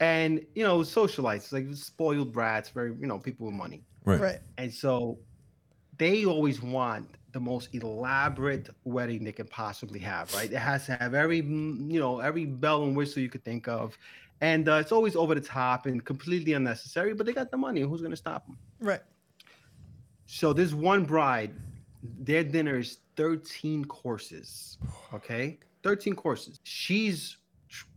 And 0.00 0.40
you 0.54 0.64
know, 0.64 0.78
socialites, 0.78 1.52
like 1.52 1.66
spoiled 1.74 2.32
brats, 2.32 2.70
very 2.70 2.94
you 2.98 3.06
know, 3.06 3.18
people 3.18 3.44
with 3.44 3.54
money. 3.54 3.82
Right. 4.06 4.18
Right. 4.18 4.38
And 4.56 4.72
so 4.72 5.18
they 5.98 6.24
always 6.24 6.62
want 6.62 7.10
the 7.32 7.40
most 7.40 7.74
elaborate 7.74 8.70
wedding 8.84 9.22
they 9.22 9.32
can 9.32 9.48
possibly 9.48 10.00
have, 10.00 10.32
right? 10.34 10.50
It 10.50 10.56
has 10.56 10.86
to 10.86 10.94
have 10.94 11.12
every, 11.12 11.42
mm, 11.42 11.92
you 11.92 12.00
know, 12.00 12.20
every 12.20 12.46
bell 12.46 12.84
and 12.84 12.96
whistle 12.96 13.20
you 13.20 13.28
could 13.28 13.44
think 13.44 13.68
of. 13.68 13.98
And 14.40 14.66
uh, 14.66 14.76
it's 14.76 14.92
always 14.92 15.14
over 15.14 15.34
the 15.34 15.42
top 15.42 15.84
and 15.84 16.02
completely 16.02 16.54
unnecessary, 16.54 17.12
but 17.12 17.26
they 17.26 17.34
got 17.34 17.50
the 17.50 17.58
money. 17.58 17.82
Who's 17.82 18.00
going 18.00 18.12
to 18.12 18.16
stop 18.16 18.46
them? 18.46 18.56
Right. 18.80 19.02
So 20.24 20.54
this 20.54 20.72
one 20.72 21.04
bride, 21.04 21.54
their 22.20 22.44
dinner 22.44 22.78
is 22.78 23.00
13 23.16 23.84
courses. 23.84 24.78
Okay. 25.12 25.58
13 25.86 26.16
courses. 26.16 26.58
She's 26.64 27.36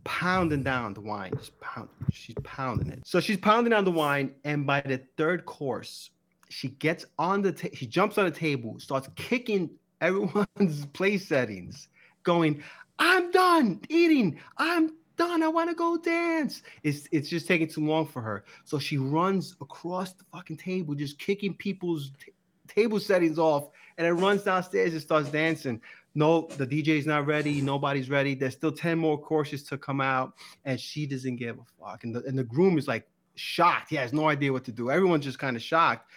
pounding 0.04 0.62
down 0.62 0.94
the 0.94 1.00
wine. 1.00 1.32
She's, 1.40 1.50
pound, 1.60 1.88
she's 2.12 2.36
pounding 2.44 2.88
it. 2.88 3.00
So 3.04 3.18
she's 3.18 3.38
pounding 3.38 3.72
down 3.72 3.84
the 3.84 3.90
wine. 3.90 4.32
And 4.44 4.64
by 4.64 4.80
the 4.80 5.02
third 5.16 5.44
course, 5.44 6.10
she 6.50 6.68
gets 6.68 7.04
on 7.18 7.42
the 7.42 7.50
ta- 7.50 7.68
she 7.74 7.86
jumps 7.86 8.16
on 8.16 8.26
the 8.26 8.30
table, 8.30 8.78
starts 8.78 9.08
kicking 9.16 9.70
everyone's 10.00 10.86
place 10.92 11.26
settings, 11.26 11.88
going, 12.22 12.62
I'm 13.00 13.32
done 13.32 13.80
eating. 13.88 14.38
I'm 14.56 14.92
done. 15.16 15.42
I 15.42 15.48
want 15.48 15.68
to 15.70 15.74
go 15.74 15.96
dance. 15.96 16.62
It's 16.84 17.08
it's 17.10 17.28
just 17.28 17.48
taking 17.48 17.66
too 17.66 17.84
long 17.84 18.06
for 18.06 18.22
her. 18.22 18.44
So 18.64 18.78
she 18.78 18.98
runs 18.98 19.56
across 19.60 20.12
the 20.12 20.24
fucking 20.32 20.58
table, 20.58 20.94
just 20.94 21.18
kicking 21.18 21.54
people's 21.54 22.12
t- 22.24 22.32
table 22.68 23.00
settings 23.00 23.38
off, 23.38 23.70
and 23.98 24.06
then 24.06 24.16
runs 24.16 24.44
downstairs 24.44 24.92
and 24.92 25.02
starts 25.02 25.28
dancing. 25.30 25.80
No, 26.14 26.48
the 26.56 26.66
DJ's 26.66 27.06
not 27.06 27.26
ready. 27.26 27.60
Nobody's 27.60 28.10
ready. 28.10 28.34
There's 28.34 28.54
still 28.54 28.72
10 28.72 28.98
more 28.98 29.18
courses 29.18 29.62
to 29.64 29.78
come 29.78 30.00
out, 30.00 30.34
and 30.64 30.78
she 30.78 31.06
doesn't 31.06 31.36
give 31.36 31.58
a 31.58 31.62
fuck. 31.78 32.04
And 32.04 32.14
the, 32.14 32.24
and 32.24 32.38
the 32.38 32.44
groom 32.44 32.78
is 32.78 32.88
like 32.88 33.08
shocked. 33.36 33.90
He 33.90 33.96
has 33.96 34.12
no 34.12 34.28
idea 34.28 34.52
what 34.52 34.64
to 34.64 34.72
do. 34.72 34.90
Everyone's 34.90 35.24
just 35.24 35.38
kind 35.38 35.56
of 35.56 35.62
shocked. 35.62 36.10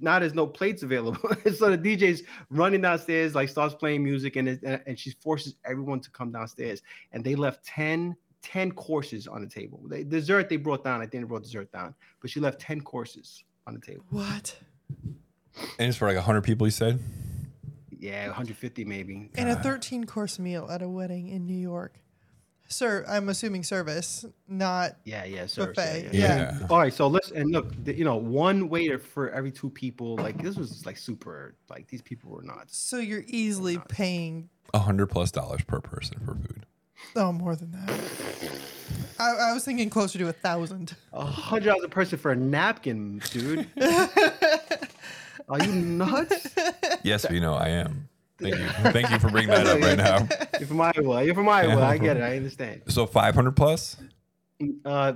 Now 0.00 0.18
there's 0.18 0.34
no 0.34 0.46
plates 0.46 0.82
available. 0.82 1.20
so 1.56 1.74
the 1.74 1.78
DJ's 1.78 2.24
running 2.50 2.82
downstairs, 2.82 3.34
like 3.34 3.48
starts 3.48 3.74
playing 3.74 4.04
music, 4.04 4.36
and, 4.36 4.48
it, 4.48 4.82
and 4.86 4.98
she 4.98 5.12
forces 5.12 5.54
everyone 5.64 6.00
to 6.00 6.10
come 6.10 6.30
downstairs. 6.30 6.82
And 7.12 7.24
they 7.24 7.34
left 7.34 7.64
10 7.64 8.16
10 8.42 8.72
courses 8.72 9.26
on 9.26 9.40
the 9.40 9.48
table. 9.48 9.80
They, 9.86 10.04
dessert 10.04 10.48
they 10.48 10.56
brought 10.56 10.84
down. 10.84 11.00
I 11.00 11.06
think 11.06 11.24
they 11.24 11.28
brought 11.28 11.42
dessert 11.42 11.72
down, 11.72 11.94
but 12.20 12.30
she 12.30 12.40
left 12.40 12.60
10 12.60 12.82
courses 12.82 13.42
on 13.66 13.74
the 13.74 13.80
table. 13.80 14.04
What? 14.10 14.56
And 15.78 15.88
it's 15.88 15.96
for 15.96 16.06
like 16.06 16.16
100 16.16 16.42
people, 16.42 16.66
you 16.66 16.70
said? 16.70 17.00
Yeah, 17.98 18.26
150 18.26 18.84
maybe. 18.84 19.30
And 19.36 19.48
a 19.48 19.56
13 19.56 20.04
course 20.04 20.38
meal 20.38 20.68
at 20.70 20.82
a 20.82 20.88
wedding 20.88 21.28
in 21.28 21.46
New 21.46 21.56
York. 21.58 21.94
Sir, 22.70 23.04
I'm 23.08 23.30
assuming 23.30 23.62
service, 23.62 24.26
not 24.46 24.96
Yeah, 25.04 25.24
yeah, 25.24 25.46
sir. 25.46 25.68
Buffet, 25.68 26.10
yeah, 26.12 26.20
Yeah. 26.20 26.58
Yeah. 26.60 26.66
All 26.68 26.78
right, 26.78 26.92
so 26.92 27.06
let's 27.08 27.30
and 27.30 27.50
look, 27.50 27.72
the- 27.82 27.96
you 27.96 28.04
know, 28.04 28.16
one 28.16 28.68
waiter 28.68 28.98
for 28.98 29.30
every 29.30 29.50
two 29.50 29.70
people. 29.70 30.16
Like 30.16 30.42
this 30.42 30.56
was 30.56 30.84
like 30.84 30.98
super. 30.98 31.54
Like 31.70 31.88
these 31.88 32.02
people 32.02 32.30
were 32.30 32.42
not. 32.42 32.70
so 32.70 32.98
you're 32.98 33.24
easily 33.26 33.78
paying 33.88 34.50
a 34.74 34.78
100 34.78 35.06
plus 35.06 35.30
dollars 35.30 35.62
per 35.64 35.80
person 35.80 36.18
for 36.20 36.34
food. 36.34 36.66
oh 37.16 37.32
more 37.32 37.56
than 37.56 37.70
that. 37.72 37.90
I, 39.18 39.50
I 39.50 39.52
was 39.54 39.64
thinking 39.64 39.88
closer 39.90 40.18
to 40.18 40.28
a 40.28 40.32
thousand. 40.32 40.94
A 41.14 41.24
hundred 41.24 41.66
dollars 41.70 41.84
a 41.84 41.88
person 41.88 42.18
for 42.18 42.32
a 42.32 42.36
napkin, 42.36 43.20
dude. 43.30 43.66
Are 45.48 45.62
you 45.64 45.72
nuts? 45.72 46.48
Yes, 47.02 47.28
we 47.30 47.40
know 47.40 47.54
I 47.54 47.68
am. 47.68 48.08
Thank 48.38 48.56
you. 48.56 48.66
Thank 48.92 49.10
you 49.10 49.18
for 49.18 49.30
bringing 49.30 49.50
that 49.50 49.66
up 49.66 49.80
right 49.80 49.96
now. 49.96 50.28
You're 50.58 50.68
from 50.68 50.80
Iowa. 50.80 51.24
You're 51.24 51.34
from 51.34 51.48
Iowa. 51.48 51.82
I 51.82 51.98
get 51.98 52.16
it. 52.16 52.22
I 52.22 52.36
understand. 52.36 52.82
So 52.88 53.06
500 53.06 53.52
plus? 53.56 53.96
Uh, 54.84 55.12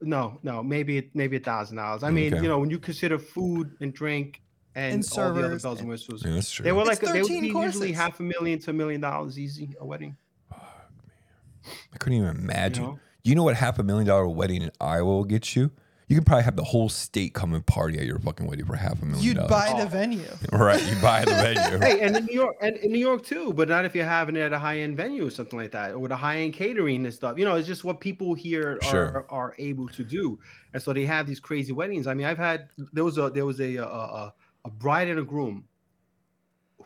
no, 0.00 0.38
no, 0.42 0.62
maybe 0.62 1.10
maybe 1.14 1.36
a 1.36 1.40
thousand 1.40 1.76
dollars. 1.76 2.02
I 2.02 2.10
mean, 2.10 2.32
Okay. 2.34 2.42
you 2.42 2.48
know, 2.48 2.58
when 2.58 2.70
you 2.70 2.78
consider 2.78 3.18
food 3.18 3.76
and 3.80 3.92
drink 3.92 4.40
and, 4.74 4.94
And 4.94 5.08
all 5.18 5.32
the 5.34 5.40
other 5.40 5.42
servers 5.58 5.62
bells 5.62 5.78
and 5.78 5.80
and- 5.82 5.88
whistles, 5.90 6.24
Yeah, 6.24 6.32
that's 6.32 6.50
true. 6.50 6.64
they 6.64 6.72
were 6.72 6.80
It's 6.82 6.88
like 6.88 7.00
they 7.00 7.20
would 7.20 7.28
13 7.28 7.40
be 7.42 7.48
usually 7.48 7.92
half 7.92 8.18
a 8.20 8.22
million 8.22 8.58
to 8.60 8.70
a 8.70 8.72
million 8.72 9.00
dollars 9.00 9.38
easy 9.38 9.74
a 9.80 9.84
wedding. 9.84 10.16
I 10.52 11.98
couldn't 11.98 12.18
even 12.18 12.36
imagine. 12.36 12.84
know? 12.84 12.98
You 13.22 13.34
know 13.34 13.42
what 13.42 13.56
half 13.56 13.78
a 13.78 13.82
million 13.82 14.06
dollar 14.06 14.26
wedding 14.28 14.62
in 14.62 14.70
Iowa 14.80 15.04
will 15.04 15.24
get 15.24 15.54
you? 15.54 15.70
You 16.10 16.16
could 16.16 16.26
probably 16.26 16.42
have 16.42 16.56
the 16.56 16.64
whole 16.64 16.88
state 16.88 17.34
come 17.34 17.54
and 17.54 17.64
party 17.64 17.96
at 17.96 18.04
your 18.04 18.18
fucking 18.18 18.44
wedding 18.44 18.64
for 18.66 18.74
half 18.74 19.00
a 19.00 19.04
million 19.06 19.24
You'd 19.24 19.36
dollars. 19.36 19.50
buy 19.50 19.72
the 19.78 19.84
Oh. 19.84 19.88
venue. 19.88 20.24
Right, 20.52 20.84
you 20.84 21.00
buy 21.00 21.24
the 21.24 21.30
venue. 21.30 21.78
hey, 21.86 22.00
and 22.00 22.16
in 22.16 22.24
New 22.26 22.34
York, 22.34 22.56
and 22.60 22.76
in 22.78 22.90
New 22.90 22.98
York 22.98 23.24
too, 23.24 23.52
but 23.52 23.68
not 23.68 23.84
if 23.84 23.94
you're 23.94 24.04
having 24.04 24.34
it 24.34 24.40
at 24.40 24.52
a 24.52 24.58
high 24.58 24.80
end 24.80 24.96
venue 24.96 25.24
or 25.24 25.30
something 25.30 25.56
like 25.56 25.70
that, 25.70 25.92
or 25.92 26.00
with 26.00 26.10
a 26.10 26.16
high 26.16 26.38
end 26.38 26.52
catering 26.54 27.04
and 27.04 27.14
stuff. 27.14 27.38
You 27.38 27.44
know, 27.44 27.54
it's 27.54 27.68
just 27.68 27.84
what 27.84 28.00
people 28.00 28.34
here 28.34 28.78
are, 28.82 28.90
Sure. 28.90 29.26
are 29.30 29.54
able 29.58 29.86
to 29.90 30.02
do, 30.02 30.36
and 30.74 30.82
so 30.82 30.92
they 30.92 31.06
have 31.06 31.28
these 31.28 31.38
crazy 31.38 31.72
weddings. 31.72 32.08
I 32.08 32.14
mean, 32.14 32.26
I've 32.26 32.38
had 32.38 32.68
there 32.92 33.04
was 33.04 33.16
a 33.16 33.30
there 33.30 33.46
was 33.46 33.60
a 33.60 33.76
a, 33.76 33.84
a, 33.86 34.34
a 34.64 34.70
bride 34.70 35.06
and 35.06 35.20
a 35.20 35.24
groom 35.24 35.64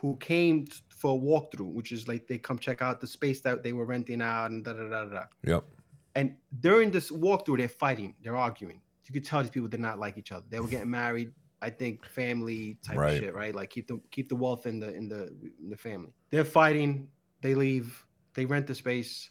who 0.00 0.16
came 0.16 0.66
for 0.90 1.16
a 1.16 1.18
walkthrough, 1.18 1.72
which 1.72 1.92
is 1.92 2.06
like 2.08 2.26
they 2.26 2.36
come 2.36 2.58
check 2.58 2.82
out 2.82 3.00
the 3.00 3.06
space 3.06 3.40
that 3.40 3.62
they 3.62 3.72
were 3.72 3.86
renting 3.86 4.20
out 4.20 4.50
and 4.50 4.64
da 4.64 4.74
da 4.74 4.82
da 4.86 5.04
da. 5.04 5.10
da. 5.14 5.22
Yep. 5.46 5.64
And 6.14 6.34
during 6.60 6.90
this 6.90 7.10
walkthrough, 7.10 7.56
they're 7.58 7.68
fighting, 7.68 8.14
they're 8.22 8.36
arguing. 8.36 8.80
You 9.06 9.12
could 9.12 9.24
tell 9.24 9.42
these 9.42 9.50
people 9.50 9.68
did 9.68 9.80
not 9.80 9.98
like 9.98 10.16
each 10.18 10.32
other. 10.32 10.44
They 10.48 10.60
were 10.60 10.68
getting 10.68 10.90
married. 10.90 11.32
I 11.62 11.70
think 11.70 12.04
family 12.06 12.76
type 12.86 12.96
Right. 12.98 13.20
shit, 13.20 13.34
right? 13.34 13.54
Like 13.54 13.70
keep 13.70 13.86
the 13.88 14.00
keep 14.10 14.28
the 14.28 14.36
wealth 14.36 14.66
in 14.66 14.78
the 14.80 14.92
in 14.94 15.08
the 15.08 15.28
in 15.62 15.70
the 15.70 15.76
family. 15.76 16.12
They're 16.30 16.44
fighting. 16.44 17.08
They 17.40 17.54
leave. 17.54 18.04
They 18.34 18.44
rent 18.46 18.66
the 18.66 18.74
space. 18.74 19.30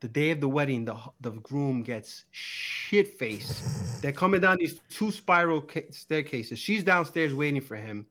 The 0.00 0.08
day 0.08 0.30
of 0.32 0.40
the 0.40 0.48
wedding, 0.48 0.84
the 0.84 0.96
the 1.20 1.30
groom 1.30 1.82
gets 1.82 2.24
shit 2.30 3.18
faced. 3.18 4.02
They're 4.02 4.12
coming 4.12 4.40
down 4.40 4.58
these 4.58 4.80
two 4.90 5.10
spiral 5.12 5.60
ca- 5.62 5.90
staircases. 5.90 6.58
She's 6.58 6.82
downstairs 6.82 7.32
waiting 7.32 7.60
for 7.62 7.76
him. 7.76 8.06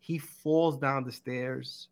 He 0.00 0.18
falls 0.18 0.76
down 0.78 1.04
the 1.04 1.12
stairs. 1.12 1.88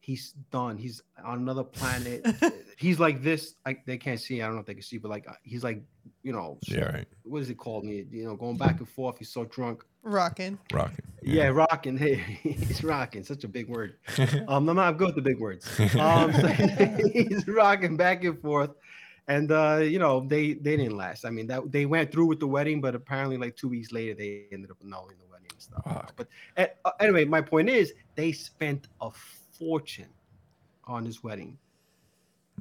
He's 0.00 0.32
done. 0.50 0.76
He's 0.76 1.00
on 1.24 1.38
another 1.38 1.62
planet. 1.62 2.26
he's 2.76 2.98
like 2.98 3.22
this. 3.22 3.54
I, 3.64 3.76
they 3.86 3.98
can't 3.98 4.18
see. 4.20 4.42
I 4.42 4.46
don't 4.46 4.54
know 4.56 4.60
if 4.60 4.66
they 4.66 4.74
can 4.74 4.82
see, 4.82 4.98
but 4.98 5.10
like 5.10 5.28
uh, 5.28 5.34
he's 5.44 5.62
like, 5.62 5.82
you 6.22 6.32
know, 6.32 6.58
Yeah, 6.68 6.84
right. 6.84 7.06
what 7.24 7.42
is 7.42 7.50
it 7.50 7.56
called? 7.58 7.84
Me, 7.84 8.04
you 8.10 8.24
know, 8.24 8.36
going 8.36 8.56
back 8.56 8.78
and 8.78 8.88
forth. 8.88 9.18
He's 9.18 9.30
so 9.30 9.44
drunk. 9.44 9.84
Rocking. 10.04 10.58
Rocking. 10.72 11.04
Yeah, 11.22 11.48
rocking. 11.48 11.96
Hey, 12.02 12.14
he's 12.42 12.82
rocking. 12.82 13.22
Such 13.24 13.44
a 13.44 13.48
big 13.48 13.68
word. 13.68 13.96
Um, 14.48 14.68
I'm 14.68 14.76
not 14.76 14.98
good 14.98 15.14
with 15.14 15.16
the 15.16 15.22
big 15.22 15.38
words. 15.40 15.66
Um, 15.98 16.32
so 16.32 16.46
he's 16.48 17.46
rocking 17.46 17.96
back 17.96 18.24
and 18.24 18.40
forth, 18.40 18.70
and 19.28 19.50
uh, 19.52 19.76
you 19.82 19.98
know, 19.98 20.20
they 20.26 20.54
they 20.54 20.76
didn't 20.76 20.96
last. 20.96 21.24
I 21.24 21.30
mean, 21.30 21.46
that 21.48 21.70
they 21.70 21.86
went 21.86 22.10
through 22.10 22.26
with 22.26 22.40
the 22.40 22.46
wedding, 22.48 22.80
but 22.80 22.94
apparently, 22.94 23.36
like 23.36 23.56
two 23.56 23.68
weeks 23.68 23.92
later, 23.92 24.14
they 24.14 24.44
ended 24.52 24.70
up 24.70 24.78
annulling 24.82 25.16
the 25.18 25.26
wedding 25.30 25.48
and 25.52 25.62
stuff. 25.62 25.84
Fuck. 25.84 26.14
But 26.16 26.28
uh, 26.84 26.90
anyway, 27.00 27.24
my 27.24 27.40
point 27.40 27.68
is, 27.68 27.94
they 28.16 28.32
spent 28.32 28.88
a 29.00 29.10
fortune 29.58 30.08
on 30.84 31.04
this 31.04 31.22
wedding. 31.22 31.58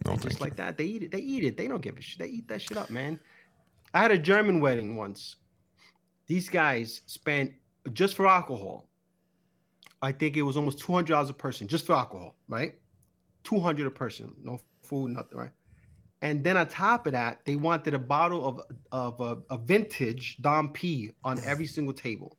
No, 0.06 0.16
just 0.18 0.40
you. 0.40 0.44
like 0.46 0.56
that, 0.58 0.78
they 0.78 0.86
eat 0.86 1.04
it. 1.04 1.12
They 1.12 1.20
eat 1.20 1.44
it. 1.44 1.58
They 1.58 1.68
don't 1.68 1.82
give 1.82 1.98
a 1.98 2.02
shit. 2.02 2.20
They 2.20 2.28
eat 2.28 2.48
that 2.48 2.62
shit 2.62 2.78
up, 2.78 2.90
man. 2.90 3.20
I 3.94 4.02
had 4.02 4.12
a 4.12 4.18
German 4.18 4.60
wedding 4.60 4.96
once. 4.96 5.36
These 6.28 6.50
guys 6.50 7.02
spent 7.06 7.52
just 7.94 8.16
for 8.16 8.28
alcohol. 8.28 8.88
I 10.02 10.12
think 10.12 10.38
it 10.38 10.42
was 10.42 10.58
almost 10.58 10.80
two 10.80 10.94
hundred 10.94 11.14
dollars 11.14 11.30
a 11.30 11.34
person 11.34 11.68
just 11.68 11.86
for 11.86 11.94
alcohol, 11.94 12.36
right? 12.48 12.76
Two 13.44 13.60
hundred 13.60 13.88
a 13.88 13.92
person, 13.92 14.34
no 14.44 14.60
food, 14.84 15.12
nothing, 15.12 15.38
right? 15.38 15.52
And 16.24 16.44
then 16.44 16.56
on 16.58 16.68
top 16.68 17.08
of 17.08 17.14
that, 17.14 17.40
they 17.46 17.56
wanted 17.56 17.94
a 17.94 18.00
bottle 18.00 18.46
of 18.48 18.62
of 18.92 19.20
a, 19.20 19.54
a 19.54 19.58
vintage 19.58 20.38
Dom 20.42 20.70
P 20.70 21.12
on 21.24 21.40
every 21.44 21.68
single 21.76 21.94
table. 21.94 22.38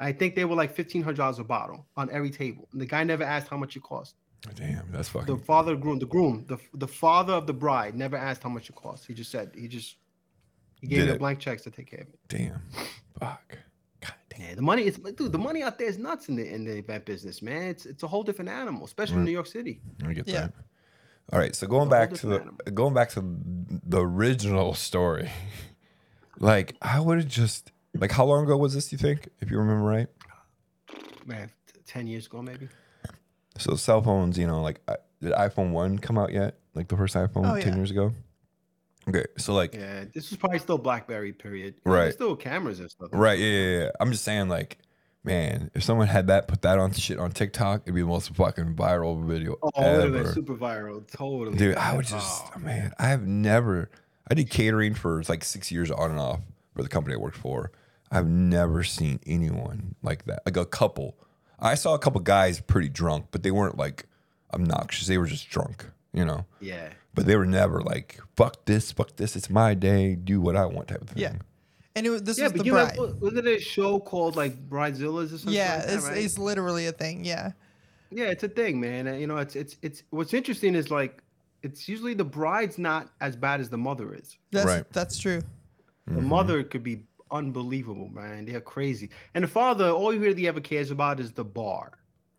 I 0.00 0.10
think 0.12 0.34
they 0.34 0.44
were 0.44 0.56
like 0.56 0.74
fifteen 0.74 1.02
hundred 1.02 1.18
dollars 1.18 1.38
a 1.38 1.44
bottle 1.44 1.86
on 1.96 2.10
every 2.10 2.30
table. 2.30 2.68
And 2.72 2.80
the 2.80 2.86
guy 2.86 3.04
never 3.04 3.24
asked 3.24 3.48
how 3.48 3.56
much 3.56 3.76
it 3.76 3.82
cost 3.82 4.16
Damn, 4.56 4.90
that's 4.90 5.08
fucking. 5.08 5.34
the 5.34 5.40
father 5.42 5.76
groom 5.76 5.98
the 6.00 6.06
groom 6.06 6.44
the, 6.48 6.58
the 6.74 6.88
father 6.88 7.32
of 7.32 7.46
the 7.46 7.52
bride 7.52 7.94
never 7.96 8.16
asked 8.16 8.42
how 8.42 8.48
much 8.48 8.68
it 8.68 8.74
cost 8.74 9.06
he 9.06 9.14
just 9.14 9.30
said 9.30 9.52
he 9.54 9.68
just 9.68 9.96
he 10.82 10.86
gave 10.88 11.06
Did 11.06 11.12
me 11.12 11.18
blank 11.18 11.38
checks 11.38 11.62
to 11.62 11.70
take 11.70 11.90
care 11.90 12.00
of 12.00 12.08
it 12.08 12.18
Damn. 12.28 12.60
Fuck. 13.18 13.56
God 14.02 14.14
damn. 14.28 14.40
yeah 14.42 14.54
the 14.54 14.62
money 14.62 14.82
is 14.86 14.96
dude 14.98 15.32
the 15.32 15.38
money 15.38 15.62
out 15.62 15.78
there 15.78 15.88
is 15.88 15.96
nuts 15.96 16.28
in 16.28 16.36
the 16.36 16.46
in 16.54 16.64
the 16.64 16.76
event 16.76 17.06
business 17.06 17.40
man 17.40 17.62
it's 17.68 17.86
it's 17.86 18.02
a 18.02 18.06
whole 18.06 18.22
different 18.22 18.50
animal 18.50 18.84
especially 18.84 19.16
in 19.16 19.22
mm. 19.22 19.26
new 19.26 19.32
york 19.32 19.46
city 19.46 19.80
I 20.06 20.12
get 20.12 20.28
Yeah. 20.28 20.40
that. 20.42 20.52
All 21.32 21.38
right, 21.38 21.54
so 21.54 21.66
going 21.68 21.86
It's 21.86 21.92
a 21.92 21.96
whole 21.96 22.06
back 22.06 22.14
to 22.20 22.26
the 22.26 22.38
different 22.38 22.74
going 22.74 22.94
back 22.94 23.08
to 23.10 23.20
the 23.86 24.00
original 24.04 24.74
story, 24.74 25.30
like 26.40 26.74
I 26.82 26.98
would 27.00 27.18
have 27.18 27.28
just 27.28 27.70
like 27.94 28.10
how 28.10 28.24
long 28.24 28.44
ago 28.44 28.56
was 28.56 28.74
this? 28.74 28.90
You 28.92 28.98
think, 28.98 29.28
if 29.40 29.50
you 29.50 29.56
remember 29.58 29.84
right? 29.84 30.08
man 31.24 31.48
t- 31.72 31.80
10 31.86 32.08
years 32.08 32.26
ago 32.26 32.42
maybe 32.42 32.68
So 33.56 33.76
cell 33.76 34.02
phones, 34.02 34.36
you 34.36 34.46
know, 34.48 34.60
like 34.60 34.80
I- 34.88 34.96
did 35.22 35.32
iPhone 35.32 35.70
one 35.70 35.98
come 36.00 36.18
out 36.18 36.32
yet? 36.32 36.58
Like 36.74 36.88
the 36.88 36.96
first 36.96 37.14
iPhone 37.14 37.48
Oh, 37.48 37.60
ten 37.60 37.68
yeah. 37.72 37.76
years 37.76 37.92
ago. 37.92 38.12
Okay, 39.08 39.24
so 39.36 39.52
like 39.52 39.74
yeah 39.74 40.04
this 40.14 40.30
was 40.30 40.38
probably 40.38 40.58
still 40.58 40.78
blackberry 40.78 41.32
period 41.32 41.74
Right. 41.84 42.02
There's 42.02 42.14
still 42.14 42.36
cameras 42.36 42.80
and 42.80 42.90
stuff 42.90 43.08
right, 43.12 43.38
yeah, 43.38 43.46
yeah, 43.46 43.78
yeah. 43.80 43.90
I'm 43.98 44.12
just 44.12 44.24
saying, 44.24 44.48
like, 44.48 44.78
man, 45.24 45.70
if 45.74 45.82
someone 45.82 46.06
had 46.06 46.28
that, 46.28 46.46
put 46.48 46.62
that 46.62 46.78
on 46.78 46.92
shit 46.92 47.18
on 47.18 47.32
TikTok, 47.32 47.82
it'd 47.82 47.94
be 47.94 48.02
the 48.02 48.06
most 48.06 48.34
fucking 48.34 48.74
viral 48.74 49.24
video 49.24 49.56
oh 49.62 49.70
it 49.76 50.14
ever. 50.14 50.32
super 50.32 50.54
viral 50.54 51.04
totally 51.10 51.56
Dude, 51.56 51.76
I 51.76 51.96
would 51.96 52.06
just, 52.06 52.44
Oh, 52.54 52.58
man, 52.60 52.92
I 52.98 53.08
have 53.08 53.26
never 53.26 53.90
I 54.30 54.34
did 54.34 54.50
catering 54.50 54.94
for 54.94 55.22
like 55.28 55.44
six 55.44 55.70
years 55.70 55.90
on 55.90 56.10
and 56.10 56.20
off 56.20 56.40
for 56.74 56.82
the 56.82 56.88
company 56.88 57.14
I 57.14 57.18
worked 57.18 57.36
for. 57.36 57.72
I've 58.10 58.28
never 58.28 58.84
seen 58.84 59.20
anyone 59.26 59.94
like 60.02 60.24
that. 60.26 60.42
Like 60.44 60.56
a 60.56 60.66
couple. 60.66 61.16
I 61.58 61.74
saw 61.74 61.94
a 61.94 61.98
couple 61.98 62.20
guys 62.20 62.60
pretty 62.60 62.88
drunk, 62.88 63.26
but 63.30 63.42
they 63.42 63.50
weren't 63.50 63.76
like 63.76 64.06
obnoxious. 64.52 65.06
They 65.06 65.18
were 65.18 65.26
just 65.26 65.48
drunk, 65.48 65.86
you 66.12 66.24
know. 66.24 66.44
Yeah. 66.60 66.90
But 67.14 67.26
they 67.26 67.36
were 67.36 67.46
never 67.46 67.80
like, 67.82 68.18
fuck 68.36 68.64
this, 68.64 68.92
fuck 68.92 69.16
this, 69.16 69.36
it's 69.36 69.50
my 69.50 69.74
day, 69.74 70.14
do 70.14 70.40
what 70.40 70.56
I 70.56 70.64
want 70.66 70.88
type 70.88 71.02
of 71.02 71.08
thing. 71.10 71.22
Yeah. 71.22 71.34
And 71.94 72.06
it, 72.06 72.10
wa- 72.10 72.18
this 72.22 72.38
Yeah, 72.38 72.44
was 72.44 72.52
the 72.54 72.64
you 72.64 72.72
bride. 72.72 72.96
wa- 72.96 73.12
wasn't 73.20 73.46
it 73.46 73.58
a 73.58 73.60
show 73.60 74.00
called 74.00 74.34
like 74.36 74.56
Bridezillas 74.68 75.26
or 75.34 75.38
something? 75.38 75.52
yeah, 75.52 75.76
like 75.76 75.86
that, 75.86 75.94
it's, 75.94 76.04
right? 76.06 76.16
it's 76.18 76.38
literally 76.38 76.86
a 76.86 76.92
thing. 76.92 77.24
Yeah. 77.24 77.52
Yeah, 78.10 78.26
it's 78.26 78.42
a 78.44 78.48
thing, 78.48 78.78
man. 78.80 79.06
You 79.20 79.26
know, 79.26 79.38
it's 79.38 79.56
it's 79.56 79.76
it's 79.82 80.02
what's 80.10 80.34
interesting 80.34 80.74
is 80.74 80.90
like 80.90 81.22
it's 81.62 81.88
usually 81.88 82.12
the 82.14 82.24
bride's 82.24 82.76
not 82.78 83.08
as 83.22 83.36
bad 83.36 83.60
as 83.60 83.70
the 83.70 83.78
mother 83.78 84.14
is. 84.14 84.36
That's 84.50 84.66
Right. 84.66 84.84
that's 84.92 85.18
true. 85.18 85.38
Mm-hmm. 85.40 86.16
The 86.16 86.20
mother 86.22 86.62
could 86.62 86.82
be 86.82 87.04
unbelievable, 87.30 88.08
man. 88.08 88.44
They're 88.44 88.60
crazy. 88.60 89.08
And 89.34 89.44
the 89.44 89.48
father, 89.48 89.88
all 89.90 90.12
you 90.12 90.18
hear, 90.20 90.28
he 90.28 90.34
really 90.34 90.48
ever 90.48 90.60
cares 90.60 90.90
about 90.90 91.20
is 91.20 91.32
the 91.32 91.44
bar. 91.44 91.92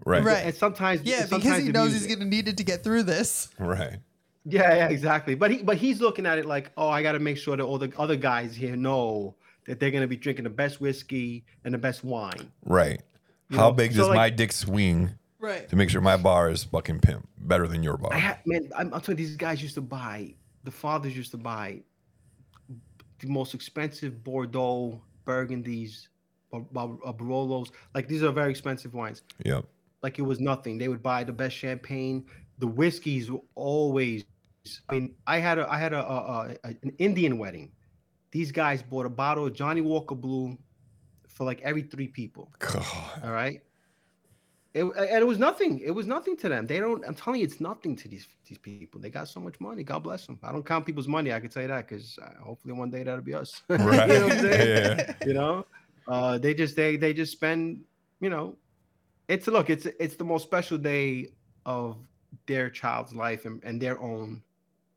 Right. 0.05 0.23
Right. 0.23 0.45
And 0.45 0.53
sometimes 0.55 1.01
Yeah, 1.03 1.25
sometimes 1.25 1.43
because 1.43 1.57
he 1.59 1.67
the 1.67 1.73
knows 1.73 1.93
he's 1.93 2.07
gonna 2.07 2.25
need 2.29 2.47
it 2.47 2.57
to 2.57 2.63
get 2.63 2.83
through 2.83 3.03
this. 3.03 3.49
Right. 3.59 3.97
Yeah, 4.45 4.75
yeah, 4.75 4.87
exactly. 4.89 5.35
But 5.35 5.51
he 5.51 5.63
but 5.63 5.77
he's 5.77 6.01
looking 6.01 6.25
at 6.25 6.37
it 6.37 6.45
like, 6.45 6.71
oh, 6.77 6.89
I 6.89 7.01
got 7.01 7.13
to 7.13 7.19
make 7.19 7.37
sure 7.37 7.55
that 7.55 7.63
all 7.63 7.77
the 7.77 7.91
other 7.97 8.17
guys 8.17 8.55
here 8.55 8.75
know 8.75 9.35
that 9.65 9.79
they're 9.79 9.91
gonna 9.91 10.07
be 10.07 10.17
drinking 10.17 10.43
the 10.43 10.49
best 10.49 10.81
whiskey 10.81 11.45
and 11.63 11.73
the 11.73 11.77
best 11.77 12.03
wine. 12.03 12.51
Right. 12.65 13.01
You 13.49 13.57
How 13.57 13.69
know, 13.69 13.73
big 13.73 13.91
so, 13.93 13.99
does 13.99 14.07
like- 14.09 14.15
my 14.17 14.29
dick 14.29 14.51
swing 14.51 15.11
Right. 15.39 15.67
to 15.69 15.75
make 15.75 15.89
sure 15.89 15.99
my 16.01 16.17
bar 16.17 16.49
is 16.49 16.63
fucking 16.65 16.99
pimp 17.01 17.27
better 17.37 17.67
than 17.67 17.83
your 17.83 17.97
bar? 17.97 18.13
I 18.13 18.17
had, 18.17 18.39
man, 18.45 18.69
I'm, 18.77 18.93
I'm 18.93 19.01
telling 19.01 19.19
you, 19.19 19.25
these 19.27 19.35
guys 19.37 19.61
used 19.61 19.75
to 19.75 19.81
buy. 19.81 20.33
The 20.63 20.71
fathers 20.71 21.15
used 21.17 21.31
to 21.31 21.37
buy 21.37 21.81
the 23.19 23.27
most 23.27 23.53
expensive 23.53 24.23
Bordeaux, 24.23 25.01
Burgundies, 25.25 26.07
Bar- 26.51 26.61
Bar- 26.71 26.97
uh, 27.05 27.13
Barolos. 27.13 27.71
Like 27.93 28.07
these 28.07 28.23
are 28.23 28.31
very 28.31 28.51
expensive 28.51 28.93
wines. 28.93 29.21
Yep. 29.45 29.65
Like 30.03 30.19
it 30.19 30.23
was 30.23 30.39
nothing. 30.39 30.77
They 30.77 30.89
would 30.89 31.01
buy 31.01 31.23
the 31.23 31.31
best 31.33 31.55
champagne. 31.55 32.25
The 32.59 32.67
whiskeys 32.67 33.31
were 33.31 33.39
always. 33.55 34.25
I 34.89 34.93
mean, 34.95 35.15
I 35.25 35.39
had 35.39 35.57
a 35.59 35.69
I 35.71 35.77
had 35.77 35.93
a, 35.93 36.05
a, 36.05 36.55
a 36.63 36.67
an 36.83 36.91
Indian 36.99 37.37
wedding. 37.37 37.71
These 38.31 38.51
guys 38.51 38.81
bought 38.83 39.05
a 39.05 39.09
bottle 39.09 39.45
of 39.47 39.53
Johnnie 39.53 39.81
Walker 39.81 40.15
Blue 40.15 40.57
for 41.27 41.45
like 41.45 41.61
every 41.61 41.83
three 41.83 42.07
people. 42.07 42.51
God. 42.59 42.85
All 43.23 43.31
right. 43.31 43.61
It, 44.73 44.83
and 44.83 44.95
it 44.97 45.27
was 45.27 45.37
nothing. 45.37 45.79
It 45.81 45.91
was 45.91 46.07
nothing 46.07 46.35
to 46.37 46.49
them. 46.49 46.65
They 46.65 46.79
don't. 46.79 47.03
I'm 47.07 47.13
telling 47.13 47.39
you, 47.41 47.45
it's 47.45 47.61
nothing 47.61 47.95
to 47.95 48.07
these 48.07 48.27
these 48.47 48.57
people. 48.57 48.99
They 48.99 49.11
got 49.11 49.27
so 49.27 49.39
much 49.39 49.59
money. 49.59 49.83
God 49.83 49.99
bless 50.03 50.25
them. 50.25 50.39
I 50.43 50.51
don't 50.51 50.65
count 50.65 50.85
people's 50.85 51.07
money. 51.07 51.31
I 51.31 51.39
can 51.39 51.49
tell 51.49 51.61
you 51.61 51.67
that 51.67 51.87
because 51.87 52.17
uh, 52.19 52.29
hopefully 52.43 52.73
one 52.73 52.89
day 52.89 53.03
that'll 53.03 53.21
be 53.21 53.35
us. 53.35 53.61
you 53.69 53.77
know 53.77 53.85
Right. 53.85 54.09
what 54.09 54.31
I'm? 54.33 54.45
Yeah. 54.45 55.13
You 55.27 55.33
know, 55.35 55.65
uh, 56.07 56.39
they 56.39 56.55
just 56.55 56.75
they 56.75 56.97
they 56.97 57.13
just 57.13 57.31
spend. 57.31 57.81
You 58.19 58.29
know, 58.31 58.55
it's 59.27 59.47
look. 59.47 59.69
It's 59.69 59.85
it's 59.99 60.15
the 60.15 60.23
most 60.23 60.43
special 60.43 60.77
day 60.77 61.27
of 61.65 61.97
their 62.47 62.69
child's 62.69 63.13
life 63.13 63.45
and, 63.45 63.63
and 63.63 63.81
their 63.81 63.99
own, 64.01 64.41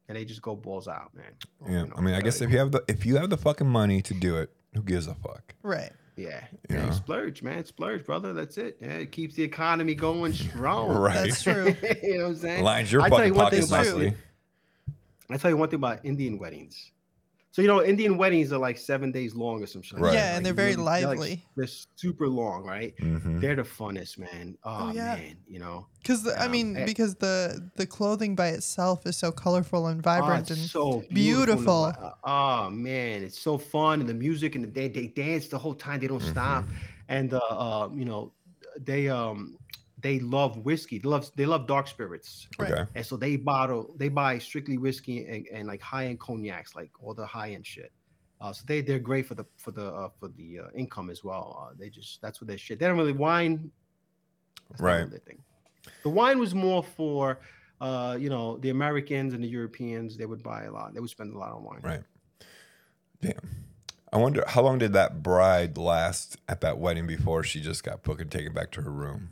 and 0.08 0.16
they 0.16 0.24
just 0.24 0.42
go 0.42 0.56
balls 0.56 0.88
out, 0.88 1.14
man. 1.14 1.24
Yeah. 1.64 1.70
You 1.82 1.86
know, 1.86 1.94
I 1.96 2.00
mean, 2.00 2.14
I 2.14 2.20
guess 2.20 2.40
if 2.40 2.50
you 2.50 2.58
have 2.58 2.72
the 2.72 2.82
if 2.88 3.06
you 3.06 3.16
have 3.16 3.30
the 3.30 3.36
fucking 3.36 3.66
money 3.68 4.02
to 4.02 4.14
do 4.14 4.36
it, 4.38 4.50
who 4.74 4.82
gives 4.82 5.06
a 5.06 5.14
fuck? 5.14 5.54
Right. 5.62 5.92
Yeah, 6.18 6.44
You 6.70 6.76
yeah, 6.76 6.90
splurge, 6.92 7.42
man, 7.42 7.66
splurge, 7.66 8.06
brother. 8.06 8.32
That's 8.32 8.56
it. 8.56 8.78
Yeah, 8.80 8.92
it 8.94 9.12
keeps 9.12 9.34
the 9.34 9.42
economy 9.42 9.94
going 9.94 10.32
strong. 10.32 10.88
Right. 10.96 11.14
That's 11.28 11.42
true. 11.44 11.76
you 12.02 12.16
know 12.16 12.22
what 12.24 12.30
I'm 12.30 12.36
saying? 12.36 12.64
Lines 12.64 12.90
your 12.90 13.02
I 13.02 13.10
tell 13.10 13.18
you 13.26 13.34
fucking 13.34 13.42
one 13.42 13.50
thing 13.50 13.64
about- 13.64 14.14
I 15.28 15.36
tell 15.36 15.50
you 15.50 15.56
one 15.58 15.68
thing 15.68 15.76
about 15.78 16.04
Indian 16.06 16.38
weddings. 16.38 16.92
So 17.52 17.62
you 17.62 17.68
know, 17.68 17.82
Indian 17.82 18.18
weddings 18.18 18.52
are 18.52 18.58
like 18.58 18.76
seven 18.76 19.10
days 19.12 19.34
long 19.34 19.62
or 19.62 19.66
some 19.66 19.80
shit. 19.80 19.98
Right. 19.98 20.12
Yeah, 20.12 20.36
and 20.36 20.44
they're 20.44 20.52
very 20.52 20.72
really- 20.76 20.84
they're, 20.84 21.06
like, 21.08 21.18
lively. 21.18 21.44
They're 21.56 21.66
super 21.96 22.28
long, 22.28 22.64
right? 22.64 22.92
hmm 23.00 23.40
They're 23.40 23.56
the 23.56 23.62
funnest, 23.62 24.18
man. 24.18 24.58
Oh, 24.62 24.88
Oh, 24.90 24.92
yeah. 24.92 25.16
man, 25.16 25.36
you 25.48 25.58
know. 25.58 25.86
Because 26.02 26.28
I 26.28 26.44
Um, 26.46 26.52
mean, 26.52 26.76
eh. 26.76 26.84
because 26.84 27.14
the 27.14 27.70
the 27.76 27.86
clothing 27.86 28.34
by 28.36 28.48
itself 28.48 29.06
is 29.06 29.16
so 29.16 29.32
colorful 29.32 29.86
and 29.86 30.00
Oh, 30.00 30.02
vibrant 30.02 30.50
it's 30.50 30.60
and 30.60 30.68
so 30.68 31.02
beautiful. 31.10 31.86
and 31.86 31.94
the- 31.96 32.12
Oh 32.24 32.68
man, 32.68 33.22
it's 33.22 33.38
so 33.40 33.56
fun 33.56 34.00
and 34.00 34.08
the 34.08 34.14
music 34.14 34.54
and 34.54 34.74
they 34.74 34.88
they 34.88 35.06
dance 35.06 35.48
the 35.48 35.58
whole 35.58 35.74
time. 35.74 36.00
They 36.00 36.08
don't 36.08 36.20
Mm-hmm. 36.20 36.30
stop, 36.32 36.64
and 37.08 37.32
uh, 37.32 37.38
uh, 37.38 37.88
you 37.94 38.04
know, 38.04 38.32
they 38.84 39.08
um 39.08 39.56
they 40.02 40.20
love 40.20 40.58
whiskey. 40.58 40.98
They 40.98 41.08
love 41.08 41.30
they 41.36 41.46
love 41.46 41.66
dark 41.66 41.88
spirits. 41.88 42.48
Right. 42.58 42.70
Okay. 42.70 42.84
And 42.94 43.06
so 43.06 43.16
they 43.16 43.36
bottle, 43.36 43.94
they 43.96 44.08
buy 44.08 44.38
strictly 44.38 44.78
whiskey 44.78 45.24
and, 45.26 45.46
and 45.52 45.66
like 45.68 45.80
high 45.80 46.06
end 46.06 46.20
cognacs, 46.20 46.74
like 46.74 46.90
all 47.00 47.14
the 47.14 47.26
high 47.26 47.52
end 47.52 47.66
shit. 47.66 47.92
Uh, 48.40 48.52
so 48.52 48.62
they 48.66 48.82
they're 48.82 48.98
great 48.98 49.26
for 49.26 49.34
the 49.34 49.46
for 49.56 49.70
the 49.70 49.86
uh, 49.86 50.08
for 50.20 50.28
the 50.28 50.60
uh, 50.60 50.68
income 50.74 51.08
as 51.08 51.24
well. 51.24 51.66
Uh, 51.70 51.74
they 51.78 51.88
just 51.88 52.20
that's 52.20 52.40
what 52.40 52.48
their 52.48 52.58
shit. 52.58 52.78
They 52.78 52.86
don't 52.86 52.98
really 52.98 53.12
wine. 53.12 53.70
that's 54.68 54.80
Right. 54.80 54.96
really 54.98 55.10
their 55.10 55.18
thing. 55.20 55.38
The 56.02 56.10
wine 56.10 56.38
was 56.38 56.54
more 56.54 56.82
for, 56.82 57.38
uh, 57.80 58.16
you 58.18 58.28
know, 58.28 58.58
the 58.58 58.70
Americans 58.70 59.32
and 59.32 59.42
the 59.42 59.48
Europeans. 59.48 60.16
They 60.16 60.26
would 60.26 60.42
buy 60.42 60.64
a 60.64 60.70
lot. 60.72 60.92
They 60.92 61.00
would 61.00 61.10
spend 61.10 61.32
a 61.32 61.38
lot 61.38 61.52
on 61.52 61.62
wine. 61.64 61.80
Right. 61.82 62.02
Damn. 63.22 63.64
I 64.12 64.18
wonder 64.18 64.44
how 64.46 64.62
long 64.62 64.78
did 64.78 64.92
that 64.92 65.22
bride 65.22 65.78
last 65.78 66.36
at 66.48 66.60
that 66.60 66.78
wedding 66.78 67.06
before 67.06 67.42
she 67.42 67.60
just 67.60 67.84
got 67.84 68.02
booked 68.02 68.20
and 68.20 68.30
taken 68.30 68.52
back 68.52 68.70
to 68.72 68.82
her 68.82 68.90
room? 68.90 69.30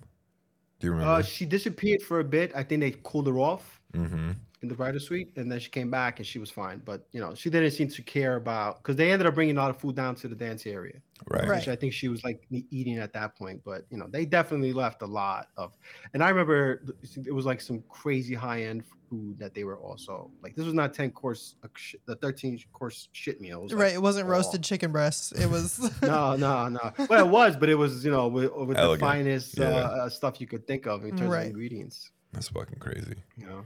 Do 0.85 0.91
you 0.91 0.97
remember? 0.97 1.15
Uh, 1.15 1.23
she 1.23 1.47
disappeared 1.47 2.03
for 2.03 2.21
a 2.21 2.25
bit. 2.25 2.53
I 2.55 2.63
think 2.63 2.83
they 2.83 2.95
cooled 3.05 3.27
her 3.27 3.39
off 3.39 3.81
mm-hmm. 3.95 4.33
In 4.65 4.69
the 4.69 4.75
bridal 4.75 4.99
suite, 5.01 5.31
and 5.37 5.51
then 5.53 5.59
she 5.61 5.71
came 5.71 5.91
back 5.91 6.19
and 6.19 6.27
she 6.27 6.39
was 6.39 6.51
fine. 6.51 6.81
But 6.85 7.07
you 7.13 7.21
know, 7.21 7.35
she 7.35 7.51
didn't 7.51 7.71
seem 7.73 7.89
to 7.89 8.03
care 8.03 8.37
about 8.37 8.79
because 8.83 8.97
they 8.97 9.13
ended 9.13 9.27
up 9.27 9.35
bringing 9.35 9.57
a 9.57 9.61
lot 9.61 9.71
of 9.71 9.79
food 9.79 9.95
down 9.95 10.15
to 10.17 10.29
the 10.29 10.35
dance 10.35 10.67
area. 10.67 11.01
Right. 11.29 11.47
Right. 11.49 11.59
which 11.59 11.69
I 11.69 11.77
think 11.77 11.93
she 11.93 12.09
was 12.09 12.25
like 12.25 12.45
eating 12.51 12.99
at 12.99 13.13
that 13.13 13.37
point. 13.37 13.63
But 13.65 13.87
you 13.91 13.97
know, 13.99 14.07
they 14.09 14.25
definitely 14.27 14.73
left 14.73 15.03
a 15.03 15.07
lot 15.07 15.49
of. 15.57 15.73
And 16.13 16.23
I 16.25 16.29
remember 16.31 16.83
it 17.27 17.33
was 17.33 17.47
like 17.47 17.61
some 17.61 17.83
crazy 17.89 18.35
high 18.35 18.63
end 18.65 18.83
food 19.09 19.39
that 19.39 19.55
they 19.55 19.65
were 19.65 19.79
also 19.79 20.31
like. 20.43 20.55
This 20.57 20.65
was 20.65 20.75
not 20.75 20.93
ten 20.93 21.11
course, 21.11 21.55
uh, 21.65 21.69
the 22.07 22.17
thirteen 22.17 22.59
course 22.73 23.09
shit 23.13 23.41
meal. 23.41 23.65
It 23.65 23.73
like, 23.73 23.81
right. 23.81 23.93
It 23.95 24.03
wasn't 24.03 24.27
raw. 24.29 24.37
roasted 24.39 24.63
chicken 24.65 24.91
breasts. 24.93 25.31
It 25.33 25.49
was 25.49 25.79
No, 26.03 26.35
no, 26.37 26.69
no. 26.69 26.93
Well, 27.09 27.25
it 27.27 27.31
was, 27.31 27.57
but 27.57 27.69
it 27.69 27.77
was 27.77 28.05
you 28.05 28.11
know 28.11 28.27
with, 28.29 28.53
with 28.53 28.77
the 28.77 28.97
finest 28.99 29.57
Yeah. 29.59 29.67
uh, 29.67 29.71
uh, 29.71 30.09
stuff 30.09 30.41
you 30.41 30.47
could 30.47 30.67
think 30.67 30.87
of 30.87 31.05
in 31.05 31.17
terms 31.17 31.31
Right. 31.31 31.43
of 31.43 31.47
ingredients. 31.51 32.11
That's 32.33 32.49
fucking 32.49 32.81
crazy. 32.81 33.15
You 33.37 33.47
know. 33.47 33.65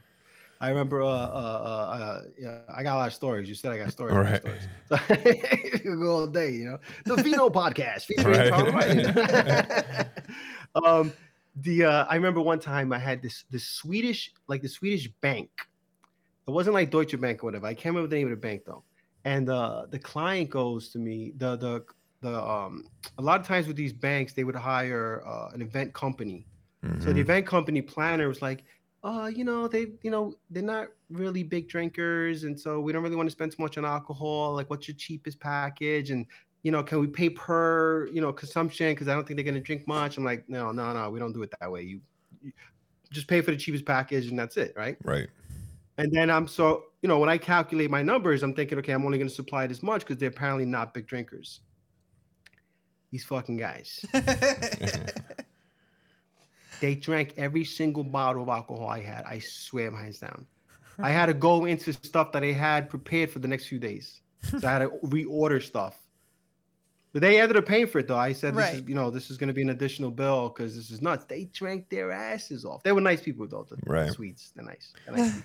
I 0.61 0.68
remember, 0.70 1.02
uh, 1.02 1.06
uh, 1.06 1.11
uh, 1.11 1.94
uh, 1.96 2.20
yeah, 2.38 2.59
I 2.68 2.82
got 2.82 2.96
a 2.96 2.98
lot 2.98 3.09
of 3.09 3.14
stories. 3.14 3.48
You 3.48 3.54
said 3.54 3.72
I 3.72 3.78
got 3.78 3.92
stories. 3.92 4.14
Got 4.14 4.24
Right. 4.24 4.40
stories. 4.40 4.68
So, 4.86 4.96
could 5.82 6.00
go 6.00 6.11
all 6.11 6.26
day, 6.26 6.50
you 6.52 6.64
know. 6.64 6.78
The 7.06 7.16
Vino 7.22 7.48
podcast 7.61 8.02
featuring 8.06 8.50
Right. 8.50 10.11
Um, 10.84 11.12
the 11.54 11.84
uh, 11.84 12.04
I 12.09 12.14
remember 12.16 12.40
one 12.40 12.59
time 12.61 12.92
I 12.92 12.98
had 12.98 13.22
this 13.22 13.44
this 13.50 13.68
Swedish 13.68 14.30
like 14.48 14.62
the 14.62 14.68
Swedish 14.68 15.09
bank. 15.22 15.50
It 16.46 16.50
wasn't 16.50 16.74
like 16.74 16.90
Deutsche 16.90 17.18
Bank 17.20 17.42
or 17.42 17.46
whatever. 17.46 17.66
I 17.66 17.74
can't 17.74 17.94
remember 17.94 18.09
the 18.09 18.16
name 18.16 18.26
of 18.26 18.30
the 18.30 18.36
bank 18.36 18.62
though. 18.66 18.84
And 19.24 19.48
uh, 19.48 19.86
the 19.90 19.98
client 19.98 20.50
goes 20.50 20.90
to 20.90 20.98
me. 20.98 21.32
The 21.36 21.56
the 21.56 21.84
the 22.22 22.42
um 22.42 22.84
a 23.18 23.22
lot 23.22 23.40
of 23.40 23.46
times 23.46 23.66
with 23.66 23.76
these 23.76 23.92
banks 23.92 24.32
they 24.32 24.44
would 24.44 24.56
hire 24.56 25.22
uh, 25.26 25.48
an 25.54 25.62
event 25.62 25.92
company 25.94 26.46
so 27.00 27.11
Mhm. 27.11 27.14
the 27.14 27.20
event 27.20 27.46
company 27.46 27.82
planner 27.82 28.28
was 28.28 28.42
like, 28.42 28.64
uh, 29.05 29.30
you 29.32 29.44
know, 29.44 29.68
they, 29.68 29.86
you 30.03 30.11
know, 30.11 30.34
they're 30.51 30.62
not 30.62 30.88
really 31.11 31.42
big 31.42 31.68
drinkers, 31.68 32.44
and 32.44 32.59
so 32.59 32.80
we 32.80 32.92
don't 32.92 33.03
really 33.03 33.16
want 33.16 33.28
to 33.28 33.32
spend 33.32 33.53
too 33.53 33.62
much 33.62 33.78
on 33.78 33.84
alcohol. 33.84 34.55
Like, 34.55 34.68
what's 34.70 34.88
your 34.88 34.96
cheapest 34.96 35.38
package? 35.38 36.11
And 36.11 36.26
you 36.64 36.72
know, 36.72 36.82
can 36.82 36.99
we 36.99 37.07
pay 37.07 37.30
per, 37.30 38.09
you 38.09 38.20
know, 38.20 38.32
consumption? 38.32 38.90
Because 38.92 39.07
I 39.09 39.14
don't 39.14 39.26
think 39.26 39.36
they're 39.36 39.44
gonna 39.44 39.61
drink 39.61 39.86
much. 39.86 40.16
I'm 40.16 40.24
like, 40.24 40.49
no, 40.49 40.72
no, 40.72 40.92
no, 40.92 41.11
we 41.11 41.20
don't 41.20 41.32
do 41.32 41.42
it 41.42 41.55
that 41.61 41.70
way. 41.70 41.82
You, 41.82 42.01
you 42.42 42.53
just 43.12 43.28
pay 43.28 43.40
for 43.40 43.53
the 43.53 43.57
cheapest 43.57 43.84
package, 43.84 44.26
and 44.26 44.38
that's 44.38 44.57
it, 44.57 44.74
right? 44.76 44.96
right. 45.05 45.28
And 45.99 46.12
then 46.12 46.30
I'm 46.30 46.49
so, 46.49 46.84
you 47.03 47.09
know, 47.09 47.18
when 47.20 47.28
I 47.28 47.38
calculate 47.38 47.90
my 47.90 48.03
numbers, 48.03 48.42
I'm 48.42 48.55
thinking, 48.55 48.78
okay, 48.78 48.92
I'm 48.92 49.05
only 49.05 49.18
gonna 49.18 49.30
supply 49.30 49.68
this 49.68 49.82
much 49.82 50.01
because 50.01 50.16
they're 50.16 50.30
apparently 50.30 50.64
not 50.64 50.92
big 50.92 51.07
drinkers. 51.07 51.61
These 53.12 53.24
fucking 53.24 53.57
guys. 53.57 54.05
They 56.80 56.94
drank 56.94 57.34
every 57.36 57.64
single 57.64 58.04
bottle 58.04 58.42
of 58.42 58.48
alcohol 58.48 58.88
I 58.88 59.00
had. 59.00 59.24
I 59.24 59.38
swear, 59.40 59.90
my 59.90 60.02
hands 60.02 60.18
down. 60.18 60.46
I 61.00 61.10
had 61.10 61.26
to 61.26 61.34
go 61.34 61.64
into 61.64 61.92
stuff 61.92 62.32
that 62.32 62.42
I 62.42 62.52
had 62.52 62.88
prepared 62.90 63.30
for 63.30 63.38
the 63.38 63.48
next 63.48 63.66
few 63.68 63.78
days. 63.78 64.20
So 64.42 64.66
I 64.66 64.72
had 64.72 64.78
to 64.80 64.88
reorder 65.06 65.62
stuff. 65.62 65.96
But 67.12 67.22
they 67.22 67.40
ended 67.40 67.56
up 67.56 67.64
paying 67.66 67.86
for 67.86 68.00
it 68.00 68.06
though. 68.08 68.18
I 68.18 68.32
said, 68.32 68.54
this 68.54 68.68
is, 68.74 68.80
Right. 68.80 68.88
you 68.88 68.94
know, 68.94 69.10
this 69.10 69.30
is 69.30 69.38
going 69.38 69.48
to 69.48 69.54
be 69.54 69.62
an 69.62 69.70
additional 69.70 70.10
bill 70.10 70.50
because 70.50 70.76
this 70.76 70.90
is 70.90 71.00
nuts. 71.00 71.24
They 71.24 71.44
drank 71.46 71.88
their 71.88 72.12
asses 72.12 72.64
off. 72.66 72.82
They 72.82 72.92
were 72.92 73.00
nice 73.00 73.22
people 73.22 73.46
though. 73.48 73.66
The, 73.68 73.76
the 73.76 73.82
Right. 73.90 74.12
Swedes, 74.12 74.52
they're 74.54 74.64
nice. 74.64 74.92
They're 75.06 75.16
nice. 75.16 75.42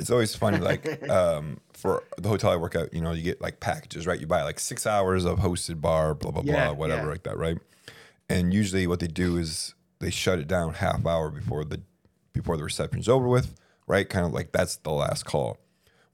It's 0.00 0.10
always 0.10 0.34
funny, 0.34 0.58
like 0.58 1.08
um, 1.10 1.58
for 1.74 2.02
the 2.18 2.28
hotel 2.28 2.50
I 2.50 2.56
work 2.56 2.74
at, 2.74 2.92
you 2.92 3.00
know, 3.00 3.12
you 3.12 3.22
get 3.22 3.40
like 3.40 3.60
packages, 3.60 4.06
right? 4.06 4.18
You 4.20 4.26
buy 4.26 4.42
like 4.42 4.58
six 4.58 4.84
hours 4.86 5.24
of 5.24 5.38
hosted 5.38 5.80
bar, 5.80 6.14
blah 6.14 6.32
blah 6.32 6.42
Yeah, 6.44 6.66
blah, 6.66 6.74
whatever, 6.74 7.02
yeah. 7.04 7.08
like 7.12 7.22
that, 7.22 7.38
right? 7.38 7.58
And 8.28 8.52
usually, 8.52 8.88
what 8.88 8.98
they 8.98 9.06
do 9.06 9.36
is 9.36 9.74
they 9.98 10.10
shut 10.10 10.38
it 10.38 10.48
down 10.48 10.74
half 10.74 11.04
hour 11.06 11.30
before 11.30 11.64
the 11.64 11.80
before 12.32 12.56
the 12.56 12.64
reception's 12.64 13.08
over 13.08 13.26
with, 13.28 13.54
right? 13.86 14.08
Kind 14.08 14.26
of 14.26 14.32
like 14.32 14.52
that's 14.52 14.76
the 14.76 14.90
last 14.90 15.24
call. 15.24 15.58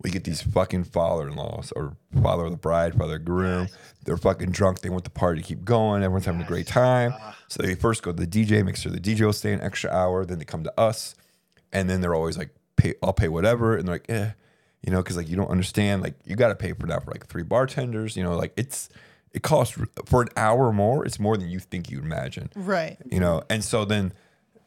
we 0.02 0.10
get 0.10 0.24
these 0.24 0.42
fucking 0.42 0.84
father-in-laws 0.84 1.72
or 1.76 1.96
father 2.22 2.44
of 2.46 2.50
the 2.50 2.56
bride, 2.56 2.92
father 2.92 3.14
of 3.14 3.20
the 3.20 3.24
groom. 3.24 3.68
They're 4.04 4.16
fucking 4.16 4.50
drunk. 4.50 4.80
They 4.80 4.88
want 4.90 5.04
the 5.04 5.10
party 5.10 5.40
to 5.42 5.46
keep 5.46 5.64
going. 5.64 6.02
Everyone's 6.02 6.26
having 6.26 6.40
a 6.42 6.46
great 6.46 6.66
time. 6.66 7.12
So 7.48 7.62
they 7.62 7.74
first 7.76 8.02
go 8.02 8.12
to 8.12 8.26
the 8.26 8.26
DJ, 8.26 8.64
make 8.64 8.76
sure 8.76 8.90
the 8.90 8.98
DJ 9.00 9.20
will 9.20 9.32
stay 9.32 9.52
an 9.52 9.60
extra 9.60 9.90
hour. 9.90 10.24
Then 10.24 10.38
they 10.38 10.44
come 10.44 10.64
to 10.64 10.80
us, 10.80 11.14
and 11.72 11.88
then 11.88 12.00
they're 12.00 12.14
always 12.14 12.36
like, 12.38 12.50
"Pay, 12.76 12.94
I'll 13.02 13.12
pay 13.12 13.28
whatever." 13.28 13.76
And 13.76 13.86
they're 13.86 13.96
like, 13.96 14.10
"Eh," 14.10 14.30
you 14.82 14.90
know, 14.92 15.02
because 15.02 15.16
like 15.16 15.28
you 15.28 15.36
don't 15.36 15.50
understand. 15.50 16.02
Like 16.02 16.14
you 16.24 16.34
got 16.34 16.48
to 16.48 16.56
pay 16.56 16.72
for 16.72 16.86
that 16.86 17.04
for 17.04 17.10
like 17.12 17.26
three 17.26 17.44
bartenders. 17.44 18.16
You 18.16 18.24
know, 18.24 18.36
like 18.36 18.52
it's 18.56 18.88
it 19.34 19.42
costs 19.42 19.76
for 20.06 20.22
an 20.22 20.28
hour 20.36 20.72
more. 20.72 21.04
It's 21.06 21.18
more 21.18 21.36
than 21.36 21.48
you 21.48 21.58
think 21.58 21.90
you 21.90 21.98
imagine 22.00 22.50
Right. 22.54 22.96
you 23.10 23.20
know 23.20 23.42
and 23.50 23.64
so 23.64 23.84
then 23.84 24.12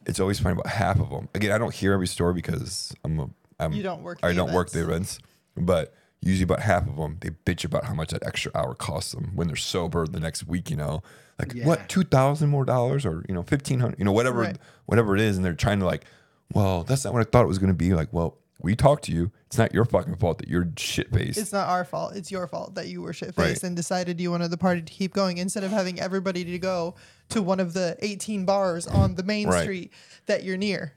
it's 0.06 0.20
always 0.20 0.38
funny 0.40 0.52
about 0.54 0.66
half 0.68 1.00
of 1.00 1.10
them 1.10 1.28
again 1.34 1.50
i 1.52 1.58
don't 1.58 1.74
hear 1.74 1.92
every 1.92 2.06
story 2.06 2.32
because 2.34 2.94
i'm 3.04 3.18
a 3.20 3.28
I'm, 3.58 3.72
You 3.72 3.82
don't 3.82 4.02
work 4.02 4.18
i 4.22 4.32
don't 4.32 4.52
work 4.52 4.70
the 4.70 4.82
events. 4.82 5.18
events 5.18 5.32
but 5.56 5.94
usually 6.20 6.44
about 6.44 6.60
half 6.60 6.86
of 6.88 6.96
them 6.96 7.16
they 7.20 7.30
bitch 7.30 7.64
about 7.64 7.84
how 7.84 7.94
much 7.94 8.10
that 8.10 8.24
extra 8.26 8.52
hour 8.54 8.74
costs 8.74 9.12
them 9.12 9.32
when 9.34 9.46
they're 9.48 9.56
sober 9.56 10.06
the 10.06 10.20
next 10.20 10.46
week 10.46 10.70
you 10.70 10.76
know 10.76 11.02
like 11.40 11.54
Yeah. 11.54 11.66
what 11.66 11.88
2000 11.88 12.48
more 12.48 12.64
dollars 12.64 13.04
or 13.06 13.24
you 13.28 13.34
know 13.34 13.40
1500 13.40 13.98
you 13.98 14.04
know 14.04 14.12
whatever 14.12 14.40
Right. 14.40 14.58
whatever 14.86 15.14
it 15.14 15.20
is 15.20 15.36
and 15.36 15.44
they're 15.44 15.54
trying 15.54 15.80
to 15.80 15.86
like 15.86 16.04
well 16.52 16.84
that's 16.84 17.04
not 17.04 17.12
what 17.12 17.20
i 17.20 17.28
thought 17.30 17.42
it 17.44 17.48
was 17.48 17.58
going 17.58 17.68
to 17.72 17.74
be 17.74 17.92
like 17.94 18.12
well 18.12 18.36
we 18.62 18.74
talked 18.74 19.04
to 19.04 19.12
you 19.12 19.30
it's 19.46 19.58
not 19.58 19.72
your 19.72 19.84
fucking 19.84 20.16
fault 20.16 20.38
that 20.38 20.48
you're 20.48 20.68
shit 20.76 21.10
faced 21.12 21.38
It's 21.38 21.52
not 21.52 21.68
our 21.68 21.84
fault. 21.84 22.16
It's 22.16 22.30
your 22.30 22.46
fault 22.48 22.74
that 22.74 22.88
you 22.88 23.00
were 23.02 23.12
shit 23.12 23.34
faced 23.34 23.38
Right. 23.38 23.62
and 23.62 23.76
decided 23.76 24.20
you 24.20 24.30
wanted 24.30 24.50
the 24.50 24.56
party 24.56 24.82
to 24.82 24.92
keep 24.92 25.12
going 25.14 25.38
instead 25.38 25.62
of 25.64 25.70
having 25.70 26.00
everybody 26.00 26.44
to 26.44 26.58
go 26.58 26.94
to 27.30 27.42
one 27.42 27.60
of 27.60 27.72
the 27.74 27.96
18 28.00 28.44
bars 28.44 28.86
on 28.86 29.14
the 29.14 29.22
main 29.22 29.48
Right. 29.48 29.62
street 29.62 29.92
that 30.26 30.42
you're 30.44 30.56
near. 30.56 30.92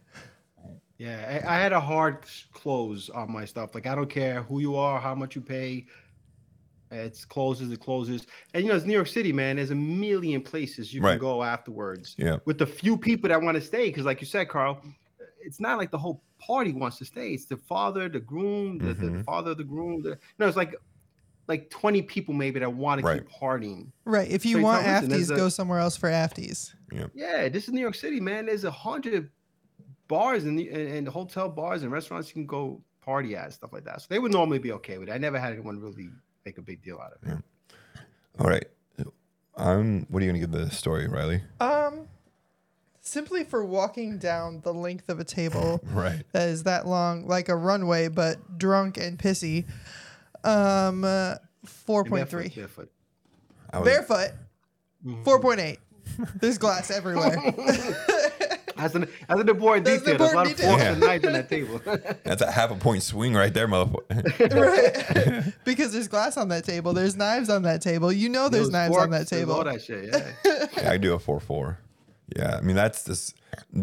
Yeah, 0.98 1.42
I, 1.48 1.56
I 1.56 1.60
had 1.60 1.72
a 1.72 1.80
hard 1.80 2.26
close 2.54 3.10
on 3.10 3.32
my 3.32 3.46
stuff. 3.46 3.74
Like 3.76 3.86
I 3.88 3.96
don't 3.96 4.10
care 4.10 4.42
who 4.44 4.60
you 4.60 4.76
are, 4.76 5.00
how 5.00 5.16
much 5.16 5.36
you 5.36 5.42
pay. 5.42 5.86
It's 6.92 7.24
closes, 7.24 7.72
it 7.72 7.80
closes. 7.80 8.26
And 8.54 8.64
you 8.64 8.70
know, 8.72 8.76
it's 8.76 8.86
New 8.86 8.94
York 8.94 9.08
City, 9.08 9.32
man. 9.32 9.58
There's 9.58 9.70
a 9.72 9.76
million 9.76 10.42
places 10.42 10.92
you 10.94 11.02
Right. 11.02 11.12
can 11.12 11.20
go 11.20 11.44
afterwards. 11.44 12.16
Yeah. 12.18 12.38
With 12.46 12.58
the 12.58 12.66
few 12.66 12.98
people 12.98 13.30
that 13.30 13.42
want 13.42 13.56
to 13.56 13.62
stay, 13.62 13.88
because 13.90 14.06
like 14.06 14.22
you 14.22 14.28
said, 14.28 14.50
Carl, 14.50 14.82
it's 15.50 15.60
not 15.60 15.78
like 15.78 15.92
the 15.92 15.98
whole 15.98 16.22
party 16.40 16.72
wants 16.72 16.98
to 17.00 17.06
stay. 17.06 17.32
It's 17.32 17.46
the 17.46 17.58
father, 17.58 18.08
the 18.08 18.20
groom, 18.20 18.78
the, 18.78 18.94
the 18.94 19.08
Mhm. 19.08 19.26
father 19.26 19.52
of 19.52 19.58
the 19.58 19.64
groom. 19.66 20.02
The, 20.02 20.18
no, 20.38 20.48
it's 20.48 20.56
like 20.58 20.76
like 21.48 21.70
20 21.72 22.04
people 22.04 22.34
maybe 22.36 22.60
that 22.60 22.72
want 22.72 23.02
to 23.04 23.14
keep 23.16 23.28
partying. 23.28 23.88
Right. 24.06 24.30
If 24.30 24.46
you 24.46 24.58
So 24.58 24.62
want 24.62 24.86
tell- 24.86 25.02
listen, 25.02 25.20
afties, 25.20 25.34
a- 25.34 25.36
go 25.36 25.50
somewhere 25.50 25.80
else 25.80 25.98
for 25.98 26.08
afties. 26.08 26.76
Yeah, 26.92 27.08
yeah. 27.16 27.50
this 27.50 27.64
is 27.68 27.74
New 27.74 27.82
York 27.82 27.96
City, 27.96 28.20
man. 28.20 28.46
There's 28.46 28.66
a 28.66 28.72
hundred 28.72 29.32
bars 30.08 30.44
and, 30.46 30.60
and, 30.60 30.88
and 30.98 31.08
hotel 31.08 31.50
bars 31.50 31.82
and 31.82 31.92
restaurants 31.92 32.28
you 32.30 32.34
can 32.36 32.46
go 32.46 32.82
party 33.02 33.36
at, 33.36 33.52
stuff 33.54 33.74
like 33.74 33.84
that. 33.86 34.02
So 34.02 34.08
they 34.12 34.20
would 34.20 34.32
normally 34.32 34.60
be 34.60 34.72
okay 34.74 35.00
with 35.00 35.10
it. 35.10 35.12
I 35.12 35.18
never 35.18 35.40
had 35.40 35.52
anyone 35.54 35.80
really 35.80 36.10
make 36.46 36.60
a 36.60 36.62
big 36.62 36.84
deal 36.84 37.00
out 37.04 37.14
of 37.14 37.28
it. 37.28 37.44
all 38.40 38.48
right 38.50 38.66
um 39.58 40.06
what 40.10 40.22
are 40.22 40.26
you 40.26 40.32
going 40.32 40.40
to 40.42 40.48
give 40.48 40.52
the 40.52 40.70
story 40.74 41.08
riley 41.08 41.42
Um, 41.60 42.08
simply 43.10 43.44
for 43.44 43.64
walking 43.66 44.18
down 44.18 44.62
the 44.62 44.74
length 44.74 45.10
of 45.10 45.20
a 45.20 45.24
table 45.24 45.82
right 45.92 46.24
that 46.32 46.50
is 46.50 46.64
that 46.64 46.86
long, 46.88 47.28
like 47.28 47.50
a 47.50 47.56
runway, 47.56 48.08
but 48.08 48.58
drunk 48.58 48.98
and 48.98 49.18
pissy. 49.18 49.66
Um, 50.44 51.04
uh, 51.04 51.36
four 51.66 52.04
point 52.06 52.30
Barefoot, 52.30 52.56
barefoot. 52.56 52.92
I 53.72 53.80
was- 53.80 53.88
Barefoot. 53.90 54.32
Four 55.24 55.40
point 55.40 55.60
eight. 55.60 55.80
There's 56.42 56.58
glass 56.58 56.90
everywhere. 57.00 57.36
That's 58.76 58.96
an 58.96 59.08
that's 59.28 59.42
an 59.42 59.50
important 59.50 59.86
That's 59.86 60.02
an 60.08 60.18
detail. 60.18 60.18
There's 60.18 60.32
a 60.32 60.36
lot 60.36 60.48
important 60.48 60.60
of 60.60 60.66
forks 60.66 60.84
Yeah. 60.84 60.92
and 60.92 61.00
knives 61.02 61.26
on 61.26 61.34
that 61.34 61.50
table. 61.50 61.82
That's 62.24 62.42
a 62.42 62.52
half 62.52 62.72
a 62.72 62.76
point 62.76 63.04
swing 63.04 63.34
right 63.34 63.54
there, 63.54 63.68
motherfucker. 63.68 65.44
right. 65.46 65.54
because 65.66 65.92
there's 65.94 66.08
glass 66.08 66.38
on 66.38 66.48
that 66.50 66.64
table. 66.66 66.94
There's 66.94 67.16
knives 67.18 67.50
on 67.50 67.64
that 67.64 67.82
table. 67.82 68.12
You 68.12 68.30
know 68.30 68.48
there's 68.50 68.66
Those 68.68 68.72
knives 68.74 68.96
on 68.98 69.10
forks, 69.10 69.30
that 69.30 69.36
there's 69.36 69.50
All 69.50 69.64
table. 69.64 69.72
that 69.74 69.82
shit. 69.82 70.36
Yeah. 70.46 70.66
yeah, 70.84 70.92
I 70.92 70.98
do 70.98 71.14
a 71.14 71.20
four 71.20 71.40
four. 71.40 71.78
Yeah, 72.36 72.58
I 72.58 72.62
mean 72.62 72.76
that's 72.76 73.04
just 73.06 73.36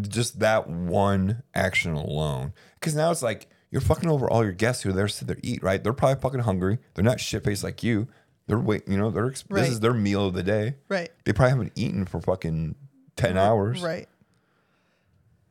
just 0.09 0.41
that 0.41 0.69
one 0.69 1.43
action 1.55 1.93
alone. 1.95 2.53
Because 2.75 2.95
now 2.95 3.11
it's 3.11 3.23
like 3.23 3.49
you're 3.71 3.81
fucking 3.81 4.09
over 4.09 4.31
all 4.31 4.43
your 4.45 4.53
guests 4.53 4.83
who 4.83 4.91
are 4.91 4.93
there 4.93 5.07
to 5.09 5.13
sit 5.13 5.27
there 5.29 5.39
eat. 5.43 5.63
Right? 5.63 5.83
They're 5.83 5.93
probably 5.93 6.21
fucking 6.21 6.41
hungry. 6.41 6.79
They're 6.95 7.05
not 7.05 7.21
shit 7.21 7.45
faced 7.45 7.65
like 7.65 7.83
you. 7.83 8.09
They're 8.47 8.59
wait. 8.59 8.87
You 8.87 8.97
know, 8.97 9.11
they're 9.11 9.31
this 9.51 9.69
is 9.69 9.81
their 9.81 9.95
meal 9.95 10.27
of 10.27 10.35
the 10.35 10.43
day. 10.43 10.77
Right. 10.89 11.11
They 11.25 11.33
probably 11.33 11.51
haven't 11.51 11.73
eaten 11.75 12.05
for 12.07 12.21
fucking 12.21 12.77
ten 13.17 13.37
hours. 13.37 13.83
Right. 13.83 14.09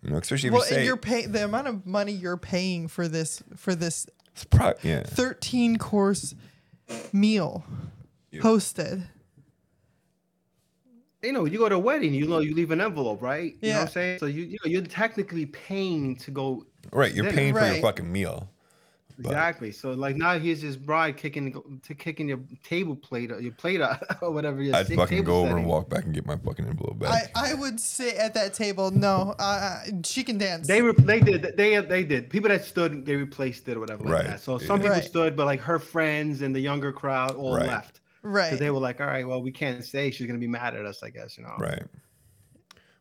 You 0.02 0.12
know, 0.12 0.18
especially 0.18 0.48
if 0.48 0.54
Well, 0.54 0.62
you 0.64 0.68
say 0.70 0.76
and 0.78 0.86
you're 0.86 0.98
paying 0.98 1.32
the 1.32 1.44
amount 1.44 1.68
of 1.68 1.86
money 1.86 2.12
you're 2.12 2.38
paying 2.38 2.88
for 2.88 3.08
this 3.08 3.42
for 3.56 3.74
this 3.74 4.06
it's 4.34 4.44
probably 4.46 4.90
yeah. 4.90 5.02
13 5.04 5.78
course 5.78 6.36
meal 7.12 7.66
Yeah. 8.32 8.42
hosted. 8.42 9.08
You 11.26 11.34
know, 11.34 11.46
you 11.46 11.58
go 11.58 11.68
to 11.70 11.76
a 11.76 11.80
wedding, 11.80 12.14
you 12.14 12.28
know, 12.28 12.40
you 12.40 12.54
leave 12.54 12.72
an 12.72 12.82
envelope, 12.82 13.22
right? 13.22 13.56
You 13.62 13.70
know 13.74 13.76
what 13.76 13.78
Yeah. 13.78 13.82
I'm 13.82 13.88
saying? 13.90 14.20
So 14.20 14.26
you, 14.28 14.44
you 14.44 14.58
know, 14.64 14.70
you're 14.72 14.82
technically 14.84 15.46
paying 15.48 16.16
to 16.18 16.32
go 16.32 16.66
Right, 16.92 17.14
you're 17.14 17.26
Then- 17.26 17.36
paying 17.36 17.54
for 17.56 17.66
your 17.66 17.82
fucking 17.82 18.12
meal. 18.12 18.50
But- 19.18 19.32
Exactly. 19.32 19.72
So 19.72 19.92
like 19.94 20.18
now 20.18 20.38
here's 20.38 20.62
his 20.62 20.76
bride 20.76 21.16
kicking 21.16 21.80
to 21.88 21.96
kicking 21.96 22.28
your 22.28 22.40
table 22.64 22.98
plate 22.98 23.32
or 23.32 23.40
your 23.40 23.54
plate 23.54 23.80
out 23.82 24.04
or 24.22 24.30
whatever. 24.32 24.62
Your 24.62 24.76
I'd 24.76 24.88
fucking 24.88 25.08
table 25.08 25.24
go 25.26 25.38
over 25.40 25.48
setting. 25.52 25.60
and 25.60 25.68
walk 25.68 25.90
back 25.90 26.04
and 26.04 26.14
get 26.14 26.26
my 26.26 26.36
fucking 26.36 26.68
envelope 26.68 27.00
back. 27.00 27.32
I 27.34 27.54
would 27.54 27.80
sit 27.80 28.16
at 28.18 28.34
that 28.34 28.54
table. 28.54 28.92
No, 28.92 29.34
uh, 29.40 29.84
she 30.04 30.22
can 30.26 30.38
dance. 30.38 30.68
They 30.68 30.82
re- 30.82 30.92
they 30.98 31.22
did 31.22 31.56
they 31.56 31.78
they 31.80 32.04
did 32.04 32.30
people 32.30 32.50
that 32.50 32.66
stood 32.66 33.06
they 33.06 33.16
replaced 33.16 33.70
it 33.70 33.78
or 33.78 33.80
whatever 33.80 34.04
like 34.04 34.14
Right, 34.14 34.26
that. 34.28 34.42
So 34.42 34.58
some 34.58 34.78
yeah. 34.82 34.84
people 34.84 34.96
Right. 34.98 35.04
stood, 35.06 35.36
but 35.38 35.46
like 35.46 35.62
her 35.62 35.80
friends 35.80 36.42
and 36.42 36.54
the 36.54 36.60
younger 36.60 36.92
crowd 36.92 37.36
all 37.36 37.56
Right. 37.56 37.68
left 37.68 38.02
right. 38.26 38.46
because 38.46 38.60
they 38.60 38.72
were 38.72 38.80
like, 38.80 39.00
all 39.00 39.08
right, 39.08 39.28
well 39.28 39.42
we 39.42 39.52
can't 39.52 39.84
say 39.84 40.12
She's 40.12 40.28
gonna 40.28 40.40
be 40.40 40.48
mad 40.48 40.76
at 40.76 40.86
us, 40.86 41.04
I 41.04 41.10
guess. 41.10 41.38
You 41.38 41.44
know. 41.44 41.56
right. 41.60 41.84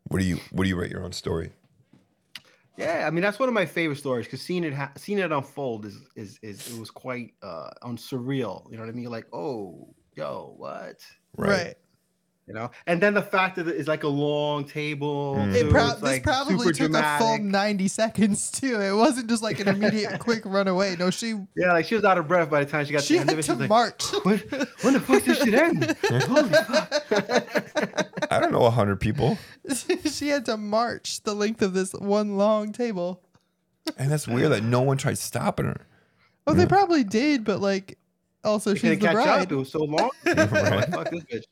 What 0.09 0.21
do 0.21 0.25
you 0.25 0.39
what 0.51 0.65
do 0.65 0.69
you 0.69 0.77
rate 0.77 0.91
your 0.91 1.05
own 1.05 1.13
story? 1.13 1.51
Yeah, 2.77 3.05
I 3.07 3.11
mean 3.11 3.23
that's 3.23 3.39
one 3.39 3.49
of 3.49 3.55
my 3.55 3.67
favorite 3.67 3.97
stories 3.97 4.27
because 4.27 4.43
seeing 4.43 4.65
it 4.65 4.75
ha- 4.75 4.93
seeing 4.97 5.19
it 5.19 5.31
unfold 5.33 5.87
is 5.87 5.99
is 6.17 6.39
is 6.43 6.69
it 6.69 6.79
was 6.79 6.91
quite 6.91 7.35
uh 7.43 7.71
on 7.83 7.97
surreal. 7.97 8.71
You 8.71 8.77
know 8.77 8.83
what 8.83 8.91
I 8.91 8.93
mean? 8.93 9.11
Like, 9.11 9.27
oh, 9.33 9.95
yo, 10.15 10.55
what? 10.57 11.01
right. 11.37 11.75
You 12.47 12.53
know, 12.53 12.71
and 12.87 13.01
then 13.01 13.15
the 13.15 13.23
fact 13.23 13.57
that 13.57 13.67
it's 13.69 13.89
like 13.89 14.03
a 14.03 14.09
long 14.09 14.65
table. 14.67 15.37
Mm. 15.37 15.55
It 15.55 15.63
too, 15.63 15.71
prob- 15.71 15.95
this 15.95 16.03
like, 16.03 16.23
probably 16.23 16.59
super 16.59 16.73
took 16.75 16.95
a 16.95 17.19
full 17.19 17.39
90 17.39 17.89
seconds 17.89 18.51
too. 18.51 18.79
It 18.83 18.93
wasn't 18.95 19.31
just 19.31 19.43
like 19.43 19.61
an 19.61 19.69
immediate 19.69 20.19
quick 20.19 20.43
runaway. 20.45 20.95
No, 20.97 21.09
she 21.09 21.29
Yeah, 21.57 21.73
like 21.73 21.87
she 21.87 21.95
was 21.95 22.05
out 22.05 22.19
of 22.19 22.29
breath 22.29 22.51
by 22.51 22.63
the 22.63 22.71
time 22.71 22.85
she 22.85 22.93
got 22.93 23.03
she 23.03 23.15
to 23.15 23.15
the 23.15 23.21
end 23.23 23.31
of 23.31 23.39
it. 23.39 23.43
She 23.45 23.47
to 23.47 23.53
was 23.55 23.61
like, 23.61 23.71
march. 23.71 24.05
when, 24.25 24.39
when 24.83 24.93
the 24.93 25.01
fuck 25.01 25.25
did 25.25 25.39
she 25.39 25.57
end? 25.57 25.97
Holy 26.25 26.51
fuck. 26.51 28.13
I 28.31 28.41
don't 28.41 28.53
know 28.53 28.69
hundred 28.69 29.01
people. 29.01 29.39
she 30.05 30.29
had 30.29 30.45
to 30.45 30.59
march 30.59 31.23
the 31.23 31.35
length 31.35 31.63
of 31.63 31.73
this 31.73 31.93
one 31.95 32.37
long 32.37 32.73
table. 32.73 33.23
And 33.97 34.13
that's 34.13 34.29
weird 34.29 34.53
that 34.53 34.63
no 34.63 34.83
one 34.83 34.99
tried 34.99 35.17
stopping 35.17 35.65
her. 35.67 35.87
Oh, 36.47 36.53
they 36.53 36.67
probably 36.67 37.05
did, 37.05 37.43
but 37.45 37.61
like 37.61 37.97
also 38.45 38.75
She 38.75 38.81
she's 38.81 38.99
couldn't 38.99 39.01
the 39.01 39.07
catch 39.07 39.15
bride. 39.15 39.43
up. 39.45 39.53
It 39.53 39.57
was 39.57 39.71
so 39.73 39.79
long. 39.85 40.11
Right. 40.27 40.91
fuck 40.91 41.11
this 41.11 41.23
bitch. 41.25 41.45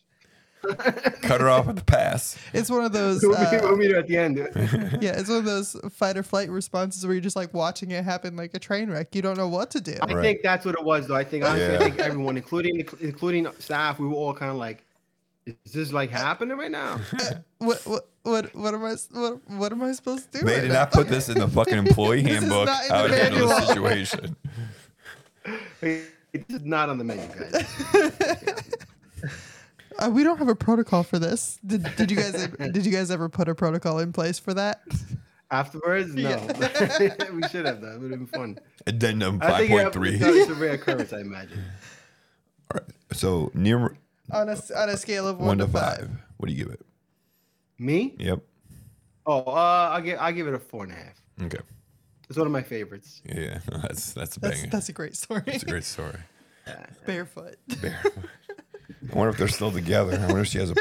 Cut 1.23 1.41
her 1.41 1.49
off 1.49 1.69
at 1.69 1.77
the 1.77 1.85
pass. 1.85 2.37
It's 2.53 2.71
one 2.71 2.85
of 2.85 2.93
those 2.93 3.23
We'll 3.23 3.33
meet, 3.39 3.47
uh, 3.47 3.61
we'll 3.63 3.77
meet 3.77 3.91
her 3.91 3.99
at 3.99 4.07
the 4.07 4.17
end. 4.17 4.37
yeah, 5.01 5.19
it's 5.19 5.29
one 5.29 5.39
of 5.39 5.45
those 5.45 5.77
fight 5.91 6.17
or 6.17 6.23
flight 6.23 6.51
responses 6.51 7.05
where 7.05 7.15
you're 7.15 7.21
just 7.23 7.37
like 7.37 7.53
watching 7.53 7.91
it 7.91 8.05
happen 8.05 8.37
like 8.37 8.55
a 8.55 8.59
train 8.59 8.91
wreck. 8.91 9.15
You 9.15 9.23
don't 9.23 9.37
know 9.37 9.49
what 9.49 9.71
to 9.73 9.81
do. 9.81 9.97
I 10.03 10.13
Right. 10.13 10.23
think 10.23 10.43
that's 10.43 10.65
what 10.65 10.75
it 10.77 10.85
was, 10.85 11.07
though. 11.09 11.17
I 11.17 11.25
think 11.25 11.45
honestly, 11.45 11.73
Yeah. 11.73 11.79
I 11.81 11.85
think 11.85 11.99
everyone, 11.99 12.37
including 12.37 12.87
including 13.01 13.47
staff, 13.59 13.99
we 13.99 14.07
were 14.07 14.15
all 14.15 14.35
kind 14.35 14.51
of 14.51 14.57
like, 14.57 14.85
"Is 15.47 15.73
this 15.73 15.93
like 15.93 16.11
happening 16.11 16.57
right 16.57 16.71
now?" 16.71 17.01
What 17.59 17.81
what 17.87 18.09
what 18.23 18.55
what 18.57 18.75
am 18.75 18.85
I 18.85 18.97
what 19.13 19.41
what 19.49 19.73
am 19.73 19.83
I 19.83 19.93
supposed 19.93 20.33
to 20.33 20.39
do? 20.41 20.45
They 20.47 20.55
right 20.55 20.61
did 20.63 20.69
now? 20.69 20.81
not 20.81 20.93
put 20.93 21.09
this 21.09 21.29
in 21.29 21.39
the 21.39 21.49
fucking 21.49 21.79
employee 21.87 22.23
This 22.23 22.43
is 22.43 22.51
handbook 22.51 22.67
not 22.67 22.83
in 22.83 22.89
the 22.89 22.95
how 22.95 23.07
to 23.07 23.17
handle 23.17 23.49
the 23.49 23.61
situation. 23.67 24.37
It's 26.33 26.65
not 26.65 26.89
on 26.89 26.99
the 26.99 27.05
menu, 27.05 27.27
guys. 27.27 28.67
Uh, 30.03 30.11
we 30.11 30.25
don't 30.25 30.39
have 30.39 30.49
a 30.49 30.55
protocol 30.55 31.03
for 31.03 31.19
this. 31.19 31.59
Did, 31.65 31.85
did 31.97 32.11
you 32.11 32.17
guys 32.17 32.49
did 32.73 32.85
you 32.87 32.93
guys 32.93 33.11
ever 33.11 33.29
put 33.29 33.49
a 33.49 33.55
protocol 33.55 33.99
in 33.99 34.13
place 34.13 34.39
for 34.39 34.55
that? 34.55 34.83
Afterwards, 35.51 36.15
no. 36.15 36.29
Yeah. 36.31 37.31
we 37.33 37.43
should 37.49 37.67
have 37.67 37.81
that. 37.83 37.95
It 37.97 38.01
would 38.01 38.11
have 38.11 38.21
been 38.21 38.27
fun. 38.27 38.59
Addendum 38.87 39.39
I 39.43 39.47
five 39.49 39.57
think 39.59 39.71
you 39.71 39.77
point 39.77 39.85
have- 39.85 39.93
three. 39.93 40.15
it's 40.15 40.23
a- 40.25 40.51
It's 40.51 40.51
rare 40.53 40.73
occurrence, 40.73 41.13
I 41.13 41.21
imagine. 41.21 41.59
All 42.75 42.81
right. 42.81 42.91
So 43.13 43.51
near 43.55 43.97
on 44.31 44.49
a 44.49 44.57
on 44.77 44.89
a 44.89 44.97
scale 44.97 45.29
of 45.29 45.39
one, 45.39 45.47
one 45.49 45.59
to 45.59 45.67
to 45.67 45.71
five. 45.73 45.99
five. 45.99 46.11
What 46.39 46.49
do 46.49 46.55
you 46.55 46.65
give 46.65 46.73
it? 46.73 46.81
Me? 47.79 48.15
Yep. 48.19 48.41
Oh, 49.27 49.41
uh, 49.43 49.91
I 49.93 50.01
give 50.01 50.19
I 50.19 50.33
give 50.33 50.49
it 50.49 50.55
a 50.55 50.59
four 50.59 50.85
and 50.85 50.93
a 50.93 50.97
half. 50.97 51.21
Okay. 51.43 51.59
It's 52.29 52.39
one 52.39 52.47
of 52.47 52.53
my 52.53 52.63
favorites. 52.63 53.21
Yeah, 53.27 53.59
that's 53.83 54.13
that's 54.15 54.37
a 54.37 54.41
That's 54.41 54.57
banger. 54.61 54.71
that's 54.71 54.89
a 54.89 54.93
great 54.93 55.17
story. 55.17 55.43
That's 55.45 55.63
a 55.63 55.67
great 55.67 55.85
story. 55.85 56.17
Barefoot. 57.07 57.57
Barefoot. 57.83 58.13
I 59.13 59.15
wonder 59.17 59.31
if 59.31 59.39
they're 59.39 59.49
still 59.49 59.71
together. 59.73 60.15
I 60.19 60.27
wonder 60.27 60.41
if 60.41 60.49
she 60.49 60.59
has 60.59 60.71
a. 60.71 60.75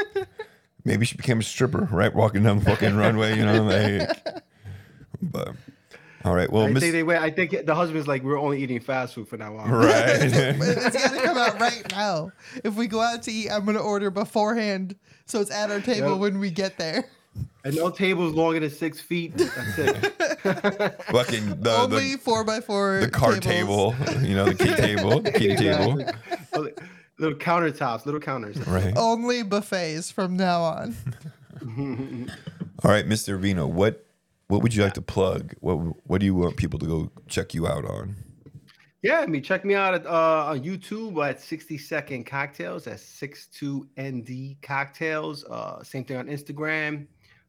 Maybe 0.84 1.06
she 1.06 1.16
became 1.16 1.38
a 1.40 1.42
stripper, 1.44 1.88
right? 1.92 2.12
Walking 2.12 2.42
down 2.42 2.58
the 2.58 2.64
fucking 2.64 2.96
runway, 2.96 3.36
you 3.36 3.44
know. 3.44 3.62
Like, 3.62 4.42
but 5.22 5.48
all 6.24 6.32
right. 6.34 6.42
right. 6.42 6.50
Well, 6.52 6.64
I 6.64 6.70
Miss- 6.70 6.82
think 6.82 6.92
they 6.92 7.02
went. 7.04 7.22
I 7.22 7.30
think 7.30 7.66
the 7.66 7.74
husband's 7.74 8.08
like, 8.08 8.22
we're 8.22 8.38
only 8.38 8.62
eating 8.62 8.80
fast 8.80 9.14
food 9.14 9.28
for 9.28 9.36
now 9.36 9.56
on. 9.56 9.70
But 9.70 9.84
right. 9.86 10.22
it's 10.22 10.96
got 10.96 11.12
to 11.14 11.22
come 11.22 11.38
out 11.38 11.60
right 11.60 11.88
now. 11.90 12.32
If 12.64 12.74
we 12.74 12.86
go 12.88 13.00
out 13.00 13.22
to 13.24 13.32
eat, 13.32 13.48
I'm 13.50 13.64
going 13.64 13.76
to 13.76 13.82
order 13.82 14.10
beforehand 14.10 14.96
so 15.26 15.40
it's 15.40 15.50
at 15.52 15.70
our 15.70 15.80
table 15.80 16.10
Yep. 16.10 16.18
when 16.18 16.38
we 16.40 16.50
get 16.50 16.78
there. 16.78 17.04
And 17.64 17.76
no 17.76 17.88
tables 17.88 18.34
longer 18.34 18.60
than 18.60 18.68
six 18.70 19.00
feet. 19.00 19.34
That's 19.36 19.78
it. 19.78 19.96
Fucking 21.04 21.62
the 21.62 21.76
Only 21.78 22.12
the, 22.12 22.18
four 22.18 22.44
by 22.44 22.60
four. 22.60 22.98
the 23.00 23.08
card 23.08 23.40
tables. 23.40 23.94
table, 24.04 24.22
you 24.22 24.34
know, 24.34 24.46
the 24.46 24.54
key 24.56 24.74
table, 24.74 25.20
the 25.20 25.32
key 25.32 25.56
table. 25.56 26.04
Exactly. 27.30 27.50
little 27.50 27.72
countertops, 27.72 28.06
little 28.06 28.20
counters. 28.20 28.58
Right. 28.66 28.92
Only 28.96 29.42
buffets 29.42 30.10
from 30.10 30.36
now 30.36 30.62
on. 30.62 30.96
All 32.84 32.90
right, 32.90 33.06
Mr. 33.06 33.38
Vino, 33.38 33.66
what 33.66 34.04
what 34.48 34.62
would 34.62 34.74
you 34.74 34.82
like 34.82 34.94
to 34.94 35.02
plug? 35.02 35.54
What 35.60 35.76
what 36.06 36.18
do 36.20 36.26
you 36.26 36.34
want 36.34 36.56
people 36.56 36.78
to 36.80 36.86
go 36.86 37.12
check 37.28 37.54
you 37.54 37.66
out 37.66 37.84
on? 37.84 38.16
Yeah, 39.02 39.20
I 39.20 39.26
mean, 39.26 39.42
check 39.42 39.64
me 39.64 39.74
out 39.74 39.94
at, 39.94 40.06
uh, 40.06 40.46
on 40.46 40.60
YouTube 40.60 41.28
at 41.28 41.40
60 41.40 41.76
Second 41.76 42.24
Cocktails. 42.24 42.84
That's 42.84 43.02
62ND 43.02 44.62
Cocktails. 44.62 45.44
Uh, 45.44 45.82
same 45.82 46.04
thing 46.04 46.18
on 46.18 46.28
Instagram. 46.28 47.08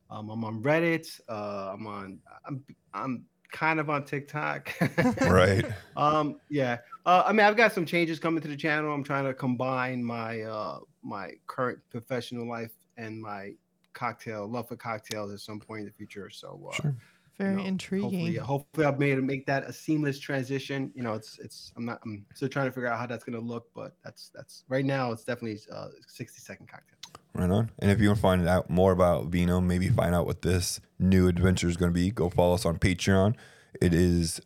Um, 0.09 0.29
I'm 0.31 0.43
on 0.43 0.63
Reddit. 0.63 1.21
Uh, 1.29 1.73
I'm 1.73 1.85
on. 1.85 2.19
I'm 2.47 2.63
I'm 2.93 3.25
kind 3.51 3.79
of 3.79 3.89
on 3.89 4.03
TikTok. 4.03 4.71
Right. 5.21 5.65
Um, 5.95 6.39
yeah. 6.49 6.77
Uh, 7.05 7.23
I 7.25 7.33
mean, 7.33 7.45
I've 7.45 7.57
got 7.57 7.73
some 7.73 7.85
changes 7.85 8.19
coming 8.19 8.41
to 8.41 8.47
the 8.47 8.55
channel. 8.55 8.93
I'm 8.93 9.03
trying 9.03 9.25
to 9.25 9.33
combine 9.33 10.03
my 10.03 10.41
uh 10.41 10.79
my 11.01 11.31
current 11.47 11.79
professional 11.89 12.47
life 12.47 12.71
and 12.97 13.21
my 13.21 13.53
cocktail 13.93 14.47
love 14.47 14.67
for 14.69 14.75
cocktails 14.75 15.31
at 15.33 15.39
some 15.39 15.59
point 15.59 15.81
in 15.81 15.85
the 15.85 15.91
future. 15.91 16.29
So 16.29 16.69
uh, 16.71 16.75
Sure. 16.75 16.95
Very 17.37 17.53
you 17.53 17.57
know, 17.57 17.65
intriguing. 17.65 18.03
Hopefully, 18.11 18.35
hopefully, 18.35 18.85
I've 18.85 18.99
made 18.99 19.15
to 19.15 19.21
make 19.23 19.47
that 19.47 19.63
a 19.63 19.73
seamless 19.73 20.19
transition. 20.19 20.91
You 20.93 21.01
know, 21.01 21.13
it's 21.13 21.39
it's 21.39 21.73
I'm 21.75 21.83
not 21.83 21.99
I'm 22.05 22.25
still 22.35 22.47
trying 22.47 22.67
to 22.67 22.71
figure 22.71 22.87
out 22.87 22.99
how 22.99 23.07
that's 23.07 23.23
gonna 23.23 23.39
look, 23.39 23.69
but 23.73 23.95
that's 24.03 24.29
that's 24.35 24.63
right 24.69 24.85
now 24.85 25.11
it's 25.11 25.23
definitely 25.23 25.59
uh 25.71 25.87
60 26.07 26.39
second 26.39 26.67
cocktail. 26.67 26.97
Right 27.33 27.49
on. 27.49 27.71
And 27.79 27.89
if 27.89 27.99
you 27.99 28.09
want 28.09 28.17
to 28.17 28.21
find 28.21 28.47
out 28.47 28.69
more 28.69 28.91
about 28.91 29.25
Vino, 29.25 29.59
maybe 29.59 29.89
find 29.89 30.13
out 30.13 30.27
what 30.27 30.43
this 30.43 30.79
new 30.99 31.27
adventure 31.27 31.67
is 31.67 31.75
going 31.75 31.91
to 31.91 31.93
be, 31.93 32.11
go 32.11 32.29
follow 32.29 32.53
us 32.53 32.65
on 32.65 32.77
Patreon. 32.77 33.35
It 33.81 33.93
is 33.95 34.39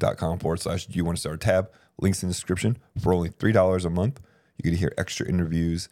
patreon.com 0.00 0.38
forward 0.38 0.60
slash 0.60 0.86
do 0.86 0.96
you 0.96 1.04
want 1.04 1.16
to 1.16 1.20
start 1.20 1.36
a 1.36 1.38
tab. 1.38 1.70
Links 2.00 2.22
in 2.22 2.28
the 2.28 2.32
description. 2.34 2.78
For 3.00 3.12
only 3.12 3.28
$3 3.30 3.84
a 3.84 3.90
month, 3.90 4.20
you 4.56 4.62
get 4.62 4.70
to 4.70 4.76
hear 4.76 4.92
extra 4.96 5.28
interviews 5.28 5.88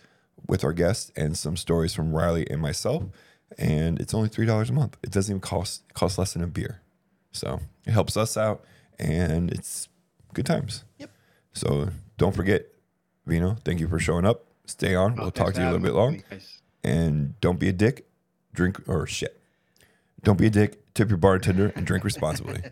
with 0.46 0.64
our 0.64 0.72
guests 0.72 1.12
and 1.16 1.36
some 1.36 1.56
stories 1.56 1.94
from 1.94 2.12
Riley 2.12 2.48
and 2.50 2.61
myself. 2.61 3.04
And 3.59 4.00
it's 4.00 4.14
only 4.14 4.28
$3 4.28 4.68
a 4.68 4.72
month. 4.72 4.96
It 5.02 5.11
doesn't 5.11 5.32
even 5.32 5.40
cost 5.40 5.82
cost 5.94 6.18
less 6.18 6.32
than 6.34 6.42
a 6.42 6.46
beer. 6.46 6.80
So 7.32 7.61
it 7.86 7.92
helps 7.92 8.16
us 8.16 8.36
out 8.36 8.64
and 8.98 9.50
it's 9.50 9.88
good 10.34 10.46
times. 10.46 10.84
Yep. 10.98 11.11
So 11.52 11.90
don't 12.16 12.34
forget, 12.34 12.66
Vino, 13.26 13.56
thank 13.64 13.80
you 13.80 13.88
for 13.88 13.98
showing 13.98 14.24
up. 14.24 14.44
Stay 14.66 14.94
on. 14.94 15.16
We'll 15.16 15.26
Oh, 15.26 15.30
talk 15.30 15.54
to 15.54 15.61
you 15.61 15.66
a 15.66 15.70
little 15.72 15.84
bit 15.84 15.94
long. 15.94 16.22
And 16.84 17.38
don't 17.40 17.59
be 17.59 17.68
a 17.68 17.72
dick. 17.72 18.06
Drink 18.54 18.80
or 18.88 19.06
shit. 19.06 19.40
Don't 20.22 20.38
be 20.38 20.46
a 20.46 20.50
dick. 20.50 20.92
Tip 20.94 21.09
your 21.11 21.16
bartender 21.18 21.72
and 21.76 21.86
drink 21.86 22.04
responsibly. 22.04 22.61